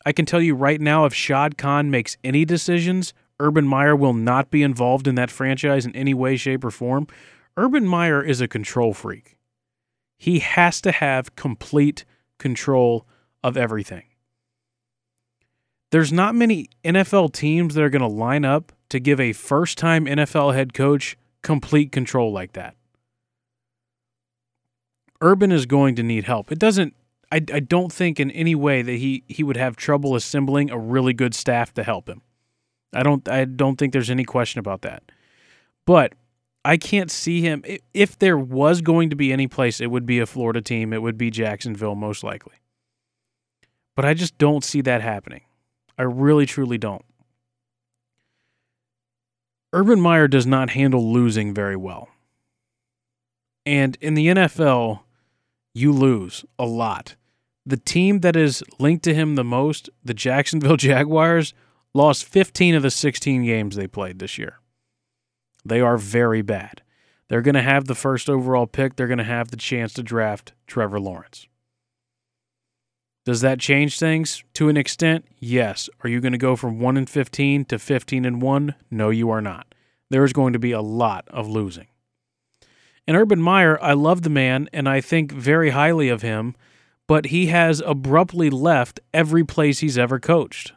I 0.04 0.12
can 0.12 0.26
tell 0.26 0.42
you 0.42 0.54
right 0.54 0.82
now, 0.82 1.06
if 1.06 1.14
Shad 1.14 1.56
Khan 1.56 1.90
makes 1.90 2.18
any 2.22 2.44
decisions, 2.44 3.14
Urban 3.40 3.66
Meyer 3.66 3.96
will 3.96 4.12
not 4.12 4.50
be 4.50 4.62
involved 4.62 5.08
in 5.08 5.14
that 5.14 5.30
franchise 5.30 5.86
in 5.86 5.96
any 5.96 6.12
way, 6.12 6.36
shape, 6.36 6.62
or 6.62 6.70
form. 6.70 7.06
Urban 7.58 7.88
Meyer 7.88 8.22
is 8.22 8.40
a 8.40 8.46
control 8.46 8.94
freak. 8.94 9.36
He 10.16 10.38
has 10.38 10.80
to 10.80 10.92
have 10.92 11.34
complete 11.34 12.04
control 12.38 13.04
of 13.42 13.56
everything. 13.56 14.04
There's 15.90 16.12
not 16.12 16.36
many 16.36 16.68
NFL 16.84 17.32
teams 17.32 17.74
that 17.74 17.82
are 17.82 17.90
going 17.90 18.02
to 18.02 18.06
line 18.06 18.44
up 18.44 18.70
to 18.90 19.00
give 19.00 19.18
a 19.18 19.32
first 19.32 19.76
time 19.76 20.06
NFL 20.06 20.54
head 20.54 20.72
coach 20.72 21.16
complete 21.42 21.90
control 21.90 22.32
like 22.32 22.52
that. 22.52 22.76
Urban 25.20 25.50
is 25.50 25.66
going 25.66 25.96
to 25.96 26.04
need 26.04 26.24
help. 26.24 26.52
It 26.52 26.60
doesn't 26.60 26.94
I, 27.32 27.36
I 27.52 27.60
don't 27.60 27.92
think 27.92 28.20
in 28.20 28.30
any 28.30 28.54
way 28.54 28.82
that 28.82 28.92
he, 28.92 29.24
he 29.26 29.42
would 29.42 29.56
have 29.56 29.74
trouble 29.74 30.14
assembling 30.14 30.70
a 30.70 30.78
really 30.78 31.12
good 31.12 31.34
staff 31.34 31.74
to 31.74 31.82
help 31.82 32.08
him. 32.08 32.22
I 32.94 33.02
don't 33.02 33.28
I 33.28 33.46
don't 33.46 33.76
think 33.76 33.92
there's 33.92 34.10
any 34.10 34.24
question 34.24 34.60
about 34.60 34.82
that. 34.82 35.02
But 35.84 36.12
I 36.68 36.76
can't 36.76 37.10
see 37.10 37.40
him. 37.40 37.64
If 37.94 38.18
there 38.18 38.36
was 38.36 38.82
going 38.82 39.08
to 39.08 39.16
be 39.16 39.32
any 39.32 39.46
place, 39.46 39.80
it 39.80 39.86
would 39.86 40.04
be 40.04 40.18
a 40.18 40.26
Florida 40.26 40.60
team. 40.60 40.92
It 40.92 41.00
would 41.00 41.16
be 41.16 41.30
Jacksonville, 41.30 41.94
most 41.94 42.22
likely. 42.22 42.56
But 43.96 44.04
I 44.04 44.12
just 44.12 44.36
don't 44.36 44.62
see 44.62 44.82
that 44.82 45.00
happening. 45.00 45.44
I 45.96 46.02
really, 46.02 46.44
truly 46.44 46.76
don't. 46.76 47.06
Urban 49.72 49.98
Meyer 49.98 50.28
does 50.28 50.46
not 50.46 50.68
handle 50.68 51.10
losing 51.10 51.54
very 51.54 51.74
well. 51.74 52.10
And 53.64 53.96
in 54.02 54.12
the 54.12 54.26
NFL, 54.26 55.00
you 55.72 55.90
lose 55.90 56.44
a 56.58 56.66
lot. 56.66 57.16
The 57.64 57.78
team 57.78 58.20
that 58.20 58.36
is 58.36 58.62
linked 58.78 59.04
to 59.04 59.14
him 59.14 59.36
the 59.36 59.42
most, 59.42 59.88
the 60.04 60.12
Jacksonville 60.12 60.76
Jaguars, 60.88 61.54
lost 61.94 62.26
15 62.26 62.74
of 62.74 62.82
the 62.82 62.90
16 62.90 63.46
games 63.46 63.74
they 63.74 63.86
played 63.86 64.18
this 64.18 64.36
year. 64.36 64.60
They 65.68 65.80
are 65.80 65.98
very 65.98 66.42
bad. 66.42 66.82
They're 67.28 67.42
going 67.42 67.54
to 67.54 67.62
have 67.62 67.84
the 67.84 67.94
first 67.94 68.28
overall 68.28 68.66
pick. 68.66 68.96
They're 68.96 69.06
going 69.06 69.18
to 69.18 69.24
have 69.24 69.50
the 69.50 69.56
chance 69.56 69.92
to 69.94 70.02
draft 70.02 70.52
Trevor 70.66 70.98
Lawrence. 70.98 71.46
Does 73.24 73.42
that 73.42 73.60
change 73.60 73.98
things 73.98 74.42
to 74.54 74.70
an 74.70 74.78
extent? 74.78 75.26
Yes. 75.38 75.90
Are 76.02 76.08
you 76.08 76.20
going 76.20 76.32
to 76.32 76.38
go 76.38 76.56
from 76.56 76.80
1 76.80 76.96
and 76.96 77.10
15 77.10 77.66
to 77.66 77.78
15 77.78 78.24
and 78.24 78.40
1? 78.40 78.74
No, 78.90 79.10
you 79.10 79.28
are 79.28 79.42
not. 79.42 79.74
There 80.08 80.24
is 80.24 80.32
going 80.32 80.54
to 80.54 80.58
be 80.58 80.72
a 80.72 80.80
lot 80.80 81.28
of 81.28 81.46
losing. 81.46 81.88
And 83.06 83.16
Urban 83.16 83.40
Meyer, 83.40 83.78
I 83.82 83.92
love 83.92 84.22
the 84.22 84.30
man 84.30 84.68
and 84.72 84.88
I 84.88 85.02
think 85.02 85.32
very 85.32 85.70
highly 85.70 86.08
of 86.08 86.22
him, 86.22 86.56
but 87.06 87.26
he 87.26 87.46
has 87.46 87.82
abruptly 87.84 88.48
left 88.48 89.00
every 89.12 89.44
place 89.44 89.80
he's 89.80 89.98
ever 89.98 90.18
coached. 90.18 90.72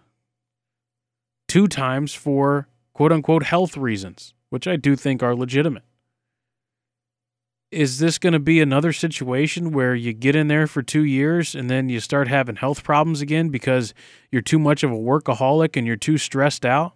Two 1.48 1.70
times 1.70 2.14
for 2.14 2.68
quote 2.94 3.14
unquote 3.14 3.44
health 3.44 3.78
reasons 3.78 4.34
which 4.52 4.68
I 4.68 4.76
do 4.76 4.96
think 4.96 5.24
are 5.24 5.34
legitimate. 5.34 5.84
Is 7.72 8.00
this 8.00 8.20
going 8.20 8.34
to 8.34 8.40
be 8.40 8.60
another 8.60 8.92
situation 8.92 9.72
where 9.72 9.96
you 9.96 10.12
get 10.12 10.36
in 10.36 10.50
there 10.50 10.68
for 10.68 10.84
two 10.84 11.06
years 11.06 11.56
and 11.56 11.70
then 11.70 11.88
you 11.88 12.02
start 12.02 12.28
having 12.28 12.58
health 12.58 12.84
problems 12.84 13.22
again 13.22 13.48
because 13.48 13.94
you're 14.30 14.42
too 14.42 14.60
much 14.60 14.84
of 14.84 14.92
a 14.92 14.96
workaholic 14.96 15.78
and 15.78 15.88
you're 15.88 15.96
too 15.96 16.18
stressed 16.18 16.66
out? 16.66 16.94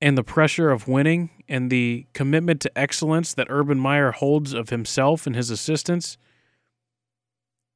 And 0.00 0.18
the 0.18 0.24
pressure 0.24 0.72
of 0.72 0.88
winning 0.88 1.30
and 1.48 1.70
the 1.70 2.06
commitment 2.12 2.60
to 2.62 2.76
excellence 2.76 3.32
that 3.34 3.46
Urban 3.48 3.78
Meyer 3.78 4.10
holds 4.10 4.52
of 4.52 4.70
himself 4.70 5.28
and 5.28 5.36
his 5.36 5.48
assistants, 5.48 6.18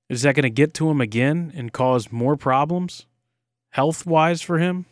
is 0.08 0.22
that 0.22 0.34
going 0.34 0.42
to 0.42 0.50
get 0.50 0.74
to 0.74 0.90
him 0.90 1.00
again 1.00 1.52
and 1.54 1.72
cause 1.72 2.10
more 2.10 2.36
problems 2.36 3.06
health 3.70 4.06
wise 4.06 4.42
for 4.42 4.58
him? 4.58 4.86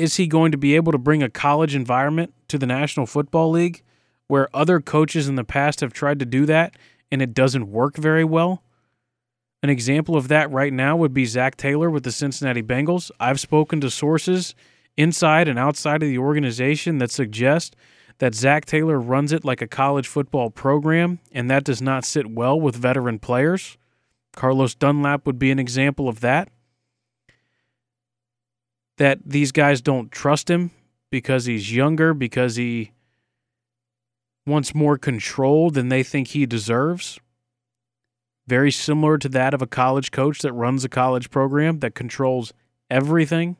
Is 0.00 0.16
he 0.16 0.26
going 0.26 0.50
to 0.50 0.56
be 0.56 0.76
able 0.76 0.92
to 0.92 0.98
bring 0.98 1.22
a 1.22 1.28
college 1.28 1.74
environment 1.74 2.32
to 2.48 2.56
the 2.56 2.64
National 2.64 3.04
Football 3.04 3.50
League 3.50 3.82
where 4.28 4.48
other 4.56 4.80
coaches 4.80 5.28
in 5.28 5.34
the 5.34 5.44
past 5.44 5.80
have 5.80 5.92
tried 5.92 6.18
to 6.20 6.24
do 6.24 6.46
that 6.46 6.74
and 7.12 7.20
it 7.20 7.34
doesn't 7.34 7.70
work 7.70 7.96
very 7.96 8.24
well? 8.24 8.62
An 9.62 9.68
example 9.68 10.16
of 10.16 10.28
that 10.28 10.50
right 10.50 10.72
now 10.72 10.96
would 10.96 11.12
be 11.12 11.26
Zac 11.26 11.58
Taylor 11.58 11.90
with 11.90 12.04
the 12.04 12.12
Cincinnati 12.12 12.62
Bengals. 12.62 13.10
I've 13.20 13.38
spoken 13.38 13.78
to 13.82 13.90
sources 13.90 14.54
inside 14.96 15.48
and 15.48 15.58
outside 15.58 16.02
of 16.02 16.08
the 16.08 16.16
organization 16.16 16.96
that 16.96 17.10
suggest 17.10 17.76
that 18.20 18.34
Zac 18.34 18.64
Taylor 18.64 18.98
runs 18.98 19.32
it 19.32 19.44
like 19.44 19.60
a 19.60 19.66
college 19.66 20.08
football 20.08 20.48
program, 20.48 21.18
and 21.30 21.50
that 21.50 21.64
does 21.64 21.82
not 21.82 22.06
sit 22.06 22.30
well 22.30 22.58
with 22.58 22.74
veteran 22.74 23.18
players. 23.18 23.76
Carlos 24.34 24.74
Dunlap 24.74 25.26
would 25.26 25.38
be 25.38 25.50
an 25.50 25.58
example 25.58 26.08
of 26.08 26.20
that 26.20 26.48
that 29.00 29.18
these 29.24 29.50
guys 29.50 29.80
don't 29.80 30.12
trust 30.12 30.50
him 30.50 30.70
because 31.10 31.46
he's 31.46 31.74
younger, 31.74 32.12
because 32.12 32.56
he 32.56 32.92
wants 34.46 34.74
more 34.74 34.98
control 34.98 35.70
than 35.70 35.88
they 35.88 36.02
think 36.02 36.28
he 36.28 36.44
deserves. 36.44 37.18
Very 38.46 38.70
similar 38.70 39.16
to 39.16 39.28
that 39.30 39.54
of 39.54 39.62
a 39.62 39.66
college 39.66 40.10
coach 40.10 40.40
that 40.40 40.52
runs 40.52 40.84
a 40.84 40.88
college 40.90 41.30
program 41.30 41.78
that 41.78 41.94
controls 41.94 42.52
everything. 42.90 43.56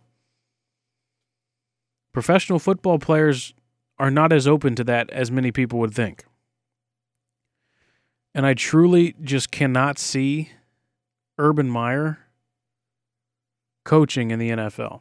Professional 2.13 2.59
football 2.59 2.99
players 2.99 3.55
are 3.99 4.11
not 4.11 4.35
as 4.35 4.47
open 4.47 4.75
to 4.75 4.85
that 4.85 5.09
as 5.09 5.31
many 5.31 5.51
people 5.51 5.79
would 5.79 5.95
think. 5.95 6.27
And 8.35 8.45
I 8.45 8.53
truly 8.53 9.15
just 9.23 9.51
cannot 9.51 9.99
see 9.99 10.51
Urban 11.39 11.71
Meyer 11.71 12.19
coaching 13.87 14.31
in 14.31 14.39
the 14.39 14.51
NFL. 14.51 15.01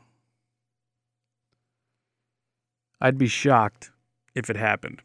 I'd 3.01 3.17
be 3.17 3.27
shocked 3.27 3.91
if 4.35 4.49
it 4.49 4.55
happened. 4.55 5.01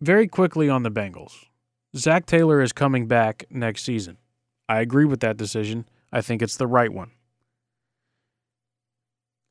Very 0.00 0.28
quickly 0.28 0.68
on 0.68 0.82
the 0.82 0.90
Bengals. 0.90 1.46
Zac 1.96 2.24
Taylor 2.24 2.62
is 2.62 2.72
coming 2.72 3.06
back 3.06 3.46
next 3.50 3.82
season. 3.82 4.16
I 4.68 4.80
agree 4.80 5.04
with 5.04 5.20
that 5.20 5.36
decision. 5.36 5.86
I 6.12 6.20
think 6.20 6.40
it's 6.42 6.56
the 6.56 6.66
right 6.66 6.92
one. 6.92 7.10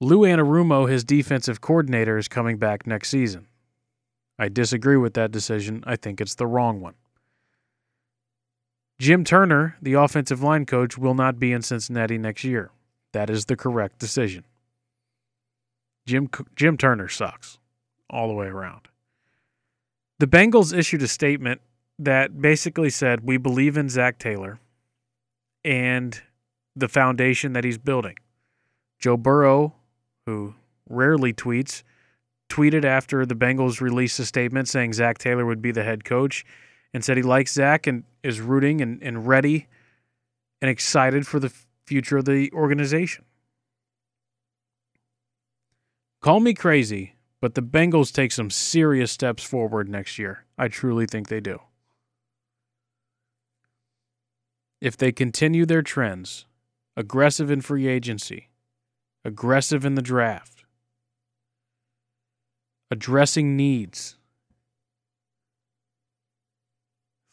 Lou 0.02 0.20
Anarumo, 0.20 0.90
his 0.90 1.04
defensive 1.04 1.60
coordinator, 1.60 2.18
is 2.18 2.30
coming 2.30 2.58
back 2.58 2.88
next 2.88 3.10
season. 3.10 3.48
I 4.38 4.48
disagree 4.48 4.96
with 4.96 5.14
that 5.16 5.32
decision. 5.32 5.84
I 5.86 5.98
think 5.98 6.22
it's 6.22 6.36
the 6.36 6.48
wrong 6.48 6.80
one. 6.80 6.94
Jim 8.98 9.26
Turner, 9.26 9.76
the 9.82 9.94
offensive 9.94 10.42
line 10.42 10.66
coach, 10.66 10.98
will 10.98 11.14
not 11.14 11.40
be 11.40 11.52
in 11.52 11.62
Cincinnati 11.62 12.18
next 12.18 12.46
year. 12.46 12.72
That 13.12 13.30
is 13.30 13.46
the 13.46 13.58
correct 13.58 14.00
decision. 14.00 14.46
Jim 16.10 16.30
Jim 16.56 16.76
Turner 16.76 17.08
sucks 17.08 17.60
all 18.10 18.28
the 18.28 18.34
way 18.34 18.48
around. 18.48 18.88
The 20.18 20.28
Bengals 20.28 20.78
issued 20.78 21.02
a 21.04 21.08
statement 21.08 21.62
that 22.00 22.42
basically 22.42 22.90
said, 22.90 23.22
We 23.22 23.38
believe 23.38 23.78
in 23.78 23.90
Zac 23.90 24.18
Taylor 24.18 24.60
and 25.64 26.20
the 26.76 26.88
foundation 26.88 27.54
that 27.54 27.64
he's 27.64 27.78
building. 27.78 28.16
Joe 28.98 29.18
Burrow, 29.18 29.76
who 30.26 30.56
rarely 30.90 31.32
tweets, 31.32 31.84
tweeted 32.50 32.84
after 32.84 33.26
the 33.26 33.36
Bengals 33.36 33.80
released 33.80 34.20
a 34.20 34.26
statement 34.26 34.68
saying 34.68 34.94
Zac 34.94 35.20
Taylor 35.20 35.46
would 35.46 35.62
be 35.62 35.72
the 35.72 35.84
head 35.84 36.04
coach 36.04 36.44
and 36.94 37.06
said 37.06 37.18
he 37.18 37.24
likes 37.24 37.54
Zac 37.54 37.86
and 37.86 38.04
is 38.24 38.42
rooting 38.42 38.82
and, 38.82 39.02
and 39.04 39.28
ready 39.28 39.68
and 40.62 40.72
excited 40.72 41.28
for 41.28 41.40
the 41.40 41.54
future 41.86 42.18
of 42.18 42.26
the 42.26 42.52
organization. 42.52 43.26
Call 46.22 46.42
me 46.42 46.54
crazy, 46.54 47.16
but 47.40 47.56
the 47.56 47.62
Bengals 47.62 48.12
take 48.12 48.34
some 48.34 48.50
serious 48.50 49.10
steps 49.10 49.42
forward 49.42 49.88
next 49.88 50.20
year. 50.20 50.46
I 50.58 50.68
truly 50.68 51.06
think 51.06 51.30
they 51.30 51.40
do. 51.40 51.62
If 54.82 54.98
they 54.98 55.14
continue 55.14 55.66
their 55.66 55.82
trends, 55.82 56.46
aggressive 56.98 57.50
in 57.50 57.62
free 57.62 57.88
agency, 57.88 58.50
aggressive 59.24 59.86
in 59.86 59.96
the 59.96 60.02
draft, 60.02 60.66
addressing 62.92 63.56
needs, 63.56 64.18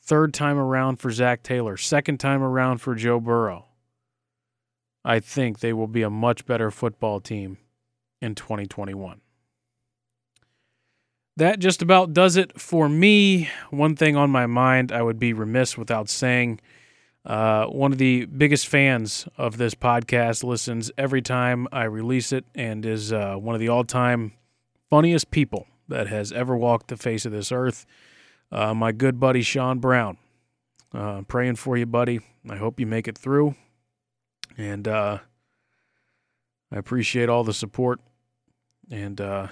third 0.01 0.33
time 0.33 0.59
around 0.59 0.97
for 0.97 1.11
Zac 1.11 1.43
Taylor, 1.43 1.77
second 1.77 2.19
time 2.19 2.43
around 2.43 2.79
for 2.79 2.95
Joe 2.95 3.19
Burrow, 3.19 3.67
I 5.05 5.19
think 5.19 5.59
they 5.59 5.73
will 5.73 5.89
be 5.89 6.03
a 6.03 6.11
much 6.11 6.47
better 6.47 6.71
football 6.71 7.21
team 7.21 7.59
in 8.27 8.35
2021. 8.35 9.21
That 11.39 11.59
just 11.59 11.81
about 11.81 12.13
does 12.13 12.37
it 12.37 12.61
for 12.61 12.89
me. 12.89 13.49
One 13.71 13.95
thing 13.95 14.17
on 14.17 14.31
my 14.31 14.47
mind 14.47 14.91
I 14.91 15.03
would 15.03 15.19
be 15.19 15.33
remiss 15.33 15.79
without 15.79 16.09
saying. 16.09 16.61
Uh, 17.25 17.67
one 17.67 17.93
of 17.93 17.99
the 17.99 18.25
biggest 18.27 18.69
fans 18.69 19.27
of 19.37 19.57
this 19.57 19.75
podcast 19.75 20.45
listens 20.45 20.91
every 20.97 21.21
time 21.21 21.67
I 21.73 21.85
release 21.85 22.33
it 22.33 22.45
and 22.55 22.87
is 22.87 23.13
uh, 23.13 23.35
one 23.35 23.55
of 23.55 23.61
the 23.61 23.69
all 23.69 23.85
time 23.85 24.33
funniest 24.89 25.31
people 25.31 25.67
that 25.89 26.07
has 26.07 26.33
ever 26.33 26.57
walked 26.57 26.89
the 26.89 26.97
face 26.97 27.27
of 27.27 27.33
this 27.33 27.53
earth. 27.53 27.85
Uh, 28.51 28.75
my 28.75 28.93
good 28.93 29.19
buddy 29.19 29.43
Sean 29.43 29.79
Brown. 29.79 30.19
Uh, 30.95 31.23
praying 31.23 31.57
for 31.57 31.77
you, 31.77 31.85
buddy. 31.85 32.21
I 32.49 32.57
hope 32.57 32.81
you 32.81 32.87
make 32.87 33.09
it 33.09 33.19
through. 33.19 33.57
And 34.57 34.89
uh, 34.89 35.19
I 36.73 36.77
appreciate 36.77 37.29
all 37.29 37.45
the 37.45 37.53
support. 37.53 38.01
And 38.91 39.21
uh, 39.21 39.49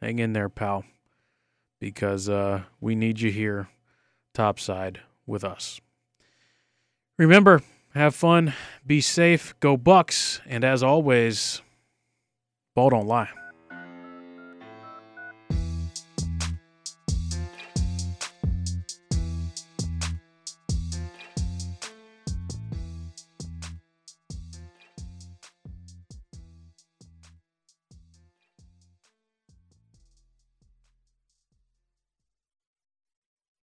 hang 0.00 0.18
in 0.18 0.32
there, 0.32 0.48
pal, 0.48 0.84
because 1.78 2.28
uh, 2.28 2.62
we 2.80 2.94
need 2.94 3.20
you 3.20 3.30
here 3.30 3.68
topside 4.32 5.00
with 5.26 5.44
us. 5.44 5.80
Remember, 7.18 7.60
have 7.94 8.14
fun, 8.14 8.54
be 8.86 9.00
safe, 9.00 9.54
go 9.60 9.76
Bucks, 9.76 10.40
and 10.46 10.64
as 10.64 10.82
always, 10.82 11.60
ball 12.74 12.90
don't 12.90 13.06
lie. 13.06 13.28